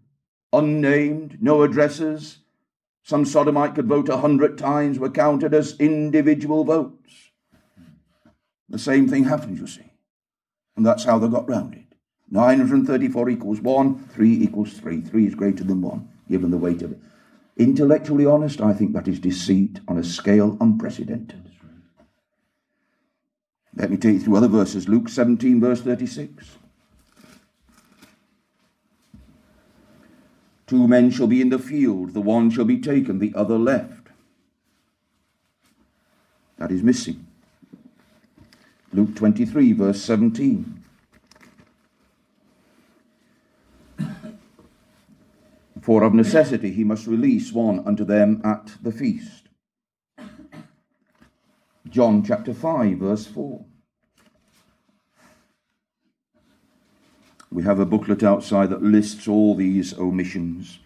unnamed, 0.51 1.37
no 1.41 1.63
addresses. 1.63 2.39
Some 3.01 3.23
sodomite 3.23 3.75
could 3.75 3.87
vote 3.87 4.09
a 4.09 4.17
hundred 4.17 4.57
times, 4.57 4.99
were 4.99 5.09
counted 5.09 5.53
as 5.53 5.79
individual 5.79 6.65
votes. 6.65 7.31
The 8.67 8.77
same 8.77 9.07
thing 9.07 9.23
happened, 9.23 9.57
you 9.57 9.67
see. 9.67 9.93
And 10.75 10.85
that's 10.85 11.05
how 11.05 11.17
they 11.17 11.29
got 11.29 11.47
round 11.47 11.75
it. 11.75 11.95
934 12.29 13.29
equals 13.29 13.61
1, 13.61 14.09
3 14.09 14.33
equals 14.43 14.73
3. 14.73 14.99
3 14.99 15.27
is 15.27 15.35
greater 15.35 15.63
than 15.63 15.81
1, 15.81 16.09
given 16.29 16.51
the 16.51 16.57
weight 16.57 16.81
of 16.81 16.91
it. 16.91 16.99
Intellectually 17.55 18.25
honest, 18.25 18.59
I 18.59 18.73
think 18.73 18.91
that 18.91 19.07
is 19.07 19.21
deceit 19.21 19.79
on 19.87 19.97
a 19.97 20.03
scale 20.03 20.57
unprecedented. 20.59 21.54
Let 23.75 23.91
me 23.91 23.97
take 23.97 24.13
you 24.13 24.19
through 24.21 24.37
other 24.37 24.47
verses. 24.47 24.87
Luke 24.87 25.09
17, 25.09 25.59
verse 25.59 25.81
36. 25.81 26.57
Two 30.67 30.87
men 30.87 31.11
shall 31.11 31.27
be 31.27 31.41
in 31.41 31.49
the 31.49 31.59
field, 31.59 32.13
the 32.13 32.21
one 32.21 32.49
shall 32.49 32.65
be 32.65 32.79
taken, 32.79 33.19
the 33.19 33.33
other 33.35 33.57
left. 33.57 34.07
That 36.57 36.71
is 36.71 36.81
missing. 36.81 37.27
Luke 38.93 39.15
23, 39.15 39.73
verse 39.73 40.01
17. 40.01 40.83
For 45.81 46.03
of 46.03 46.15
necessity 46.15 46.71
he 46.71 46.83
must 46.83 47.05
release 47.05 47.51
one 47.51 47.85
unto 47.85 48.03
them 48.03 48.41
at 48.43 48.71
the 48.81 48.91
feast. 48.91 49.44
John 51.95 52.25
chapter 52.25 52.53
5, 52.53 52.97
verse 52.97 53.25
4. 53.25 53.63
We 57.49 57.63
have 57.63 57.79
a 57.79 57.85
booklet 57.85 58.21
outside 58.21 58.69
that 58.71 58.83
lists 58.83 59.29
all 59.29 59.55
these 59.55 59.97
omissions. 59.97 60.79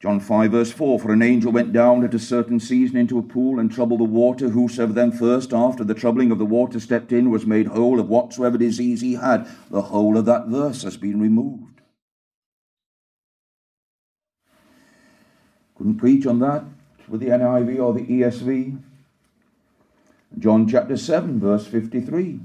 John 0.00 0.18
5, 0.18 0.50
verse 0.50 0.72
4 0.72 0.98
For 0.98 1.12
an 1.12 1.20
angel 1.20 1.52
went 1.52 1.74
down 1.74 2.04
at 2.04 2.14
a 2.14 2.18
certain 2.18 2.58
season 2.58 2.96
into 2.96 3.18
a 3.18 3.22
pool 3.22 3.60
and 3.60 3.70
troubled 3.70 4.00
the 4.00 4.04
water. 4.04 4.48
Whosoever 4.48 4.94
then 4.94 5.12
first, 5.12 5.52
after 5.52 5.84
the 5.84 5.92
troubling 5.92 6.30
of 6.30 6.38
the 6.38 6.46
water, 6.46 6.80
stepped 6.80 7.12
in 7.12 7.28
was 7.28 7.44
made 7.44 7.66
whole 7.66 8.00
of 8.00 8.08
whatsoever 8.08 8.56
disease 8.56 9.02
he 9.02 9.16
had. 9.16 9.46
The 9.70 9.82
whole 9.82 10.16
of 10.16 10.24
that 10.24 10.46
verse 10.46 10.84
has 10.84 10.96
been 10.96 11.20
removed. 11.20 11.82
Couldn't 15.74 15.98
preach 15.98 16.24
on 16.24 16.38
that 16.38 16.64
with 17.06 17.20
the 17.20 17.26
NIV 17.26 17.78
or 17.78 17.92
the 17.92 18.06
ESV. 18.06 18.80
John 20.38 20.68
chapter 20.68 20.96
7, 20.96 21.40
verse 21.40 21.66
53 21.66 22.40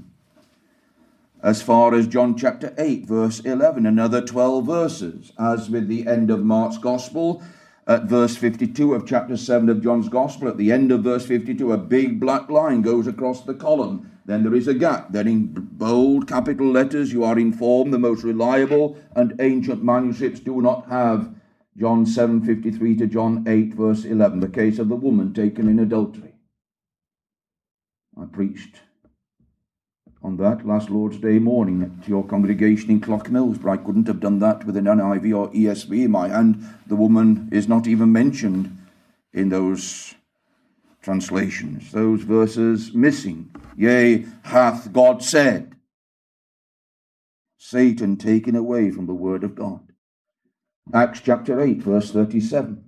as 1.42 1.62
far 1.62 1.94
as 1.94 2.06
John 2.06 2.36
chapter 2.36 2.74
8, 2.76 3.06
verse 3.06 3.40
11, 3.40 3.86
another 3.86 4.20
12 4.20 4.66
verses, 4.66 5.32
as 5.38 5.70
with 5.70 5.88
the 5.88 6.06
end 6.06 6.30
of 6.30 6.44
Mark's 6.44 6.76
Gospel, 6.76 7.42
at 7.86 8.04
verse 8.04 8.36
52 8.36 8.94
of 8.94 9.06
chapter 9.06 9.36
7 9.36 9.68
of 9.70 9.82
John's 9.82 10.10
Gospel, 10.10 10.48
at 10.48 10.58
the 10.58 10.70
end 10.70 10.92
of 10.92 11.02
verse 11.02 11.24
52, 11.24 11.72
a 11.72 11.78
big 11.78 12.20
black 12.20 12.50
line 12.50 12.82
goes 12.82 13.06
across 13.06 13.42
the 13.42 13.54
column. 13.54 14.10
Then 14.26 14.42
there 14.42 14.54
is 14.54 14.68
a 14.68 14.74
gap. 14.74 15.12
Then 15.12 15.26
in 15.26 15.46
bold 15.48 16.28
capital 16.28 16.70
letters, 16.70 17.12
you 17.12 17.24
are 17.24 17.38
informed 17.38 17.92
the 17.92 17.98
most 17.98 18.22
reliable 18.22 18.98
and 19.16 19.34
ancient 19.40 19.82
manuscripts 19.82 20.40
do 20.40 20.60
not 20.60 20.88
have 20.88 21.34
John 21.76 22.04
7:53 22.04 22.98
to 22.98 23.06
John 23.06 23.44
8 23.48 23.74
verse 23.74 24.04
11, 24.04 24.40
the 24.40 24.48
case 24.48 24.78
of 24.78 24.88
the 24.88 24.94
woman 24.94 25.32
taken 25.32 25.68
in 25.68 25.78
adultery. 25.78 26.29
I 28.20 28.26
preached 28.26 28.80
on 30.22 30.36
that 30.36 30.66
last 30.66 30.90
Lord's 30.90 31.16
Day 31.16 31.38
morning 31.38 31.82
at 31.82 32.06
your 32.06 32.26
congregation 32.26 32.90
in 32.90 33.00
Cloughmills, 33.00 33.62
but 33.62 33.70
I 33.70 33.76
couldn't 33.78 34.08
have 34.08 34.20
done 34.20 34.38
that 34.40 34.64
with 34.64 34.76
an 34.76 34.84
NIV 34.84 35.36
or 35.36 35.50
ESV 35.52 36.04
in 36.04 36.10
my 36.10 36.28
hand. 36.28 36.62
The 36.86 36.96
woman 36.96 37.48
is 37.50 37.66
not 37.66 37.86
even 37.86 38.12
mentioned 38.12 38.76
in 39.32 39.48
those 39.48 40.14
translations, 41.00 41.92
those 41.92 42.22
verses 42.22 42.92
missing. 42.92 43.50
Yea, 43.74 44.26
hath 44.42 44.92
God 44.92 45.22
said. 45.22 45.74
Satan 47.56 48.18
taken 48.18 48.54
away 48.54 48.90
from 48.90 49.06
the 49.06 49.14
word 49.14 49.44
of 49.44 49.54
God. 49.54 49.80
Acts 50.92 51.20
chapter 51.22 51.60
8, 51.60 51.82
verse 51.82 52.10
37. 52.10 52.84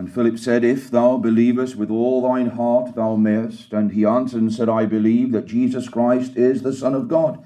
And 0.00 0.10
Philip 0.10 0.38
said, 0.38 0.64
If 0.64 0.90
thou 0.90 1.18
believest 1.18 1.76
with 1.76 1.90
all 1.90 2.22
thine 2.22 2.46
heart, 2.46 2.94
thou 2.94 3.16
mayest. 3.16 3.74
And 3.74 3.92
he 3.92 4.06
answered 4.06 4.40
and 4.40 4.50
said, 4.50 4.66
I 4.66 4.86
believe 4.86 5.30
that 5.32 5.44
Jesus 5.44 5.90
Christ 5.90 6.38
is 6.38 6.62
the 6.62 6.72
Son 6.72 6.94
of 6.94 7.06
God. 7.06 7.44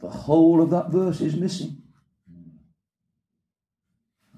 The 0.00 0.08
whole 0.08 0.62
of 0.62 0.70
that 0.70 0.90
verse 0.90 1.20
is 1.20 1.34
missing. 1.34 1.82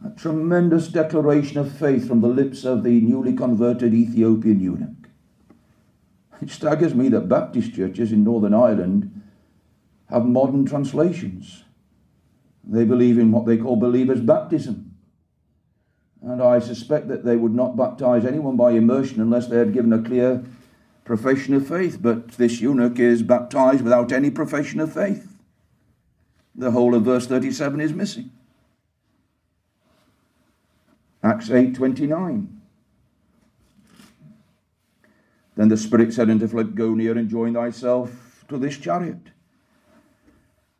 A 0.02 0.08
tremendous 0.18 0.88
declaration 0.88 1.58
of 1.58 1.70
faith 1.70 2.08
from 2.08 2.22
the 2.22 2.28
lips 2.28 2.64
of 2.64 2.82
the 2.82 2.98
newly 2.98 3.34
converted 3.34 3.92
Ethiopian 3.92 4.58
eunuch. 4.58 5.10
It 6.40 6.48
staggers 6.48 6.94
me 6.94 7.10
that 7.10 7.28
Baptist 7.28 7.74
churches 7.74 8.10
in 8.10 8.24
Northern 8.24 8.54
Ireland 8.54 9.20
have 10.08 10.24
modern 10.24 10.64
translations. 10.64 11.64
They 12.64 12.86
believe 12.86 13.18
in 13.18 13.30
what 13.30 13.44
they 13.44 13.58
call 13.58 13.76
believers' 13.76 14.22
baptism. 14.22 14.89
And 16.22 16.42
I 16.42 16.58
suspect 16.58 17.08
that 17.08 17.24
they 17.24 17.36
would 17.36 17.54
not 17.54 17.76
baptize 17.76 18.24
anyone 18.24 18.56
by 18.56 18.72
immersion 18.72 19.20
unless 19.20 19.46
they 19.46 19.56
had 19.56 19.72
given 19.72 19.92
a 19.92 20.02
clear 20.02 20.44
profession 21.04 21.54
of 21.54 21.66
faith. 21.66 21.98
But 22.00 22.32
this 22.32 22.60
eunuch 22.60 22.98
is 22.98 23.22
baptized 23.22 23.82
without 23.82 24.12
any 24.12 24.30
profession 24.30 24.80
of 24.80 24.92
faith. 24.92 25.26
The 26.54 26.72
whole 26.72 26.94
of 26.94 27.04
verse 27.04 27.26
37 27.26 27.80
is 27.80 27.92
missing. 27.92 28.30
Acts 31.22 31.48
8:29. 31.48 32.60
Then 35.56 35.68
the 35.68 35.76
Spirit 35.76 36.12
said 36.12 36.30
unto 36.30 36.46
Philip, 36.46 36.74
Go 36.74 36.94
near 36.94 37.16
and 37.18 37.28
join 37.28 37.54
thyself 37.54 38.44
to 38.48 38.56
this 38.56 38.78
chariot. 38.78 39.30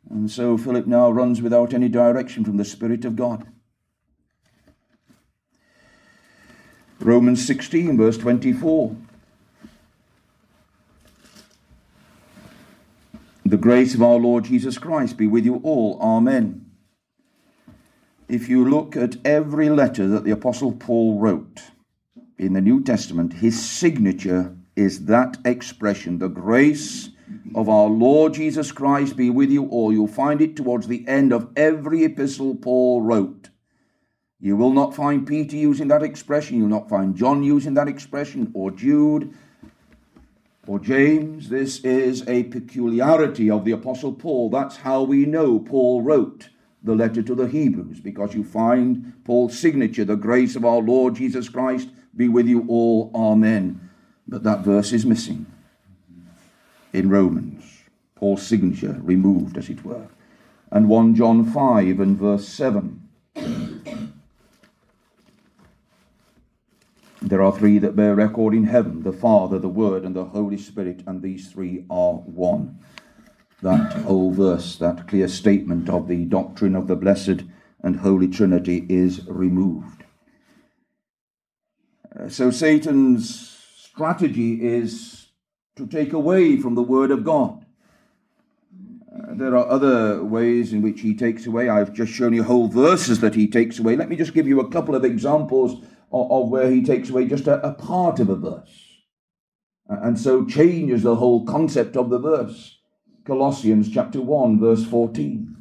And 0.09 0.29
so 0.29 0.57
Philip 0.57 0.87
now 0.87 1.11
runs 1.11 1.41
without 1.41 1.73
any 1.73 1.87
direction 1.87 2.43
from 2.43 2.57
the 2.57 2.65
Spirit 2.65 3.05
of 3.05 3.15
God. 3.15 3.50
Romans 7.01 7.45
16, 7.45 7.97
verse 7.97 8.17
24. 8.17 8.95
The 13.45 13.57
grace 13.57 13.95
of 13.95 14.01
our 14.01 14.15
Lord 14.15 14.45
Jesus 14.45 14.77
Christ 14.77 15.17
be 15.17 15.27
with 15.27 15.43
you 15.43 15.55
all. 15.63 15.99
Amen. 16.01 16.71
If 18.29 18.47
you 18.47 18.69
look 18.69 18.95
at 18.95 19.17
every 19.25 19.69
letter 19.69 20.07
that 20.07 20.23
the 20.23 20.31
Apostle 20.31 20.71
Paul 20.71 21.19
wrote 21.19 21.63
in 22.37 22.53
the 22.53 22.61
New 22.61 22.81
Testament, 22.81 23.33
his 23.33 23.61
signature 23.61 24.55
is 24.75 25.05
that 25.05 25.37
expression, 25.43 26.19
the 26.19 26.29
grace 26.29 27.09
of 27.55 27.67
our 27.67 27.87
Lord 27.87 28.33
Jesus 28.33 28.71
Christ 28.71 29.17
be 29.17 29.29
with 29.29 29.49
you 29.49 29.67
all. 29.67 29.91
You'll 29.91 30.07
find 30.07 30.41
it 30.41 30.55
towards 30.55 30.87
the 30.87 31.05
end 31.07 31.33
of 31.33 31.49
every 31.55 32.05
epistle 32.05 32.55
Paul 32.55 33.01
wrote. 33.01 33.50
You 34.41 34.55
will 34.55 34.73
not 34.73 34.95
find 34.95 35.27
Peter 35.27 35.55
using 35.55 35.87
that 35.89 36.01
expression. 36.01 36.57
You'll 36.57 36.67
not 36.67 36.89
find 36.89 37.15
John 37.15 37.43
using 37.43 37.75
that 37.75 37.87
expression, 37.87 38.49
or 38.55 38.71
Jude, 38.71 39.33
or 40.65 40.79
James. 40.79 41.49
This 41.49 41.79
is 41.81 42.27
a 42.27 42.43
peculiarity 42.43 43.51
of 43.51 43.65
the 43.65 43.71
Apostle 43.71 44.13
Paul. 44.13 44.49
That's 44.49 44.77
how 44.77 45.03
we 45.03 45.25
know 45.25 45.59
Paul 45.59 46.01
wrote 46.01 46.49
the 46.83 46.95
letter 46.95 47.21
to 47.21 47.35
the 47.35 47.47
Hebrews, 47.47 47.99
because 47.99 48.33
you 48.33 48.43
find 48.43 49.13
Paul's 49.25 49.57
signature, 49.57 50.05
the 50.05 50.15
grace 50.15 50.55
of 50.55 50.65
our 50.65 50.79
Lord 50.79 51.15
Jesus 51.15 51.47
Christ 51.47 51.89
be 52.15 52.27
with 52.27 52.47
you 52.47 52.65
all. 52.67 53.11
Amen. 53.13 53.89
But 54.27 54.41
that 54.43 54.61
verse 54.61 54.91
is 54.91 55.05
missing 55.05 55.45
in 56.93 57.09
Romans. 57.09 57.63
Paul's 58.15 58.41
signature 58.41 58.99
removed, 59.03 59.57
as 59.57 59.69
it 59.69 59.85
were. 59.85 60.07
And 60.71 60.89
1 60.89 61.13
John 61.15 61.45
5 61.45 61.99
and 61.99 62.17
verse 62.17 62.47
7. 62.47 63.07
There 67.21 67.43
are 67.43 67.55
three 67.55 67.77
that 67.77 67.95
bear 67.95 68.15
record 68.15 68.55
in 68.55 68.63
heaven 68.63 69.03
the 69.03 69.13
Father, 69.13 69.59
the 69.59 69.69
Word, 69.69 70.03
and 70.03 70.15
the 70.15 70.25
Holy 70.25 70.57
Spirit, 70.57 71.03
and 71.05 71.21
these 71.21 71.51
three 71.51 71.85
are 71.87 72.13
one. 72.13 72.79
That 73.61 73.93
whole 73.93 74.31
verse, 74.31 74.75
that 74.77 75.07
clear 75.07 75.27
statement 75.27 75.87
of 75.87 76.07
the 76.07 76.25
doctrine 76.25 76.75
of 76.75 76.87
the 76.87 76.95
Blessed 76.95 77.43
and 77.83 77.97
Holy 77.97 78.27
Trinity 78.27 78.87
is 78.89 79.27
removed. 79.27 80.03
So 82.27 82.49
Satan's 82.49 83.55
strategy 83.77 84.65
is 84.65 85.27
to 85.75 85.85
take 85.85 86.13
away 86.13 86.57
from 86.57 86.73
the 86.73 86.81
Word 86.81 87.11
of 87.11 87.23
God. 87.23 87.65
Uh, 89.13 89.35
there 89.35 89.55
are 89.55 89.67
other 89.69 90.23
ways 90.23 90.73
in 90.73 90.81
which 90.81 91.01
he 91.01 91.13
takes 91.13 91.45
away. 91.45 91.69
I've 91.69 91.93
just 91.93 92.11
shown 92.11 92.33
you 92.33 92.43
whole 92.43 92.67
verses 92.67 93.19
that 93.19 93.35
he 93.35 93.47
takes 93.47 93.77
away. 93.77 93.95
Let 93.95 94.09
me 94.09 94.15
just 94.15 94.33
give 94.33 94.47
you 94.47 94.59
a 94.59 94.69
couple 94.69 94.95
of 94.95 95.05
examples 95.05 95.85
of, 96.11 96.49
where 96.49 96.69
he 96.69 96.83
takes 96.83 97.09
away 97.09 97.25
just 97.25 97.47
a, 97.47 97.65
a 97.65 97.73
part 97.73 98.19
of 98.19 98.29
a 98.29 98.35
verse 98.35 98.91
and 99.91 100.17
so 100.17 100.45
changes 100.45 101.03
the 101.03 101.17
whole 101.17 101.45
concept 101.45 101.97
of 101.97 102.09
the 102.09 102.19
verse. 102.19 102.79
Colossians 103.25 103.91
chapter 103.91 104.21
1, 104.21 104.59
verse 104.59 104.85
14. 104.85 105.57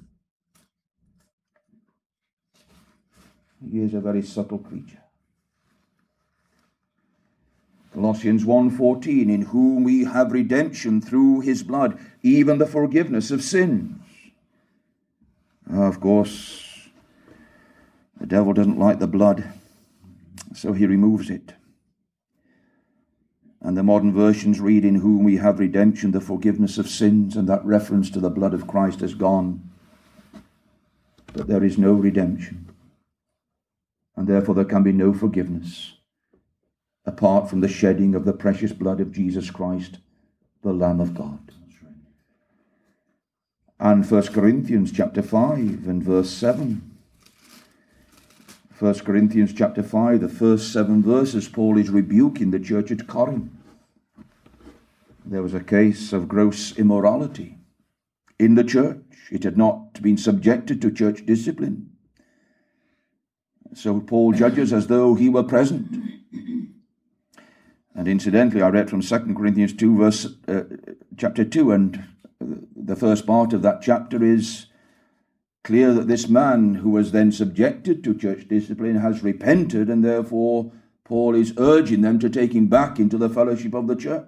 He 3.71 3.81
is 3.81 3.93
a 3.93 4.01
very 4.01 4.23
subtle 4.23 4.59
creature. 4.59 5.03
Colossians 7.93 8.45
1:14 8.45 9.29
in 9.29 9.43
whom 9.43 9.83
we 9.83 10.05
have 10.05 10.31
redemption 10.31 11.01
through 11.01 11.41
his 11.41 11.65
blood 11.65 11.99
even 12.23 12.59
the 12.59 12.67
forgiveness 12.67 13.33
of 13.33 13.43
sins. 13.43 14.01
Of 15.69 16.01
course 16.01 16.89
the 18.21 18.27
devil 18.27 18.53
doesn't 18.53 18.79
like 18.79 19.01
the 19.01 19.09
blood 19.09 19.60
so 20.55 20.73
he 20.73 20.87
removes 20.87 21.31
it. 21.31 21.55
And 23.63 23.77
the 23.77 23.83
modern 23.83 24.13
versions 24.13 24.59
read, 24.59 24.85
In 24.85 24.97
whom 24.97 25.23
we 25.23 25.37
have 25.37 25.59
redemption, 25.59 26.13
the 26.13 26.21
forgiveness 26.21 26.79
of 26.79 26.89
sins, 26.89 27.37
and 27.37 27.49
that 27.49 27.65
reference 27.65 28.11
to 28.11 28.21
the 28.21 28.31
blood 28.31 28.55
of 28.55 28.67
Christ 28.67 29.01
has 29.01 29.15
gone. 29.15 29.71
But 31.33 31.47
there 31.47 31.63
is 31.63 31.77
no 31.79 31.93
redemption. 31.93 32.67
And 34.17 34.27
therefore 34.27 34.55
there 34.55 34.65
can 34.65 34.83
be 34.83 34.93
no 34.93 35.13
forgiveness 35.13 35.95
apart 37.07 37.49
from 37.49 37.61
the 37.61 37.69
shedding 37.69 38.15
of 38.15 38.25
the 38.25 38.33
precious 38.33 38.73
blood 38.73 39.01
of 39.01 39.13
Jesus 39.13 39.51
Christ, 39.51 39.99
the 40.63 40.73
Lamb 40.73 41.01
of 41.01 41.15
God. 41.15 41.53
And 43.79 44.09
1 44.09 44.23
Corinthians 44.29 44.93
chapter 44.93 45.23
5 45.23 45.89
and 45.89 46.03
verse 46.03 46.31
7 46.31 46.90
1 48.81 49.01
Corinthians 49.01 49.53
chapter 49.53 49.83
5, 49.83 50.23
the 50.23 50.29
first 50.29 50.73
seven 50.73 51.03
verses, 51.03 51.51
Paul 51.51 51.77
is 51.77 51.91
rebuking 51.91 52.51
the 52.51 52.59
church 52.59 52.91
at 52.91 53.07
Corinth. 53.07 53.53
There 55.23 55.43
was 55.43 55.53
a 55.53 55.61
case 55.61 56.15
of 56.15 56.29
gross 56.29 56.79
immorality 56.79 57.59
in 58.39 58.55
the 58.55 58.65
church. 58.65 59.05
It 59.31 59.45
had 59.45 59.59
not 59.59 60.01
been 60.01 60.17
subjected 60.17 60.81
to 60.81 60.91
church 60.91 61.27
discipline. 61.27 61.91
So 63.75 64.01
Paul 64.01 64.33
judges 64.33 64.73
as 64.73 64.87
though 64.87 65.15
he 65.15 65.29
were 65.29 65.45
present. 65.45 66.03
And 67.95 68.09
incidentally, 68.09 68.63
I 68.63 68.71
read 68.71 68.89
from 68.89 69.03
2 69.03 69.35
Corinthians 69.35 69.75
2, 69.75 69.99
verse 69.99 70.27
uh, 70.49 70.63
chapter 71.19 71.45
2, 71.45 71.71
and 71.71 72.03
the 72.75 72.97
first 72.97 73.27
part 73.27 73.53
of 73.53 73.61
that 73.61 73.83
chapter 73.83 74.25
is 74.25 74.70
clear 75.63 75.93
that 75.93 76.09
this 76.09 76.29
man 76.29 76.77
who 76.77 76.91
was 76.91 77.13
then 77.13 77.33
subjected 77.33 78.03
to 78.05 78.15
church 78.15 78.49
discipline 78.49 78.97
has 78.97 79.23
repented, 79.23 79.89
and 79.89 80.05
therefore 80.05 80.73
Paul 81.05 81.35
is 81.35 81.55
urging 81.59 82.01
them 82.01 82.19
to 82.21 82.31
take 82.31 82.53
him 82.53 82.67
back 82.67 82.99
into 82.99 83.19
the 83.19 83.29
fellowship 83.29 83.75
of 83.75 83.87
the 83.87 83.97
church. 83.97 84.27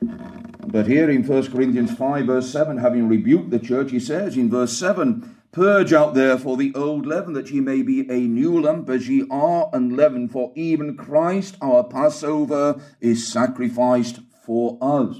But 0.00 0.86
here 0.86 1.10
in 1.10 1.26
1 1.26 1.50
Corinthians 1.50 1.94
5, 1.94 2.26
verse 2.26 2.50
7, 2.50 2.78
having 2.78 3.08
rebuked 3.08 3.50
the 3.50 3.58
church, 3.58 3.90
he 3.90 4.00
says 4.00 4.36
in 4.36 4.50
verse 4.50 4.76
7 4.76 5.34
Purge 5.50 5.94
out 5.94 6.14
therefore 6.14 6.56
the 6.56 6.74
old 6.74 7.06
leaven, 7.06 7.32
that 7.32 7.50
ye 7.50 7.60
may 7.60 7.82
be 7.82 8.00
a 8.10 8.20
new 8.20 8.60
lump, 8.60 8.88
as 8.90 9.08
ye 9.08 9.24
are 9.30 9.70
unleavened, 9.72 10.30
for 10.30 10.52
even 10.54 10.96
Christ 10.96 11.56
our 11.62 11.84
Passover 11.84 12.80
is 13.00 13.26
sacrificed 13.26 14.20
for 14.44 14.78
us. 14.82 15.16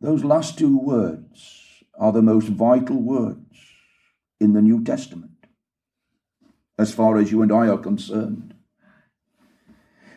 Those 0.00 0.24
last 0.24 0.58
two 0.58 0.78
words 0.78 1.67
are 1.98 2.12
the 2.12 2.22
most 2.22 2.48
vital 2.48 2.96
words 2.96 3.56
in 4.40 4.52
the 4.52 4.62
New 4.62 4.84
Testament, 4.84 5.46
as 6.78 6.94
far 6.94 7.18
as 7.18 7.32
you 7.32 7.42
and 7.42 7.52
I 7.52 7.68
are 7.68 7.78
concerned. 7.78 8.54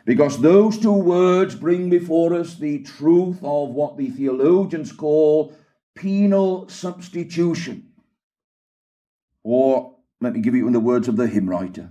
Because 0.06 0.42
those 0.42 0.78
two 0.78 0.94
words 0.94 1.56
bring 1.56 1.90
before 1.90 2.34
us 2.34 2.56
the 2.56 2.80
truth 2.80 3.40
of 3.44 3.70
what 3.70 3.98
the 3.98 4.10
theologians 4.10 4.92
call 4.92 5.56
penal 5.96 6.68
substitution. 6.70 7.92
Or, 9.44 9.98
let 10.20 10.34
me 10.34 10.42
give 10.42 10.56
you 10.56 10.68
in 10.68 10.74
the 10.74 10.80
words 10.80 11.08
of 11.08 11.18
the 11.18 11.28
hymn 11.28 11.50
writer 11.50 11.90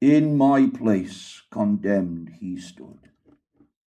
In 0.00 0.36
my 0.36 0.66
place 0.66 1.42
condemned 1.50 2.30
he 2.40 2.58
stood, 2.58 3.10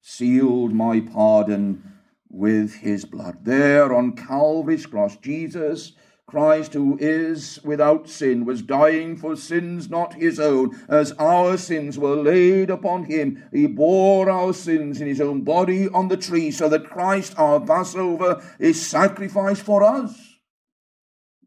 sealed 0.00 0.72
my 0.72 1.00
pardon 1.00 1.93
with 2.34 2.74
his 2.76 3.04
blood. 3.04 3.44
There 3.44 3.94
on 3.94 4.16
Calvary's 4.16 4.86
cross, 4.86 5.16
Jesus 5.16 5.92
Christ, 6.26 6.72
who 6.72 6.98
is 7.00 7.60
without 7.62 8.08
sin, 8.08 8.44
was 8.44 8.62
dying 8.62 9.16
for 9.16 9.36
sins 9.36 9.88
not 9.88 10.14
his 10.14 10.40
own, 10.40 10.76
as 10.88 11.12
our 11.12 11.56
sins 11.56 11.96
were 11.96 12.16
laid 12.16 12.70
upon 12.70 13.04
him. 13.04 13.44
He 13.52 13.66
bore 13.66 14.28
our 14.28 14.52
sins 14.52 15.00
in 15.00 15.06
his 15.06 15.20
own 15.20 15.42
body 15.42 15.88
on 15.88 16.08
the 16.08 16.16
tree, 16.16 16.50
so 16.50 16.68
that 16.70 16.90
Christ, 16.90 17.34
our 17.38 17.60
Passover, 17.60 18.42
is 18.58 18.84
sacrificed 18.84 19.62
for 19.62 19.84
us. 19.84 20.18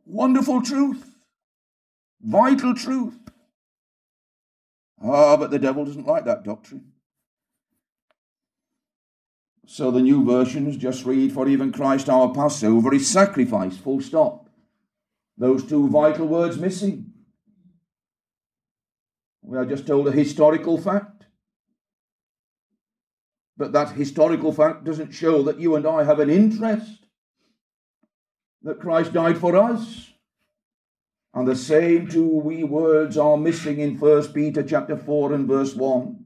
Wonderful 0.06 0.62
truth, 0.62 1.16
vital 2.22 2.74
truth. 2.74 3.18
Ah, 5.04 5.36
but 5.36 5.52
the 5.52 5.60
devil 5.60 5.84
doesn't 5.84 6.08
like 6.08 6.26
that 6.26 6.44
doctrine. 6.44 6.94
So 9.70 9.92
the 9.92 10.02
new 10.02 10.24
versions 10.24 10.78
just 10.78 11.06
read, 11.06 11.34
For 11.34 11.48
even 11.48 11.74
Christ 11.74 12.10
our 12.10 12.34
Passover 12.34 12.94
is 12.96 13.06
sacrificed, 13.06 13.82
full 13.82 14.00
stop. 14.00 14.50
Those 15.38 15.66
two 15.66 15.90
vital 15.90 16.26
words 16.26 16.58
missing. 16.58 17.12
We 19.44 19.58
are 19.58 19.66
just 19.66 19.86
told 19.86 20.08
a 20.08 20.12
historical 20.12 20.78
fact. 20.78 21.26
But 23.58 23.74
that 23.74 23.92
historical 23.92 24.54
fact 24.54 24.86
doesn't 24.86 25.12
show 25.12 25.44
that 25.44 25.60
you 25.60 25.76
and 25.76 25.86
I 25.86 26.06
have 26.06 26.22
an 26.22 26.30
interest 26.30 27.06
that 28.64 28.80
Christ 28.80 29.12
died 29.12 29.38
for 29.38 29.58
us. 29.58 30.12
And 31.34 31.46
the 31.46 31.56
same 31.58 32.08
two 32.08 32.40
wee 32.40 32.64
words 32.64 33.18
are 33.18 33.36
missing 33.36 33.80
in 33.80 34.00
1 34.00 34.32
Peter 34.32 34.64
chapter 34.64 34.96
4 34.96 35.34
and 35.34 35.46
verse 35.46 35.76
1. 35.76 36.24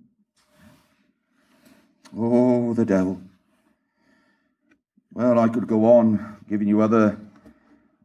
Oh, 2.15 2.73
the 2.75 2.85
devil. 2.85 3.19
Well, 5.13 5.39
I 5.39 5.49
could 5.49 5.67
go 5.67 5.85
on 5.85 6.37
giving 6.47 6.69
you 6.69 6.81
other 6.81 7.17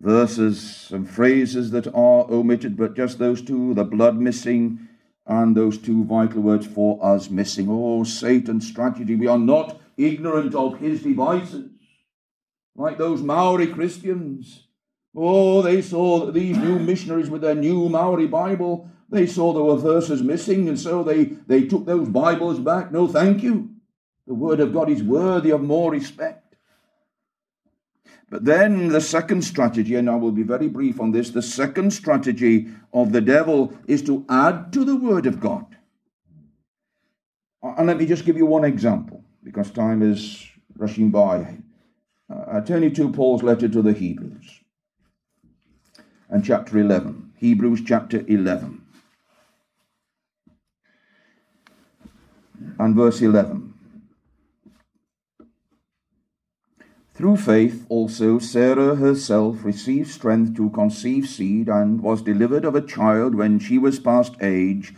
verses 0.00 0.90
and 0.92 1.08
phrases 1.08 1.70
that 1.70 1.86
are 1.86 2.30
omitted, 2.30 2.76
but 2.76 2.96
just 2.96 3.18
those 3.18 3.42
two, 3.42 3.74
the 3.74 3.84
blood 3.84 4.16
missing 4.16 4.88
and 5.24 5.56
those 5.56 5.78
two 5.78 6.04
vital 6.04 6.42
words 6.42 6.66
for 6.66 6.98
us 7.04 7.30
missing. 7.30 7.68
Oh, 7.70 8.02
Satan's 8.02 8.66
strategy. 8.66 9.14
We 9.14 9.28
are 9.28 9.38
not 9.38 9.80
ignorant 9.96 10.54
of 10.54 10.80
his 10.80 11.02
devices. 11.02 11.70
Like 12.74 12.98
those 12.98 13.22
Maori 13.22 13.68
Christians. 13.68 14.64
Oh, 15.14 15.62
they 15.62 15.82
saw 15.82 16.30
these 16.32 16.58
new 16.58 16.78
missionaries 16.78 17.30
with 17.30 17.42
their 17.42 17.54
new 17.54 17.88
Maori 17.88 18.26
Bible, 18.26 18.90
they 19.08 19.26
saw 19.26 19.52
there 19.52 19.62
were 19.62 19.76
verses 19.76 20.22
missing, 20.22 20.68
and 20.68 20.78
so 20.78 21.04
they, 21.04 21.24
they 21.46 21.64
took 21.66 21.86
those 21.86 22.08
Bibles 22.08 22.58
back. 22.58 22.90
No, 22.90 23.06
thank 23.06 23.42
you. 23.42 23.70
The 24.26 24.34
Word 24.34 24.58
of 24.58 24.72
God 24.72 24.90
is 24.90 25.02
worthy 25.02 25.50
of 25.50 25.62
more 25.62 25.92
respect. 25.92 26.45
But 28.28 28.44
then 28.44 28.88
the 28.88 29.00
second 29.00 29.42
strategy, 29.42 29.94
and 29.94 30.10
I 30.10 30.16
will 30.16 30.32
be 30.32 30.42
very 30.42 30.68
brief 30.68 31.00
on 31.00 31.12
this, 31.12 31.30
the 31.30 31.42
second 31.42 31.92
strategy 31.92 32.68
of 32.92 33.12
the 33.12 33.20
devil 33.20 33.72
is 33.86 34.02
to 34.02 34.24
add 34.28 34.72
to 34.72 34.84
the 34.84 34.96
Word 34.96 35.26
of 35.26 35.38
God. 35.38 35.64
And 37.62 37.86
let 37.86 37.98
me 37.98 38.06
just 38.06 38.24
give 38.24 38.36
you 38.36 38.46
one 38.46 38.64
example, 38.64 39.24
because 39.44 39.70
time 39.70 40.02
is 40.02 40.44
rushing 40.76 41.10
by. 41.10 41.58
Uh, 42.28 42.44
I 42.48 42.60
turn 42.60 42.82
you 42.82 42.90
to 42.90 43.12
Paul's 43.12 43.44
letter 43.44 43.68
to 43.68 43.82
the 43.82 43.92
Hebrews, 43.92 44.60
and 46.28 46.44
chapter 46.44 46.78
11. 46.78 47.32
Hebrews 47.36 47.82
chapter 47.86 48.24
11. 48.26 48.82
And 52.78 52.96
verse 52.96 53.22
11. 53.22 53.75
Through 57.16 57.38
faith 57.38 57.86
also 57.88 58.38
Sarah 58.38 58.96
herself 58.96 59.64
received 59.64 60.10
strength 60.10 60.54
to 60.56 60.68
conceive 60.68 61.26
seed 61.26 61.66
and 61.66 62.02
was 62.02 62.20
delivered 62.20 62.66
of 62.66 62.74
a 62.74 62.82
child 62.82 63.34
when 63.34 63.58
she 63.58 63.78
was 63.78 63.98
past 63.98 64.36
age, 64.42 64.92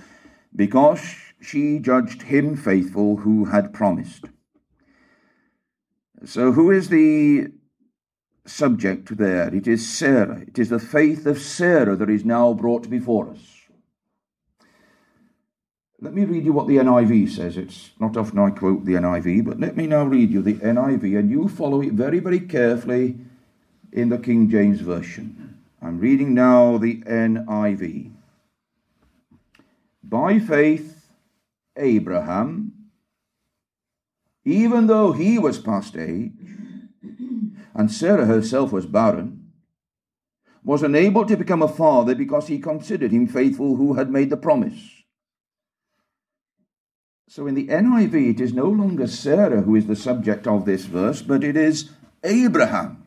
because 0.55 1.14
she 1.41 1.79
judged 1.79 2.23
him 2.23 2.57
faithful 2.57 3.19
who 3.19 3.45
had 3.45 3.73
promised. 3.73 4.25
So, 6.25 6.51
who 6.51 6.73
is 6.73 6.89
the 6.89 7.53
subject 8.45 9.16
there? 9.16 9.55
It 9.55 9.69
is 9.69 9.89
Sarah. 9.89 10.41
It 10.41 10.59
is 10.59 10.71
the 10.71 10.81
faith 10.81 11.25
of 11.25 11.39
Sarah 11.39 11.95
that 11.95 12.11
is 12.11 12.25
now 12.25 12.53
brought 12.53 12.91
before 12.91 13.31
us. 13.31 13.57
Let 16.01 16.14
me 16.14 16.24
read 16.24 16.44
you 16.44 16.53
what 16.53 16.68
the 16.68 16.76
NIV 16.76 17.28
says. 17.28 17.57
It's 17.57 17.90
not 17.99 18.16
often 18.16 18.38
I 18.38 18.51
quote 18.51 18.84
the 18.84 18.94
NIV, 18.94 19.44
but 19.44 19.59
let 19.59 19.76
me 19.76 19.88
now 19.88 20.05
read 20.05 20.30
you 20.30 20.42
the 20.42 20.55
NIV, 20.55 21.18
and 21.18 21.28
you 21.28 21.49
follow 21.49 21.80
it 21.80 21.92
very, 21.92 22.20
very 22.20 22.38
carefully 22.38 23.16
in 23.92 24.09
the 24.09 24.18
King 24.18 24.49
James 24.49 24.80
Version. 24.80 25.59
I'm 25.82 25.99
reading 25.99 26.34
now 26.34 26.78
the 26.78 27.01
NIV. 27.03 28.12
By 30.05 30.38
faith, 30.38 31.11
Abraham, 31.76 32.72
even 34.44 34.86
though 34.86 35.11
he 35.11 35.36
was 35.36 35.59
past 35.59 35.96
age, 35.96 36.30
and 37.74 37.90
Sarah 37.90 38.26
herself 38.26 38.70
was 38.70 38.86
barren, 38.86 39.51
was 40.62 40.84
unable 40.84 41.26
to 41.26 41.36
become 41.36 41.62
a 41.62 41.68
father 41.68 42.14
because 42.14 42.46
he 42.46 42.61
considered 42.61 43.11
him 43.11 43.26
faithful 43.26 43.74
who 43.74 43.94
had 43.94 44.11
made 44.11 44.30
the 44.30 44.36
promise. 44.36 44.97
So 47.31 47.47
in 47.47 47.55
the 47.55 47.68
NIV, 47.68 48.31
it 48.31 48.41
is 48.41 48.55
no 48.55 48.64
longer 48.64 49.07
Sarah 49.07 49.61
who 49.61 49.76
is 49.76 49.87
the 49.87 49.95
subject 49.95 50.47
of 50.47 50.64
this 50.64 50.87
verse, 50.87 51.20
but 51.20 51.45
it 51.45 51.59
is 51.59 51.91
Abraham. 52.24 53.05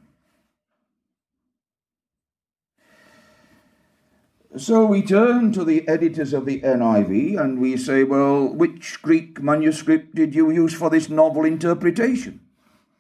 So 4.56 4.86
we 4.86 5.02
turn 5.02 5.52
to 5.54 5.64
the 5.64 5.88
editors 5.88 6.34
of 6.34 6.46
the 6.46 6.62
NIV 6.62 7.42
and 7.42 7.60
we 7.60 7.78
say, 7.78 8.04
well, 8.04 8.48
which 8.48 9.02
Greek 9.02 9.42
manuscript 9.42 10.14
did 10.14 10.36
you 10.36 10.52
use 10.52 10.76
for 10.76 10.92
this 10.92 11.10
novel 11.10 11.44
interpretation? 11.44 12.42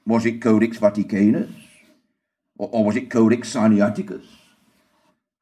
Was 0.08 0.26
it 0.26 0.42
Codex 0.42 0.80
Vaticanus? 0.80 1.54
Or, 2.58 2.70
or 2.72 2.86
was 2.86 2.96
it 2.96 3.12
Codex 3.12 3.54
Sinaiticus? 3.54 4.26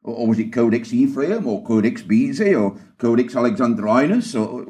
Or, 0.03 0.13
or, 0.13 0.27
was 0.27 0.39
it 0.39 0.51
Codex 0.51 0.91
Ephraim 0.91 1.47
Or 1.47 1.63
Codex 1.63 2.01
Bezae? 2.01 2.59
Or 2.59 2.77
Codex 2.97 3.33
Alexandrinus? 3.33 4.35
Or 4.35 4.65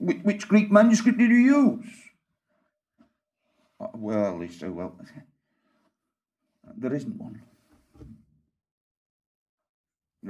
which 0.00 0.48
Greek 0.48 0.70
manuscript 0.70 1.18
did 1.18 1.30
you 1.30 1.36
use? 1.36 1.86
Uh, 3.78 3.88
well, 3.94 4.38
they 4.38 4.48
say, 4.48 4.68
well, 4.68 4.98
there 6.76 6.94
isn't 6.94 7.16
one. 7.16 7.42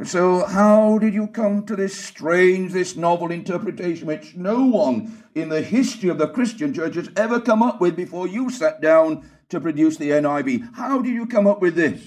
So, 0.05 0.47
how 0.47 0.99
did 0.99 1.15
you 1.15 1.27
come 1.27 1.67
to 1.67 1.75
this 1.75 1.99
strange, 1.99 2.73
this 2.73 2.95
novel 2.95 3.33
interpretation 3.33 4.07
which 4.07 4.37
no 4.37 4.65
one 4.65 5.25
in 5.35 5.49
the 5.49 5.63
history 5.63 6.09
of 6.11 6.19
the 6.19 6.29
Christian 6.29 6.73
church 6.73 6.95
has 6.95 7.11
ever 7.17 7.41
come 7.41 7.61
up 7.61 7.81
with 7.81 7.97
before 7.97 8.29
you 8.29 8.51
sat 8.51 8.81
down 8.81 9.29
to 9.49 9.61
produce 9.61 9.97
the 9.97 10.11
NIV? 10.11 10.77
How 10.77 11.03
did 11.03 11.13
you 11.13 11.27
come 11.27 11.49
up 11.49 11.61
with 11.61 11.75
this? 11.75 12.05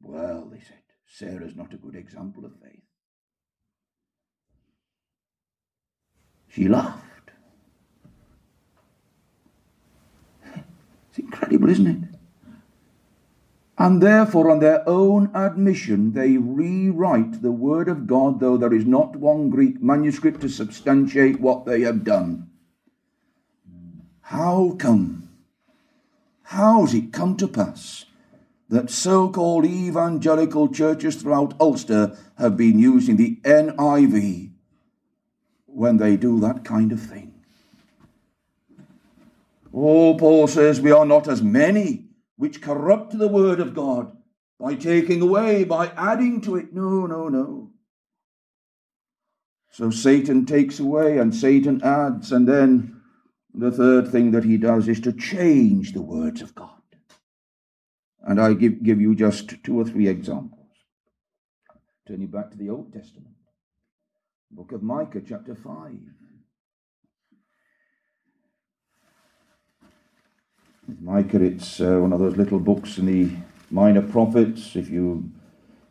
Well, 0.00 0.48
they 0.52 0.58
said, 0.58 0.82
Sarah's 1.06 1.54
not 1.54 1.72
a 1.72 1.76
good 1.76 1.94
example 1.94 2.44
of 2.44 2.52
faith. 2.60 2.83
She 6.54 6.68
laughed. 6.68 7.32
It's 11.10 11.18
incredible, 11.18 11.68
isn't 11.68 11.86
it? 11.86 12.08
And 13.76 14.00
therefore, 14.00 14.52
on 14.52 14.60
their 14.60 14.88
own 14.88 15.32
admission, 15.34 16.12
they 16.12 16.36
rewrite 16.36 17.42
the 17.42 17.50
Word 17.50 17.88
of 17.88 18.06
God, 18.06 18.38
though 18.38 18.56
there 18.56 18.72
is 18.72 18.86
not 18.86 19.16
one 19.16 19.50
Greek 19.50 19.82
manuscript 19.82 20.42
to 20.42 20.48
substantiate 20.48 21.40
what 21.40 21.66
they 21.66 21.80
have 21.80 22.04
done. 22.04 22.50
How 24.20 24.76
come? 24.78 25.28
How's 26.44 26.94
it 26.94 27.12
come 27.12 27.36
to 27.38 27.48
pass 27.48 28.04
that 28.68 28.90
so 28.90 29.28
called 29.28 29.64
evangelical 29.64 30.68
churches 30.68 31.16
throughout 31.16 31.54
Ulster 31.58 32.16
have 32.38 32.56
been 32.56 32.78
using 32.78 33.16
the 33.16 33.40
NIV 33.42 34.53
when 35.74 35.96
they 35.96 36.16
do 36.16 36.40
that 36.40 36.64
kind 36.64 36.92
of 36.92 37.00
thing. 37.00 37.34
Oh, 39.72 40.14
Paul 40.14 40.46
says 40.46 40.80
we 40.80 40.92
are 40.92 41.04
not 41.04 41.26
as 41.26 41.42
many 41.42 42.06
which 42.36 42.62
corrupt 42.62 43.18
the 43.18 43.28
word 43.28 43.58
of 43.58 43.74
God 43.74 44.16
by 44.58 44.76
taking 44.76 45.20
away, 45.20 45.64
by 45.64 45.88
adding 45.96 46.40
to 46.42 46.56
it. 46.56 46.72
No, 46.72 47.06
no, 47.06 47.28
no. 47.28 47.70
So 49.72 49.90
Satan 49.90 50.46
takes 50.46 50.78
away 50.78 51.18
and 51.18 51.34
Satan 51.34 51.82
adds, 51.82 52.30
and 52.30 52.46
then 52.46 53.00
the 53.52 53.72
third 53.72 54.08
thing 54.08 54.30
that 54.30 54.44
he 54.44 54.56
does 54.56 54.86
is 54.86 55.00
to 55.00 55.12
change 55.12 55.92
the 55.92 56.02
words 56.02 56.40
of 56.40 56.54
God. 56.54 56.70
And 58.22 58.40
I 58.40 58.54
give, 58.54 58.84
give 58.84 59.00
you 59.00 59.16
just 59.16 59.64
two 59.64 59.78
or 59.78 59.84
three 59.84 60.06
examples. 60.06 60.60
Turning 62.06 62.28
back 62.28 62.52
to 62.52 62.56
the 62.56 62.70
Old 62.70 62.92
Testament. 62.92 63.33
Book 64.54 64.70
of 64.70 64.84
Micah, 64.84 65.20
chapter 65.20 65.56
5. 65.56 65.98
Micah, 71.00 71.42
it's 71.42 71.80
uh, 71.80 71.98
one 71.98 72.12
of 72.12 72.20
those 72.20 72.36
little 72.36 72.60
books 72.60 72.96
in 72.96 73.06
the 73.06 73.32
minor 73.72 74.00
prophets. 74.00 74.76
If 74.76 74.88
you 74.88 75.28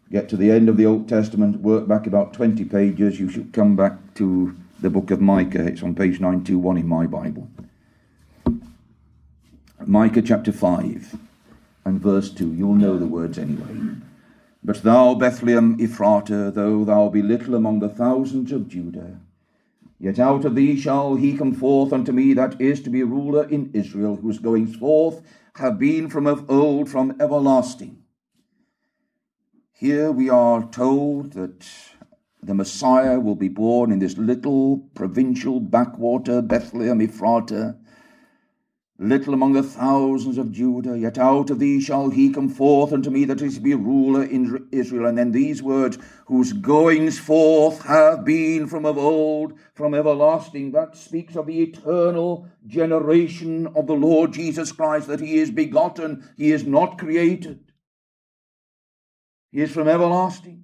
get 0.10 0.30
to 0.30 0.38
the 0.38 0.50
end 0.50 0.70
of 0.70 0.78
the 0.78 0.86
Old 0.86 1.10
Testament, 1.10 1.60
work 1.60 1.90
back 1.90 2.08
about 2.08 2.34
20 2.34 2.64
pages, 2.64 3.20
you 3.20 3.30
should 3.30 3.52
come 3.52 3.76
back 3.76 4.14
to 4.14 4.56
the 4.80 4.90
book 4.90 5.12
of 5.12 5.20
Micah. 5.20 5.68
It's 5.68 5.84
on 5.84 5.94
page 5.94 6.22
921 6.22 6.78
in 6.78 6.88
my 6.88 7.06
Bible. 7.06 7.50
Micah 9.86 10.22
chapter 10.22 10.54
5 10.54 11.18
and 11.84 12.00
verse 12.00 12.30
2. 12.30 12.54
You'll 12.54 12.76
know 12.76 12.98
the 12.98 13.08
words 13.08 13.38
anyway. 13.38 13.98
But 14.66 14.82
thou, 14.84 15.16
Bethlehem 15.16 15.78
Ephratah, 15.78 16.54
though 16.54 16.86
thou 16.86 17.10
be 17.10 17.22
little 17.22 17.54
among 17.54 17.80
the 17.80 17.90
thousands 17.90 18.52
of 18.54 18.70
Judah, 18.70 19.20
yet 20.00 20.20
out 20.20 20.46
of 20.46 20.56
thee 20.56 20.80
shall 20.80 21.16
he 21.16 21.36
come 21.36 21.54
forth 21.54 21.92
unto 21.92 22.14
me 22.14 22.34
that 22.34 22.62
is 22.62 22.82
to 22.84 22.90
be 22.90 23.04
ruler 23.04 23.44
in 23.50 23.72
Israel, 23.74 24.16
whose 24.16 24.40
goings 24.40 24.76
forth 24.76 25.22
have 25.56 25.78
been 25.78 26.10
from 26.10 26.28
of 26.28 26.50
old, 26.50 26.90
from 26.90 27.18
everlasting. 27.20 28.04
Here 29.74 30.12
we 30.12 30.30
are 30.30 30.64
told 30.70 31.34
that 31.34 31.68
the 32.42 32.54
Messiah 32.54 33.20
will 33.20 33.36
be 33.36 33.50
born 33.50 33.92
in 33.92 34.00
this 34.00 34.18
little 34.18 34.78
provincial 34.96 35.60
backwater, 35.60 36.42
Bethlehem 36.42 37.02
Ephrata, 37.02 37.76
little 39.00 39.34
among 39.34 39.54
the 39.54 39.64
thousands 39.64 40.38
of 40.38 40.52
Judah, 40.52 40.98
yet 40.98 41.18
out 41.18 41.50
of 41.50 41.60
thee 41.60 41.82
shall 41.82 42.10
he 42.10 42.32
come 42.32 42.48
forth 42.48 42.94
unto 42.94 43.10
me 43.10 43.26
that 43.26 43.42
is 43.42 43.56
to 43.56 43.62
be 43.62 43.74
ruler 43.74 44.24
in 44.24 44.68
Israel. 44.72 45.08
And 45.08 45.18
then 45.18 45.32
these 45.32 45.64
words, 45.64 45.98
whose 46.28 46.54
goings 46.54 47.18
forth 47.18 47.84
have 47.86 48.24
been 48.24 48.68
from 48.68 48.86
of 48.86 48.98
old, 48.98 49.54
from 49.74 49.94
everlasting. 49.94 50.72
That 50.72 50.96
speaks 50.96 51.36
of 51.36 51.48
the 51.48 51.62
eternal 51.62 52.48
generation 52.68 53.68
of 53.76 53.88
the 53.88 53.94
Lord 53.94 54.34
Jesus 54.34 54.72
Christ, 54.72 55.08
that 55.08 55.20
he 55.20 55.38
is 55.38 55.50
begotten, 55.50 56.30
he 56.38 56.52
is 56.52 56.66
not 56.66 57.00
created. 57.00 57.72
He 59.52 59.62
is 59.62 59.72
from 59.72 59.88
everlasting. 59.88 60.64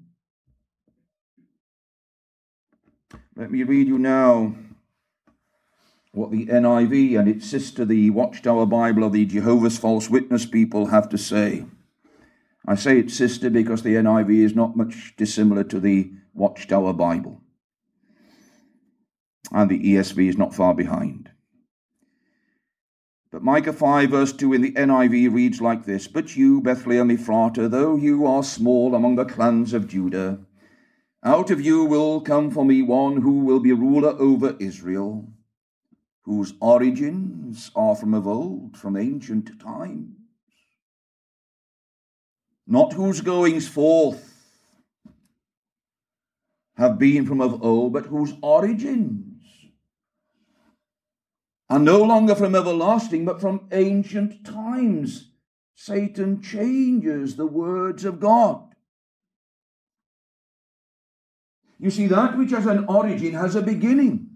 Let 3.35 3.51
me 3.51 3.63
read 3.63 3.87
you 3.87 3.97
now 3.97 4.53
what 6.11 6.31
the 6.31 6.47
NIV 6.47 7.19
and 7.19 7.27
its 7.27 7.47
sister, 7.47 7.85
the 7.85 8.09
Watchtower 8.09 8.65
Bible 8.65 9.03
of 9.03 9.13
the 9.13 9.25
Jehovah's 9.25 9.77
False 9.77 10.09
Witness 10.09 10.45
people, 10.45 10.87
have 10.87 11.09
to 11.09 11.17
say. 11.17 11.65
I 12.67 12.75
say 12.75 12.99
its 12.99 13.13
sister 13.13 13.49
because 13.49 13.83
the 13.83 13.95
NIV 13.95 14.29
is 14.43 14.55
not 14.55 14.75
much 14.75 15.13
dissimilar 15.17 15.63
to 15.65 15.79
the 15.79 16.11
Watchtower 16.33 16.93
Bible. 16.93 17.41
And 19.51 19.69
the 19.69 19.79
ESV 19.79 20.29
is 20.29 20.37
not 20.37 20.53
far 20.53 20.73
behind. 20.73 21.31
But 23.31 23.43
Micah 23.43 23.73
5, 23.73 24.09
verse 24.09 24.33
2 24.33 24.53
in 24.53 24.61
the 24.61 24.71
NIV 24.71 25.31
reads 25.33 25.61
like 25.61 25.85
this 25.85 26.07
But 26.07 26.35
you, 26.35 26.61
Bethlehem 26.61 27.09
Ephratah, 27.09 27.69
though 27.69 27.95
you 27.95 28.25
are 28.25 28.43
small 28.43 28.95
among 28.95 29.15
the 29.15 29.25
clans 29.25 29.73
of 29.73 29.87
Judah, 29.87 30.39
out 31.23 31.51
of 31.51 31.61
you 31.61 31.85
will 31.85 32.21
come 32.21 32.49
for 32.49 32.65
me 32.65 32.81
one 32.81 33.21
who 33.21 33.41
will 33.41 33.59
be 33.59 33.73
ruler 33.73 34.15
over 34.19 34.55
Israel 34.59 35.27
whose 36.29 36.53
origins 36.61 37.71
are 37.75 37.95
from 37.95 38.13
of 38.13 38.27
old, 38.27 38.77
from 38.77 38.95
ancient 38.95 39.59
times, 39.59 40.15
not 42.67 42.93
whose 42.93 43.19
goings 43.21 43.67
forth 43.67 44.35
have 46.77 46.99
been 46.99 47.25
from 47.25 47.41
of 47.41 47.63
old, 47.63 47.93
but 47.93 48.05
whose 48.05 48.35
origins 48.43 49.41
are 51.67 51.79
no 51.79 52.03
longer 52.03 52.35
from 52.35 52.53
everlasting, 52.53 53.25
but 53.25 53.41
from 53.41 53.67
ancient 53.71 54.45
times. 54.45 55.31
Satan 55.73 56.43
changes 56.43 57.37
the 57.37 57.47
words 57.47 58.05
of 58.05 58.19
God. 58.19 58.75
You 61.79 61.89
see, 61.89 62.05
that 62.05 62.37
which 62.37 62.51
has 62.51 62.67
an 62.67 62.85
origin 62.85 63.33
has 63.33 63.55
a 63.55 63.63
beginning. 63.63 64.28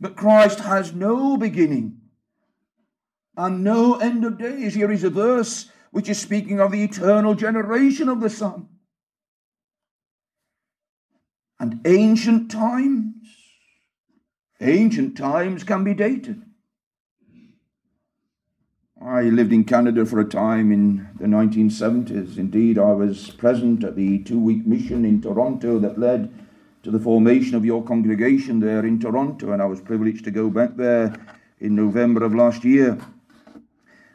But 0.00 0.16
Christ 0.16 0.60
has 0.60 0.92
no 0.92 1.36
beginning 1.36 2.00
and 3.36 3.64
no 3.64 3.96
end 3.96 4.24
of 4.24 4.38
days. 4.38 4.74
Here 4.74 4.90
is 4.90 5.04
a 5.04 5.10
verse 5.10 5.70
which 5.90 6.08
is 6.08 6.18
speaking 6.18 6.60
of 6.60 6.72
the 6.72 6.84
eternal 6.84 7.34
generation 7.34 8.08
of 8.08 8.20
the 8.20 8.30
Son. 8.30 8.68
And 11.58 11.80
ancient 11.86 12.50
times, 12.50 13.14
ancient 14.60 15.16
times 15.16 15.64
can 15.64 15.84
be 15.84 15.94
dated. 15.94 16.42
I 19.00 19.22
lived 19.22 19.52
in 19.52 19.64
Canada 19.64 20.04
for 20.04 20.20
a 20.20 20.28
time 20.28 20.72
in 20.72 21.08
the 21.18 21.26
1970s. 21.26 22.38
Indeed, 22.38 22.78
I 22.78 22.92
was 22.92 23.30
present 23.30 23.84
at 23.84 23.94
the 23.94 24.18
two 24.20 24.40
week 24.40 24.66
mission 24.66 25.04
in 25.04 25.22
Toronto 25.22 25.78
that 25.78 25.98
led 25.98 26.45
to 26.86 26.92
the 26.92 27.00
formation 27.00 27.56
of 27.56 27.64
your 27.64 27.82
congregation 27.82 28.60
there 28.60 28.86
in 28.86 29.00
Toronto, 29.00 29.50
and 29.50 29.60
I 29.60 29.64
was 29.64 29.80
privileged 29.80 30.22
to 30.22 30.30
go 30.30 30.48
back 30.48 30.76
there 30.76 31.16
in 31.58 31.74
November 31.74 32.22
of 32.22 32.32
last 32.32 32.64
year. 32.64 32.96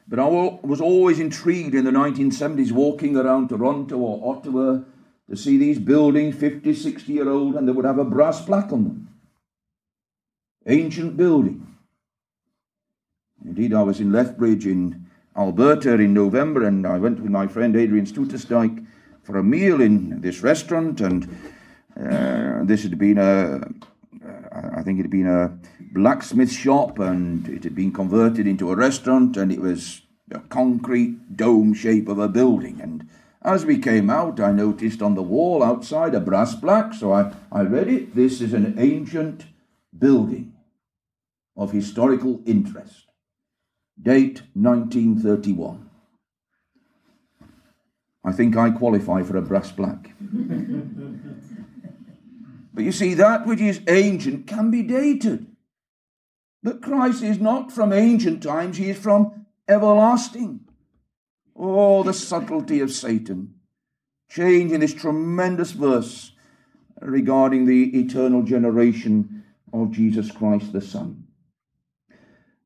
But 0.07 0.19
I 0.19 0.25
was 0.25 0.79
always 0.79 1.19
intrigued 1.19 1.75
in 1.75 1.83
the 1.83 1.91
1970s 1.91 2.71
walking 2.71 3.17
around 3.17 3.49
Toronto 3.49 3.97
or 3.97 4.37
Ottawa 4.37 4.83
to 5.29 5.35
see 5.35 5.57
these 5.57 5.79
buildings, 5.79 6.37
50, 6.37 6.73
60 6.73 7.11
year 7.11 7.27
old, 7.27 7.55
and 7.55 7.67
they 7.67 7.73
would 7.73 7.83
have 7.83 7.99
a 7.99 8.05
brass 8.05 8.41
plaque 8.45 8.71
on 8.71 8.85
them. 8.85 9.09
Ancient 10.65 11.17
building. 11.17 11.75
Indeed, 13.43 13.73
I 13.73 13.83
was 13.83 13.99
in 13.99 14.13
Lethbridge 14.13 14.65
in 14.65 15.07
Alberta 15.35 15.95
in 15.95 16.13
November, 16.13 16.65
and 16.65 16.87
I 16.87 16.99
went 16.99 17.19
with 17.19 17.31
my 17.31 17.47
friend 17.47 17.75
Adrian 17.75 18.05
Stutesdijk 18.05 18.85
for 19.23 19.37
a 19.37 19.43
meal 19.43 19.81
in 19.81 20.21
this 20.21 20.41
restaurant, 20.41 21.01
and 21.01 21.27
uh, 21.99 22.63
this 22.63 22.83
had 22.83 22.97
been 22.97 23.17
a, 23.17 23.67
I 24.51 24.81
think 24.83 24.99
it 24.99 25.03
had 25.03 25.11
been 25.11 25.27
a 25.27 25.57
blacksmith 25.93 26.51
shop, 26.51 26.99
and 26.99 27.47
it 27.47 27.63
had 27.63 27.75
been 27.75 27.91
converted 27.91 28.47
into 28.47 28.71
a 28.71 28.75
restaurant, 28.75 29.37
and 29.37 29.51
it 29.51 29.59
was 29.59 30.01
a 30.31 30.39
concrete 30.39 31.35
dome 31.35 31.73
shape 31.73 32.07
of 32.07 32.19
a 32.19 32.27
building. 32.27 32.79
And 32.81 33.07
as 33.43 33.65
we 33.65 33.77
came 33.79 34.09
out, 34.09 34.39
I 34.39 34.51
noticed 34.51 35.01
on 35.01 35.15
the 35.15 35.23
wall 35.23 35.63
outside 35.63 36.13
a 36.13 36.19
brass 36.19 36.55
plaque, 36.55 36.93
so 36.93 37.11
I, 37.11 37.33
I 37.51 37.61
read 37.61 37.87
it. 37.87 38.15
This 38.15 38.39
is 38.41 38.53
an 38.53 38.75
ancient 38.77 39.45
building 39.97 40.53
of 41.57 41.71
historical 41.71 42.41
interest. 42.45 43.07
Date 44.01 44.43
1931. 44.53 45.89
I 48.23 48.31
think 48.31 48.55
I 48.55 48.69
qualify 48.69 49.23
for 49.23 49.37
a 49.37 49.41
brass 49.41 49.71
plaque. 49.71 50.11
But 52.73 52.83
you 52.83 52.91
see, 52.91 53.13
that 53.15 53.45
which 53.45 53.59
is 53.59 53.81
ancient 53.87 54.47
can 54.47 54.71
be 54.71 54.83
dated. 54.83 55.47
But 56.63 56.81
Christ 56.81 57.23
is 57.23 57.39
not 57.39 57.71
from 57.71 57.91
ancient 57.91 58.43
times, 58.43 58.77
he 58.77 58.89
is 58.89 58.97
from 58.97 59.45
everlasting. 59.67 60.61
Oh, 61.55 62.03
the 62.03 62.13
subtlety 62.13 62.79
of 62.79 62.91
Satan. 62.91 63.55
Changing 64.29 64.79
this 64.79 64.93
tremendous 64.93 65.71
verse 65.71 66.31
regarding 67.01 67.65
the 67.65 67.99
eternal 67.99 68.43
generation 68.43 69.43
of 69.73 69.91
Jesus 69.91 70.31
Christ 70.31 70.71
the 70.71 70.81
Son. 70.81 71.25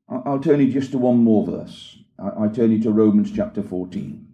I'll 0.07 0.39
turn 0.39 0.59
you 0.59 0.71
just 0.71 0.91
to 0.91 0.99
one 0.99 1.17
more 1.17 1.45
verse. 1.45 1.97
I 2.19 2.47
turn 2.49 2.71
you 2.71 2.81
to 2.83 2.91
Romans 2.91 3.31
chapter 3.31 3.63
14 3.63 4.24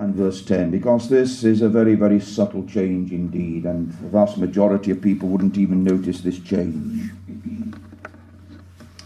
and 0.00 0.14
verse 0.14 0.40
10, 0.42 0.70
because 0.70 1.10
this 1.10 1.44
is 1.44 1.60
a 1.60 1.68
very, 1.68 1.94
very 1.94 2.18
subtle 2.18 2.66
change 2.66 3.12
indeed, 3.12 3.66
and 3.66 3.92
the 4.00 4.08
vast 4.08 4.38
majority 4.38 4.90
of 4.90 5.02
people 5.02 5.28
wouldn't 5.28 5.58
even 5.58 5.84
notice 5.84 6.22
this 6.22 6.38
change. 6.38 7.10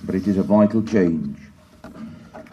But 0.05 0.15
it 0.15 0.29
is 0.29 0.37
a 0.37 0.45
vital 0.45 0.85
change. 0.85 1.37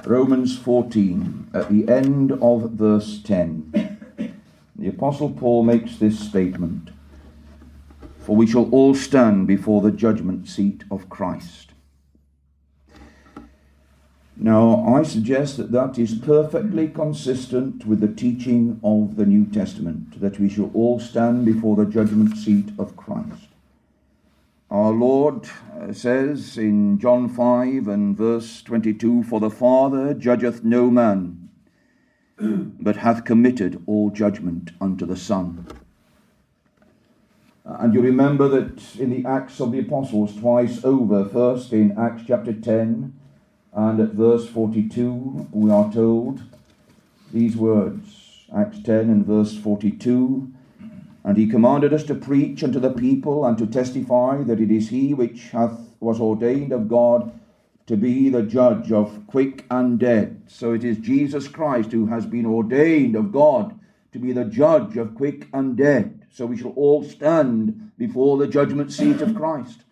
Romans 0.06 0.58
14, 0.58 1.52
at 1.54 1.70
the 1.70 1.88
end 1.88 2.32
of 2.32 2.72
verse 2.72 3.22
10, 3.22 4.34
the 4.76 4.88
Apostle 4.88 5.30
Paul 5.30 5.62
makes 5.62 5.98
this 5.98 6.20
statement 6.20 6.90
For 8.22 8.36
we 8.36 8.48
shall 8.48 8.68
all 8.72 8.96
stand 8.96 9.46
before 9.46 9.82
the 9.82 9.92
judgment 9.92 10.48
seat 10.48 10.84
of 10.90 11.10
Christ. 11.10 11.71
Now, 14.38 14.96
I 14.96 15.04
suggest 15.04 15.58
that 15.58 15.72
that 15.72 16.00
is 16.00 16.16
perfectly 16.16 16.88
consistent 16.88 17.86
with 17.86 18.00
the 18.00 18.08
teaching 18.08 18.80
of 18.84 19.16
the 19.16 19.26
New 19.26 19.46
Testament, 19.46 20.20
that 20.20 20.40
we 20.40 20.50
shall 20.50 20.72
all 20.74 21.00
stand 21.00 21.46
before 21.46 21.76
the 21.76 21.86
judgment 21.86 22.38
seat 22.38 22.70
of 22.80 22.96
Christ. 22.96 23.50
Our 24.72 24.92
Lord 24.92 25.50
uh, 25.78 25.92
says 25.92 26.58
in 26.58 26.98
John 26.98 27.28
5 27.28 27.90
and 27.90 28.16
verse 28.16 28.62
22 28.62 29.24
For 29.24 29.42
the 29.42 29.50
Father 29.50 30.14
judgeth 30.14 30.64
no 30.64 30.90
man, 30.90 31.50
but 32.40 32.96
hath 32.96 33.26
committed 33.26 33.84
all 33.86 34.10
judgment 34.12 34.72
unto 34.80 35.06
the 35.06 35.18
Son. 35.18 35.68
And 37.66 37.94
you 37.94 38.02
remember 38.02 38.48
that 38.48 38.96
in 38.96 39.10
the 39.10 39.28
Acts 39.28 39.60
of 39.60 39.72
the 39.72 39.80
Apostles, 39.80 40.36
twice 40.38 40.84
over, 40.84 41.26
first 41.26 41.74
in 41.74 41.98
Acts 41.98 42.24
chapter 42.26 42.54
10 42.54 43.14
and 43.74 44.00
at 44.00 44.10
verse 44.10 44.48
42, 44.50 45.48
we 45.52 45.72
are 45.72 45.92
told 45.92 46.42
these 47.34 47.56
words 47.56 48.46
Acts 48.56 48.82
10 48.84 49.10
and 49.10 49.26
verse 49.26 49.58
42 49.58 50.52
And 51.24 51.38
he 51.38 51.48
commanded 51.48 51.94
us 51.94 52.04
to 52.06 52.16
preach 52.16 52.64
unto 52.64 52.80
the 52.80 52.92
people 52.92 53.46
and 53.46 53.58
to 53.58 53.66
testify 53.66 54.44
that 54.44 54.60
it 54.60 54.72
is 54.72 54.90
he 54.90 55.14
which 55.14 55.50
hath 55.52 55.80
was 56.02 56.20
ordained 56.20 56.74
of 56.74 56.90
God 56.90 57.32
to 57.88 57.96
be 57.96 58.30
the 58.30 58.44
judge 58.44 58.92
of 58.92 59.22
quick 59.28 59.66
and 59.70 60.00
dead. 60.00 60.42
So 60.48 60.74
it 60.74 60.84
is 60.84 60.98
Jesus 60.98 61.48
Christ 61.48 61.92
who 61.92 62.08
has 62.08 62.26
been 62.26 62.46
ordained 62.46 63.16
of 63.16 63.32
God 63.32 63.80
to 64.12 64.20
be 64.20 64.34
the 64.34 64.46
judge 64.46 64.98
of 64.98 65.16
quick 65.16 65.48
and 65.54 65.78
dead. 65.78 66.26
So 66.30 66.46
we 66.46 66.58
shall 66.58 66.72
all 66.72 67.04
stand 67.04 67.92
before 67.98 68.38
the 68.38 68.48
judgment 68.48 68.92
seat 68.92 69.22
of 69.22 69.36
Christ. 69.36 69.84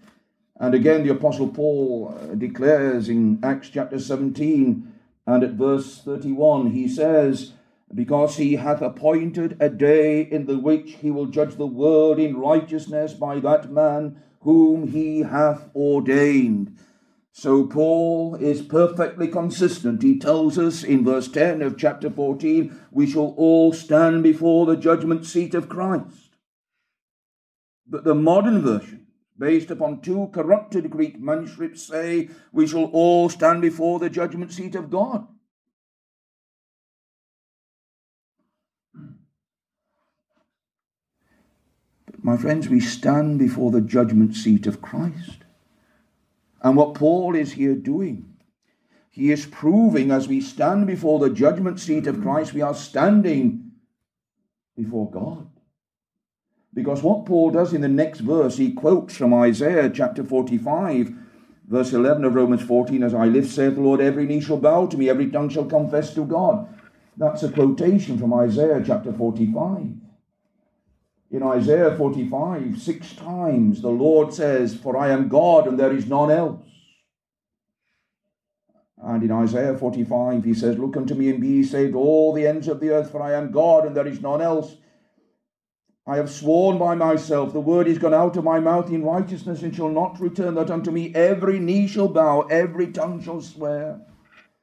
And 0.60 0.76
again, 0.76 1.04
the 1.04 1.14
Apostle 1.14 1.48
Paul 1.48 2.14
uh, 2.14 2.36
declares 2.36 3.08
in 3.08 3.40
Acts 3.42 3.70
chapter 3.70 3.98
17 3.98 4.94
and 5.26 5.44
at 5.44 5.52
verse 5.52 6.02
31, 6.02 6.72
he 6.72 6.88
says, 6.88 7.54
because 7.94 8.38
he 8.38 8.56
hath 8.56 8.82
appointed 8.82 9.58
a 9.60 9.70
day 9.70 10.22
in 10.22 10.46
the 10.46 10.60
which 10.60 10.98
he 11.02 11.12
will 11.12 11.28
judge 11.28 11.56
the 11.56 11.66
world 11.66 12.20
in 12.20 12.38
righteousness 12.38 13.14
by 13.14 13.40
that 13.40 13.72
man 13.72 14.22
whom 14.42 14.88
he 14.88 15.22
hath 15.22 15.70
ordained. 15.76 16.78
So 17.32 17.66
Paul 17.66 18.36
is 18.36 18.62
perfectly 18.62 19.28
consistent. 19.28 20.02
He 20.02 20.20
tells 20.20 20.58
us 20.58 20.84
in 20.84 21.06
verse 21.06 21.30
10 21.30 21.62
of 21.62 21.78
chapter 21.78 22.10
14, 22.10 22.78
we 22.92 23.10
shall 23.10 23.34
all 23.38 23.72
stand 23.72 24.24
before 24.24 24.66
the 24.66 24.76
judgment 24.76 25.26
seat 25.26 25.54
of 25.54 25.70
Christ. 25.70 26.36
But 27.88 28.04
the 28.04 28.16
modern 28.16 28.62
version, 28.62 28.99
based 29.40 29.72
upon 29.72 30.02
two 30.02 30.30
corrupted 30.34 30.90
Greek 30.90 31.20
manuscripts, 31.20 31.88
say 31.88 32.30
we 32.52 32.68
shall 32.68 32.86
all 32.86 33.30
stand 33.30 33.62
before 33.62 33.98
the 33.98 34.10
judgment 34.10 34.52
seat 34.52 34.76
of 34.76 34.90
God. 34.92 35.26
But 42.06 42.24
my 42.24 42.36
friends, 42.36 42.68
we 42.68 42.82
stand 42.82 43.40
before 43.40 43.72
the 43.72 43.82
judgment 43.82 44.36
seat 44.36 44.68
of 44.68 44.82
Christ. 44.82 45.46
And 46.62 46.76
what 46.76 46.94
Paul 46.94 47.34
is 47.36 47.54
here 47.54 47.76
doing, 47.76 48.36
he 49.10 49.32
is 49.32 49.46
proving 49.46 50.12
as 50.12 50.28
we 50.28 50.42
stand 50.42 50.86
before 50.86 51.20
the 51.20 51.30
judgment 51.30 51.80
seat 51.80 52.08
of 52.08 52.22
Christ, 52.22 52.54
we 52.54 52.62
are 52.62 52.76
standing 52.76 53.72
before 54.76 55.10
God. 55.10 55.49
Because 56.74 57.02
what 57.02 57.26
Paul 57.26 57.52
does 57.52 57.74
in 57.74 57.82
the 57.82 57.88
next 57.88 58.20
verse, 58.20 58.58
he 58.58 58.74
quotes 58.74 59.18
from 59.18 59.34
Isaiah 59.34 59.90
chapter 59.90 60.24
45, 60.24 61.14
verse 61.68 61.94
11 61.94 62.24
of 62.26 62.36
Romans 62.36 62.62
14 62.62 63.04
As 63.04 63.14
I 63.14 63.26
live, 63.26 63.48
saith 63.48 63.76
the 63.76 63.82
Lord, 63.82 64.02
every 64.02 64.26
knee 64.26 64.42
shall 64.42 64.58
bow 64.58 64.86
to 64.88 64.98
me, 64.98 65.10
every 65.10 65.32
tongue 65.32 65.50
shall 65.50 65.66
confess 65.66 66.14
to 66.14 66.26
God. 66.26 66.68
That's 67.18 67.44
a 67.44 67.52
quotation 67.52 68.18
from 68.18 68.34
Isaiah 68.34 68.84
chapter 68.86 69.12
45. 69.12 69.96
In 71.32 71.44
Isaiah 71.44 71.96
45, 71.96 72.82
six 72.82 73.14
times 73.14 73.82
the 73.82 73.90
Lord 73.90 74.34
says, 74.34 74.76
For 74.76 74.98
I 74.98 75.10
am 75.10 75.28
God 75.28 75.68
and 75.68 75.80
there 75.80 75.94
is 75.94 76.08
none 76.08 76.32
else. 76.32 76.62
And 79.02 79.24
in 79.24 79.32
Isaiah 79.32 79.78
45, 79.78 80.44
he 80.44 80.54
says, 80.54 80.78
Look 80.78 80.98
unto 80.98 81.14
me 81.14 81.30
and 81.30 81.40
be 81.40 81.64
saved, 81.64 81.96
all 81.96 82.34
the 82.34 82.48
ends 82.48 82.68
of 82.68 82.80
the 82.80 82.90
earth, 82.90 83.12
for 83.12 83.22
I 83.22 83.34
am 83.34 83.52
God 83.52 83.86
and 83.86 83.96
there 83.96 84.08
is 84.08 84.22
none 84.22 84.42
else. 84.42 84.76
I 86.10 86.18
have 86.18 86.32
sworn 86.32 86.80
by 86.80 86.96
myself, 86.96 87.54
the 87.54 87.60
word 87.60 87.88
is 87.88 88.00
gone 88.00 88.16
out 88.16 88.36
of 88.36 88.44
my 88.44 88.60
mouth 88.60 88.90
in 88.90 89.04
righteousness 89.04 89.62
and 89.62 89.76
shall 89.76 89.90
not 89.90 90.20
return, 90.20 90.56
that 90.56 90.72
unto 90.72 90.90
me 90.90 91.14
every 91.14 91.60
knee 91.60 91.88
shall 91.88 92.08
bow, 92.08 92.42
every 92.50 92.88
tongue 92.88 93.22
shall 93.22 93.42
swear. 93.42 94.02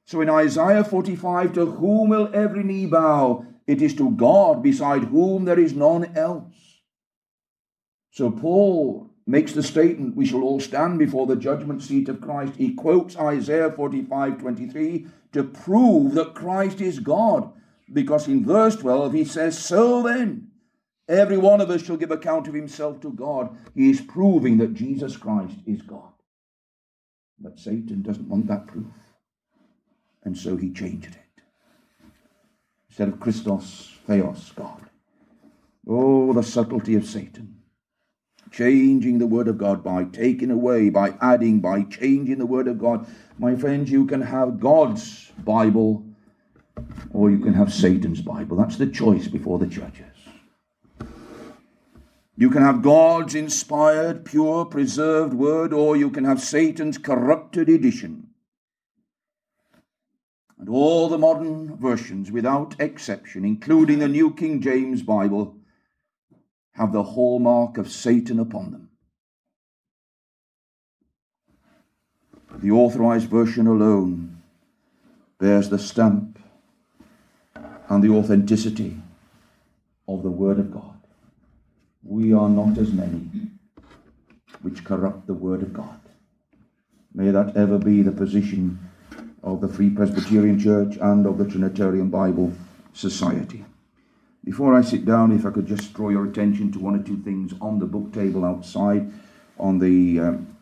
So 0.06 0.20
in 0.20 0.28
Isaiah 0.28 0.82
45, 0.82 1.52
to 1.52 1.66
whom 1.66 2.08
will 2.08 2.30
every 2.34 2.64
knee 2.64 2.86
bow? 2.86 3.46
It 3.64 3.80
is 3.80 3.94
to 3.94 4.10
God, 4.10 4.60
beside 4.60 5.04
whom 5.04 5.44
there 5.44 5.58
is 5.58 5.72
none 5.72 6.16
else. 6.16 6.80
So 8.10 8.32
Paul 8.32 9.10
makes 9.24 9.52
the 9.52 9.62
statement, 9.62 10.16
we 10.16 10.26
shall 10.26 10.42
all 10.42 10.58
stand 10.58 10.98
before 10.98 11.28
the 11.28 11.36
judgment 11.36 11.80
seat 11.80 12.08
of 12.08 12.20
Christ. 12.20 12.56
He 12.56 12.74
quotes 12.74 13.16
Isaiah 13.16 13.70
45 13.70 14.38
23 14.38 15.06
to 15.32 15.44
prove 15.44 16.14
that 16.14 16.34
Christ 16.34 16.80
is 16.80 16.98
God. 16.98 17.52
Because 17.92 18.26
in 18.26 18.44
verse 18.44 18.74
12 18.74 19.12
he 19.12 19.24
says, 19.24 19.56
So 19.56 20.02
then, 20.02 20.50
every 21.08 21.38
one 21.38 21.60
of 21.60 21.70
us 21.70 21.82
shall 21.82 21.96
give 21.96 22.10
account 22.10 22.48
of 22.48 22.54
himself 22.54 23.00
to 23.00 23.12
God. 23.12 23.56
He 23.74 23.90
is 23.90 24.00
proving 24.00 24.58
that 24.58 24.74
Jesus 24.74 25.16
Christ 25.16 25.56
is 25.66 25.82
God. 25.82 26.12
But 27.38 27.58
Satan 27.58 28.02
doesn't 28.02 28.28
want 28.28 28.46
that 28.48 28.66
proof. 28.66 28.86
And 30.24 30.36
so 30.36 30.56
he 30.56 30.72
changed 30.72 31.14
it. 31.14 31.42
Instead 32.88 33.08
of 33.08 33.20
Christos, 33.20 33.92
Theos, 34.06 34.52
God. 34.56 34.88
Oh, 35.86 36.32
the 36.32 36.42
subtlety 36.42 36.94
of 36.94 37.06
Satan 37.06 37.56
changing 38.56 39.18
the 39.18 39.26
Word 39.26 39.48
of 39.48 39.58
God, 39.58 39.84
by 39.84 40.04
taking 40.04 40.50
away, 40.50 40.88
by 40.88 41.14
adding, 41.20 41.60
by 41.60 41.82
changing 41.82 42.38
the 42.38 42.46
Word 42.46 42.68
of 42.68 42.78
God. 42.78 43.06
My 43.38 43.54
friends, 43.54 43.90
you 43.90 44.06
can 44.06 44.22
have 44.22 44.60
God's 44.60 45.30
Bible 45.44 46.04
or 47.10 47.30
you 47.30 47.38
can 47.38 47.54
have 47.54 47.72
Satan's 47.72 48.22
Bible. 48.22 48.56
That's 48.56 48.76
the 48.76 48.86
choice 48.86 49.28
before 49.28 49.58
the 49.58 49.66
judges. 49.66 50.15
You 52.38 52.50
can 52.50 52.62
have 52.62 52.82
God's 52.82 53.34
inspired, 53.34 54.26
pure, 54.26 54.66
preserved 54.66 55.32
Word, 55.32 55.72
or 55.72 55.96
you 55.96 56.10
can 56.10 56.24
have 56.24 56.40
Satan's 56.40 56.98
corrupted 56.98 57.70
edition. 57.70 58.28
And 60.58 60.68
all 60.68 61.08
the 61.08 61.18
modern 61.18 61.76
versions, 61.76 62.30
without 62.30 62.76
exception, 62.78 63.44
including 63.44 64.00
the 64.00 64.08
New 64.08 64.34
King 64.34 64.60
James 64.60 65.02
Bible, 65.02 65.56
have 66.72 66.92
the 66.92 67.02
hallmark 67.02 67.78
of 67.78 67.90
Satan 67.90 68.38
upon 68.38 68.70
them. 68.70 68.90
The 72.58 72.70
authorized 72.70 73.28
version 73.28 73.66
alone 73.66 74.42
bears 75.38 75.70
the 75.70 75.78
stamp 75.78 76.38
and 77.88 78.02
the 78.02 78.10
authenticity 78.10 78.98
of 80.06 80.22
the 80.22 80.30
Word 80.30 80.58
of 80.58 80.70
God. 80.70 80.85
We 82.08 82.32
are 82.32 82.48
not 82.48 82.78
as 82.78 82.92
many 82.92 83.28
which 84.62 84.84
corrupt 84.84 85.26
the 85.26 85.34
Word 85.34 85.62
of 85.62 85.72
God. 85.72 85.98
May 87.12 87.32
that 87.32 87.56
ever 87.56 87.78
be 87.78 88.02
the 88.02 88.12
position 88.12 88.78
of 89.42 89.60
the 89.60 89.66
Free 89.66 89.90
Presbyterian 89.90 90.58
Church 90.58 90.96
and 91.00 91.26
of 91.26 91.36
the 91.36 91.46
Trinitarian 91.46 92.08
Bible 92.08 92.52
Society. 92.92 93.64
Before 94.44 94.74
I 94.74 94.82
sit 94.82 95.04
down, 95.04 95.32
if 95.32 95.44
I 95.44 95.50
could 95.50 95.66
just 95.66 95.92
draw 95.94 96.10
your 96.10 96.26
attention 96.26 96.70
to 96.72 96.78
one 96.78 96.94
or 96.94 97.02
two 97.02 97.16
things 97.16 97.52
on 97.60 97.80
the 97.80 97.86
book 97.86 98.12
table 98.12 98.44
outside. 98.44 99.12
On 99.58 99.80
the 99.80 100.20
um, 100.20 100.56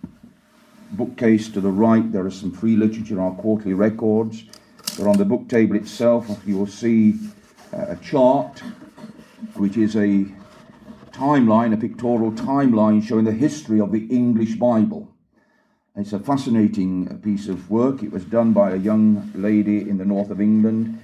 bookcase 0.92 1.51
to 1.51 1.61
the 1.61 1.70
right, 1.70 2.11
there 2.11 2.24
are 2.24 2.30
some 2.30 2.53
free 2.53 2.76
literature, 2.76 3.20
our 3.20 3.34
quarterly 3.34 3.74
records. 3.74 4.45
But 4.97 5.07
on 5.07 5.18
the 5.18 5.26
book 5.26 5.49
table 5.49 5.76
itself, 5.76 6.26
you 6.47 6.57
will 6.57 6.66
see 6.66 7.18
uh, 7.74 7.86
a 7.88 7.97
chart, 7.97 8.61
which 9.57 9.76
is 9.76 9.95
a 9.97 10.24
timeline, 11.14 11.72
a 11.72 11.76
pictorial 11.76 12.32
timeline 12.32 13.02
showing 13.02 13.24
the 13.24 13.32
history 13.32 13.80
of 13.80 13.92
the 13.92 14.06
English 14.06 14.56
Bible. 14.56 15.08
It's 15.96 16.12
a 16.12 16.18
fascinating 16.18 17.20
piece 17.20 17.46
of 17.48 17.70
work. 17.70 18.02
It 18.02 18.10
was 18.10 18.24
done 18.24 18.52
by 18.52 18.72
a 18.72 18.76
young 18.76 19.30
lady 19.34 19.88
in 19.88 19.96
the 19.96 20.04
north 20.04 20.30
of 20.30 20.40
England 20.40 21.00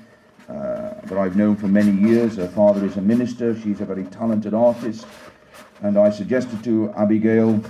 uh, 0.49 0.95
that 1.04 1.16
I've 1.16 1.37
known 1.37 1.54
for 1.54 1.68
many 1.68 1.92
years. 1.92 2.37
Her 2.37 2.49
father 2.49 2.84
is 2.84 2.96
a 2.96 3.00
minister, 3.00 3.57
she's 3.61 3.80
a 3.80 3.84
very 3.84 4.03
talented 4.04 4.53
artist. 4.53 5.07
And 5.80 5.96
I 5.96 6.11
suggested 6.11 6.64
to 6.64 6.92
Abigail, 6.96 7.62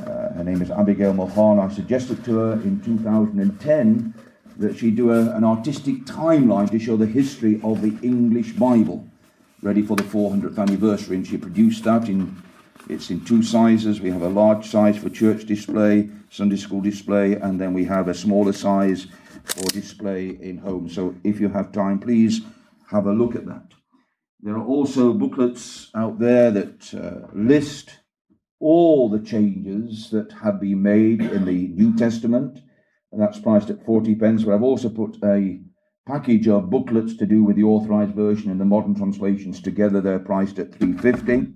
uh, 0.00 0.34
her 0.34 0.44
name 0.44 0.60
is 0.60 0.70
Abigail 0.70 1.14
Mohan, 1.14 1.58
I 1.58 1.72
suggested 1.72 2.22
to 2.26 2.36
her 2.36 2.52
in 2.52 2.82
2010 2.82 4.14
that 4.58 4.76
she 4.76 4.90
do 4.90 5.12
a, 5.12 5.34
an 5.34 5.44
artistic 5.44 6.04
timeline 6.04 6.70
to 6.70 6.78
show 6.78 6.98
the 6.98 7.06
history 7.06 7.60
of 7.64 7.80
the 7.80 7.96
English 8.06 8.52
Bible, 8.52 9.08
ready 9.62 9.82
for 9.82 9.96
the 9.96 10.02
400th 10.02 10.58
anniversary. 10.58 11.16
And 11.16 11.26
she 11.26 11.36
produced 11.36 11.84
that 11.84 12.08
in 12.08 12.42
it's 12.88 13.10
in 13.10 13.22
two 13.22 13.42
sizes. 13.42 14.00
We 14.00 14.10
have 14.10 14.22
a 14.22 14.28
large 14.28 14.66
size 14.66 14.96
for 14.96 15.10
church 15.10 15.44
display, 15.44 16.08
Sunday 16.30 16.56
school 16.56 16.80
display, 16.80 17.34
and 17.34 17.60
then 17.60 17.74
we 17.74 17.84
have 17.84 18.08
a 18.08 18.14
smaller 18.14 18.52
size 18.54 19.06
for 19.44 19.64
display 19.64 20.38
in 20.40 20.56
home. 20.58 20.88
So 20.88 21.14
if 21.22 21.38
you 21.38 21.50
have 21.50 21.70
time, 21.72 21.98
please 21.98 22.40
have 22.90 23.06
a 23.06 23.12
look 23.12 23.34
at 23.34 23.44
that. 23.46 23.74
There 24.40 24.54
are 24.54 24.64
also 24.64 25.12
booklets 25.12 25.90
out 25.94 26.18
there 26.18 26.50
that 26.50 26.94
uh, 26.94 27.28
list 27.34 27.98
all 28.60 29.08
the 29.08 29.20
changes 29.20 30.10
that 30.10 30.32
have 30.42 30.60
been 30.60 30.82
made 30.82 31.20
in 31.20 31.44
the 31.44 31.68
New 31.68 31.94
Testament, 31.96 32.60
and 33.12 33.20
that's 33.20 33.38
priced 33.38 33.70
at 33.70 33.84
40 33.84 34.14
pence. 34.14 34.44
But 34.44 34.54
I've 34.54 34.62
also 34.62 34.88
put 34.88 35.18
a 35.22 35.60
package 36.08 36.48
of 36.48 36.70
booklets 36.70 37.14
to 37.14 37.26
do 37.26 37.44
with 37.44 37.54
the 37.54 37.62
authorized 37.62 38.14
version 38.14 38.50
and 38.50 38.58
the 38.58 38.64
modern 38.64 38.94
translations 38.94 39.60
together. 39.60 40.00
They're 40.00 40.18
priced 40.18 40.58
at 40.58 40.74
350. 40.74 41.52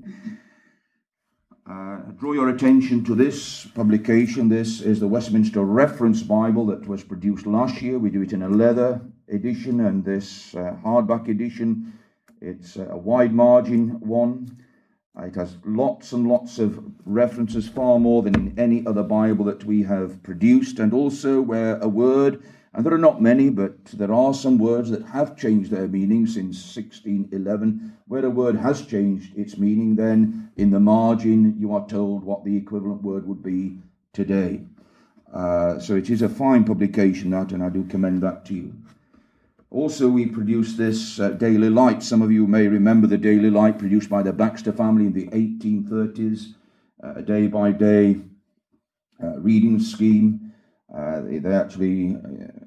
Uh, 1.67 1.97
draw 2.19 2.35
your 2.35 2.51
attention 2.51 3.03
to 3.05 3.15
this 3.15 3.65
publication. 3.75 4.51
This 4.51 4.83
is 4.83 5.01
the 5.01 5.09
Westminster 5.09 5.63
Reference 5.65 6.23
Bible 6.23 6.67
that 6.67 6.87
was 6.87 7.03
produced 7.03 7.47
last 7.47 7.81
year. 7.81 7.99
We 7.99 8.11
do 8.11 8.21
it 8.21 8.35
in 8.35 8.43
a 8.43 8.49
leather 8.49 9.01
edition 9.29 9.81
and 9.81 10.05
this 10.05 10.55
uh, 10.55 10.77
hardback 10.85 11.29
edition. 11.29 11.99
It's 12.43 12.77
a 12.77 12.95
wide 12.95 13.33
margin 13.33 14.01
one. 14.01 14.59
Uh, 15.19 15.25
it 15.25 15.35
has 15.35 15.57
lots 15.65 16.13
and 16.13 16.29
lots 16.29 16.59
of 16.59 16.79
references, 17.07 17.69
far 17.69 17.99
more 17.99 18.23
than 18.23 18.35
in 18.35 18.59
any 18.59 18.85
other 18.87 19.03
Bible 19.03 19.47
that 19.47 19.65
we 19.65 19.83
have 19.85 20.23
produced, 20.23 20.79
and 20.79 20.93
also 20.93 21.41
where 21.41 21.79
a 21.79 21.89
word 21.89 22.43
and 22.75 22.87
there 22.87 22.95
are 22.95 22.99
not 22.99 23.21
many, 23.21 23.51
but 23.51 23.85
there 23.87 24.13
are 24.13 24.33
some 24.33 24.57
words 24.57 24.91
that 24.91 25.05
have 25.05 25.37
changed 25.37 25.71
their 25.71 25.89
meaning 25.89 26.27
since 26.27 26.57
1611. 26.75 27.99
Where 28.07 28.25
a 28.25 28.31
word 28.31 28.57
has 28.57 28.87
changed 28.87 29.37
its 29.37 29.59
meaning, 29.59 29.97
then 29.97 30.51
in 30.57 30.71
the 30.71 30.81
margin 30.81 31.57
you 31.59 31.75
are 31.75 31.87
told 31.87 32.25
what 32.25 32.45
the 32.45 32.57
equivalent 32.57 33.03
word 33.03 33.27
would 33.27 33.43
be 33.43 33.79
today. 34.15 34.63
Uh, 35.33 35.79
so 35.81 35.97
it 35.97 36.09
is 36.09 36.23
a 36.23 36.29
fine 36.29 36.65
publication, 36.65 37.31
that, 37.31 37.53
and 37.53 37.63
I 37.63 37.69
do 37.69 37.85
commend 37.85 38.23
that 38.23 38.47
to 38.47 38.55
you. 38.55 38.75
Also, 39.71 40.09
we 40.09 40.27
produce 40.27 40.75
this 40.77 41.21
uh, 41.21 41.31
Daily 41.31 41.71
Light. 41.71 42.03
Some 42.03 42.23
of 42.23 42.33
you 42.33 42.47
may 42.47 42.69
remember 42.69 43.07
the 43.07 43.19
Daily 43.19 43.51
Light 43.51 43.79
produced 43.79 44.09
by 44.09 44.23
the 44.23 44.33
Bagster 44.33 44.75
family 44.75 45.07
in 45.07 45.13
the 45.13 45.29
1830s, 45.29 46.55
uh, 47.03 47.15
a 47.17 47.23
day 47.23 47.49
by 47.49 47.73
day 47.73 48.21
reading 49.21 49.81
scheme. 49.81 50.53
Uh, 50.95 51.23
they, 51.23 51.55
actually, 51.55 52.17
uh, 52.17 52.62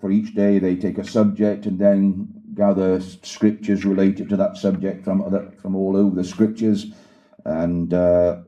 for 0.00 0.10
each 0.10 0.34
day, 0.34 0.58
they 0.58 0.76
take 0.76 0.98
a 0.98 1.04
subject 1.04 1.66
and 1.66 1.78
then 1.78 2.28
gather 2.54 3.00
scriptures 3.00 3.84
related 3.84 4.28
to 4.28 4.36
that 4.36 4.56
subject 4.56 5.04
from 5.04 5.22
other, 5.22 5.52
from 5.60 5.74
all 5.76 5.96
over 5.96 6.14
the 6.14 6.24
scriptures. 6.24 6.92
And 7.44 7.92
uh, 7.94 8.40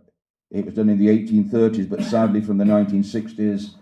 it 0.50 0.64
was 0.64 0.74
done 0.74 0.88
in 0.88 0.98
the 0.98 1.08
1830s, 1.08 1.88
but 1.88 2.02
sadly, 2.02 2.40
from 2.40 2.58
the 2.58 2.64
1960s, 2.64 3.74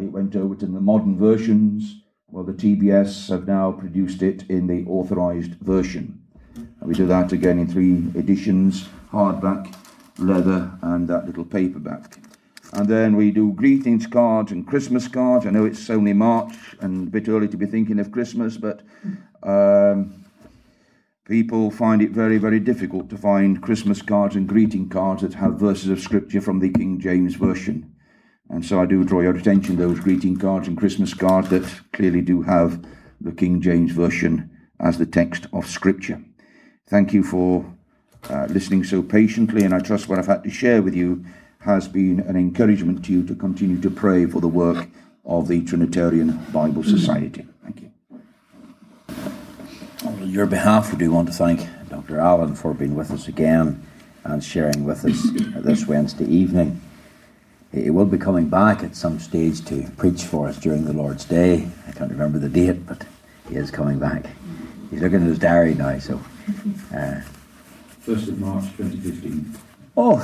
it 0.00 0.12
went 0.12 0.36
over 0.36 0.54
to 0.54 0.66
the 0.66 0.80
modern 0.80 1.18
versions. 1.18 2.02
Well, 2.28 2.44
the 2.44 2.52
TBS 2.52 3.28
have 3.30 3.46
now 3.46 3.72
produced 3.72 4.22
it 4.22 4.44
in 4.48 4.66
the 4.66 4.84
authorized 4.86 5.54
version. 5.54 6.20
And 6.54 6.88
we 6.88 6.94
do 6.94 7.06
that 7.06 7.32
again 7.32 7.58
in 7.58 7.66
three 7.66 8.10
editions 8.18 8.88
hardback, 9.12 9.74
leather, 10.18 10.70
and 10.82 11.08
that 11.08 11.26
little 11.26 11.44
paperback. 11.44 12.18
And 12.76 12.86
then 12.86 13.16
we 13.16 13.30
do 13.30 13.54
greetings 13.54 14.06
cards 14.06 14.52
and 14.52 14.66
Christmas 14.66 15.08
cards. 15.08 15.46
I 15.46 15.50
know 15.50 15.64
it's 15.64 15.88
only 15.88 16.12
March 16.12 16.52
and 16.80 17.08
a 17.08 17.10
bit 17.10 17.26
early 17.26 17.48
to 17.48 17.56
be 17.56 17.64
thinking 17.64 17.98
of 17.98 18.12
Christmas, 18.12 18.58
but 18.58 18.82
um, 19.42 20.26
people 21.24 21.70
find 21.70 22.02
it 22.02 22.10
very, 22.10 22.36
very 22.36 22.60
difficult 22.60 23.08
to 23.08 23.16
find 23.16 23.62
Christmas 23.62 24.02
cards 24.02 24.36
and 24.36 24.46
greeting 24.46 24.90
cards 24.90 25.22
that 25.22 25.32
have 25.32 25.54
verses 25.54 25.88
of 25.88 26.00
Scripture 26.00 26.42
from 26.42 26.58
the 26.60 26.68
King 26.68 27.00
James 27.00 27.34
Version. 27.34 27.94
And 28.50 28.62
so 28.62 28.78
I 28.78 28.84
do 28.84 29.04
draw 29.04 29.22
your 29.22 29.34
attention 29.34 29.76
to 29.76 29.82
those 29.82 29.98
greeting 29.98 30.36
cards 30.36 30.68
and 30.68 30.76
Christmas 30.76 31.14
cards 31.14 31.48
that 31.48 31.80
clearly 31.94 32.20
do 32.20 32.42
have 32.42 32.84
the 33.22 33.32
King 33.32 33.62
James 33.62 33.92
Version 33.92 34.50
as 34.80 34.98
the 34.98 35.06
text 35.06 35.46
of 35.54 35.66
Scripture. 35.66 36.22
Thank 36.88 37.14
you 37.14 37.22
for 37.22 37.64
uh, 38.28 38.48
listening 38.50 38.84
so 38.84 39.02
patiently, 39.02 39.64
and 39.64 39.72
I 39.72 39.80
trust 39.80 40.10
what 40.10 40.18
I've 40.18 40.26
had 40.26 40.44
to 40.44 40.50
share 40.50 40.82
with 40.82 40.94
you 40.94 41.24
has 41.66 41.88
been 41.88 42.20
an 42.20 42.36
encouragement 42.36 43.04
to 43.04 43.12
you 43.12 43.26
to 43.26 43.34
continue 43.34 43.80
to 43.80 43.90
pray 43.90 44.24
for 44.24 44.40
the 44.40 44.48
work 44.48 44.86
of 45.24 45.48
the 45.48 45.62
Trinitarian 45.64 46.38
Bible 46.52 46.84
Society. 46.84 47.44
Thank 47.64 47.82
you. 47.82 47.90
On 50.06 50.30
your 50.30 50.46
behalf, 50.46 50.92
we 50.92 50.98
do 50.98 51.10
want 51.10 51.26
to 51.26 51.34
thank 51.34 51.66
Dr. 51.88 52.20
Allen 52.20 52.54
for 52.54 52.72
being 52.72 52.94
with 52.94 53.10
us 53.10 53.26
again 53.26 53.84
and 54.22 54.42
sharing 54.44 54.84
with 54.84 55.04
us 55.04 55.20
this 55.56 55.88
Wednesday 55.88 56.26
evening. 56.26 56.80
He 57.72 57.90
will 57.90 58.06
be 58.06 58.16
coming 58.16 58.48
back 58.48 58.84
at 58.84 58.94
some 58.94 59.18
stage 59.18 59.64
to 59.64 59.90
preach 59.96 60.22
for 60.22 60.46
us 60.46 60.58
during 60.58 60.84
the 60.84 60.92
Lord's 60.92 61.24
Day. 61.24 61.68
I 61.88 61.90
can't 61.90 62.12
remember 62.12 62.38
the 62.38 62.48
date, 62.48 62.86
but 62.86 63.04
he 63.48 63.56
is 63.56 63.72
coming 63.72 63.98
back. 63.98 64.26
He's 64.92 65.02
looking 65.02 65.22
at 65.22 65.26
his 65.26 65.40
diary 65.40 65.74
now, 65.74 65.98
so. 65.98 66.20
Uh, 66.94 67.22
1st 68.06 68.28
of 68.28 68.38
March 68.38 68.64
2015. 68.76 69.65
Oh, 69.96 70.18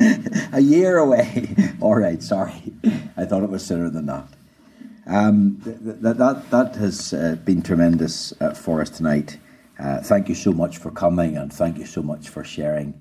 a 0.52 0.60
year 0.60 0.98
away. 0.98 1.54
All 1.80 1.96
right, 1.96 2.22
sorry. 2.22 2.72
I 3.16 3.24
thought 3.24 3.42
it 3.42 3.50
was 3.50 3.64
sooner 3.64 3.90
than 3.90 4.06
that. 4.06 4.28
Um, 5.06 5.60
that, 5.64 6.18
that, 6.18 6.50
that 6.50 6.76
has 6.76 7.12
uh, 7.12 7.36
been 7.44 7.62
tremendous 7.62 8.32
uh, 8.40 8.54
for 8.54 8.80
us 8.80 8.90
tonight. 8.90 9.38
Uh, 9.78 10.00
thank 10.02 10.28
you 10.28 10.34
so 10.34 10.52
much 10.52 10.78
for 10.78 10.90
coming 10.90 11.36
and 11.36 11.52
thank 11.52 11.78
you 11.78 11.86
so 11.86 12.02
much 12.02 12.28
for 12.28 12.44
sharing 12.44 13.00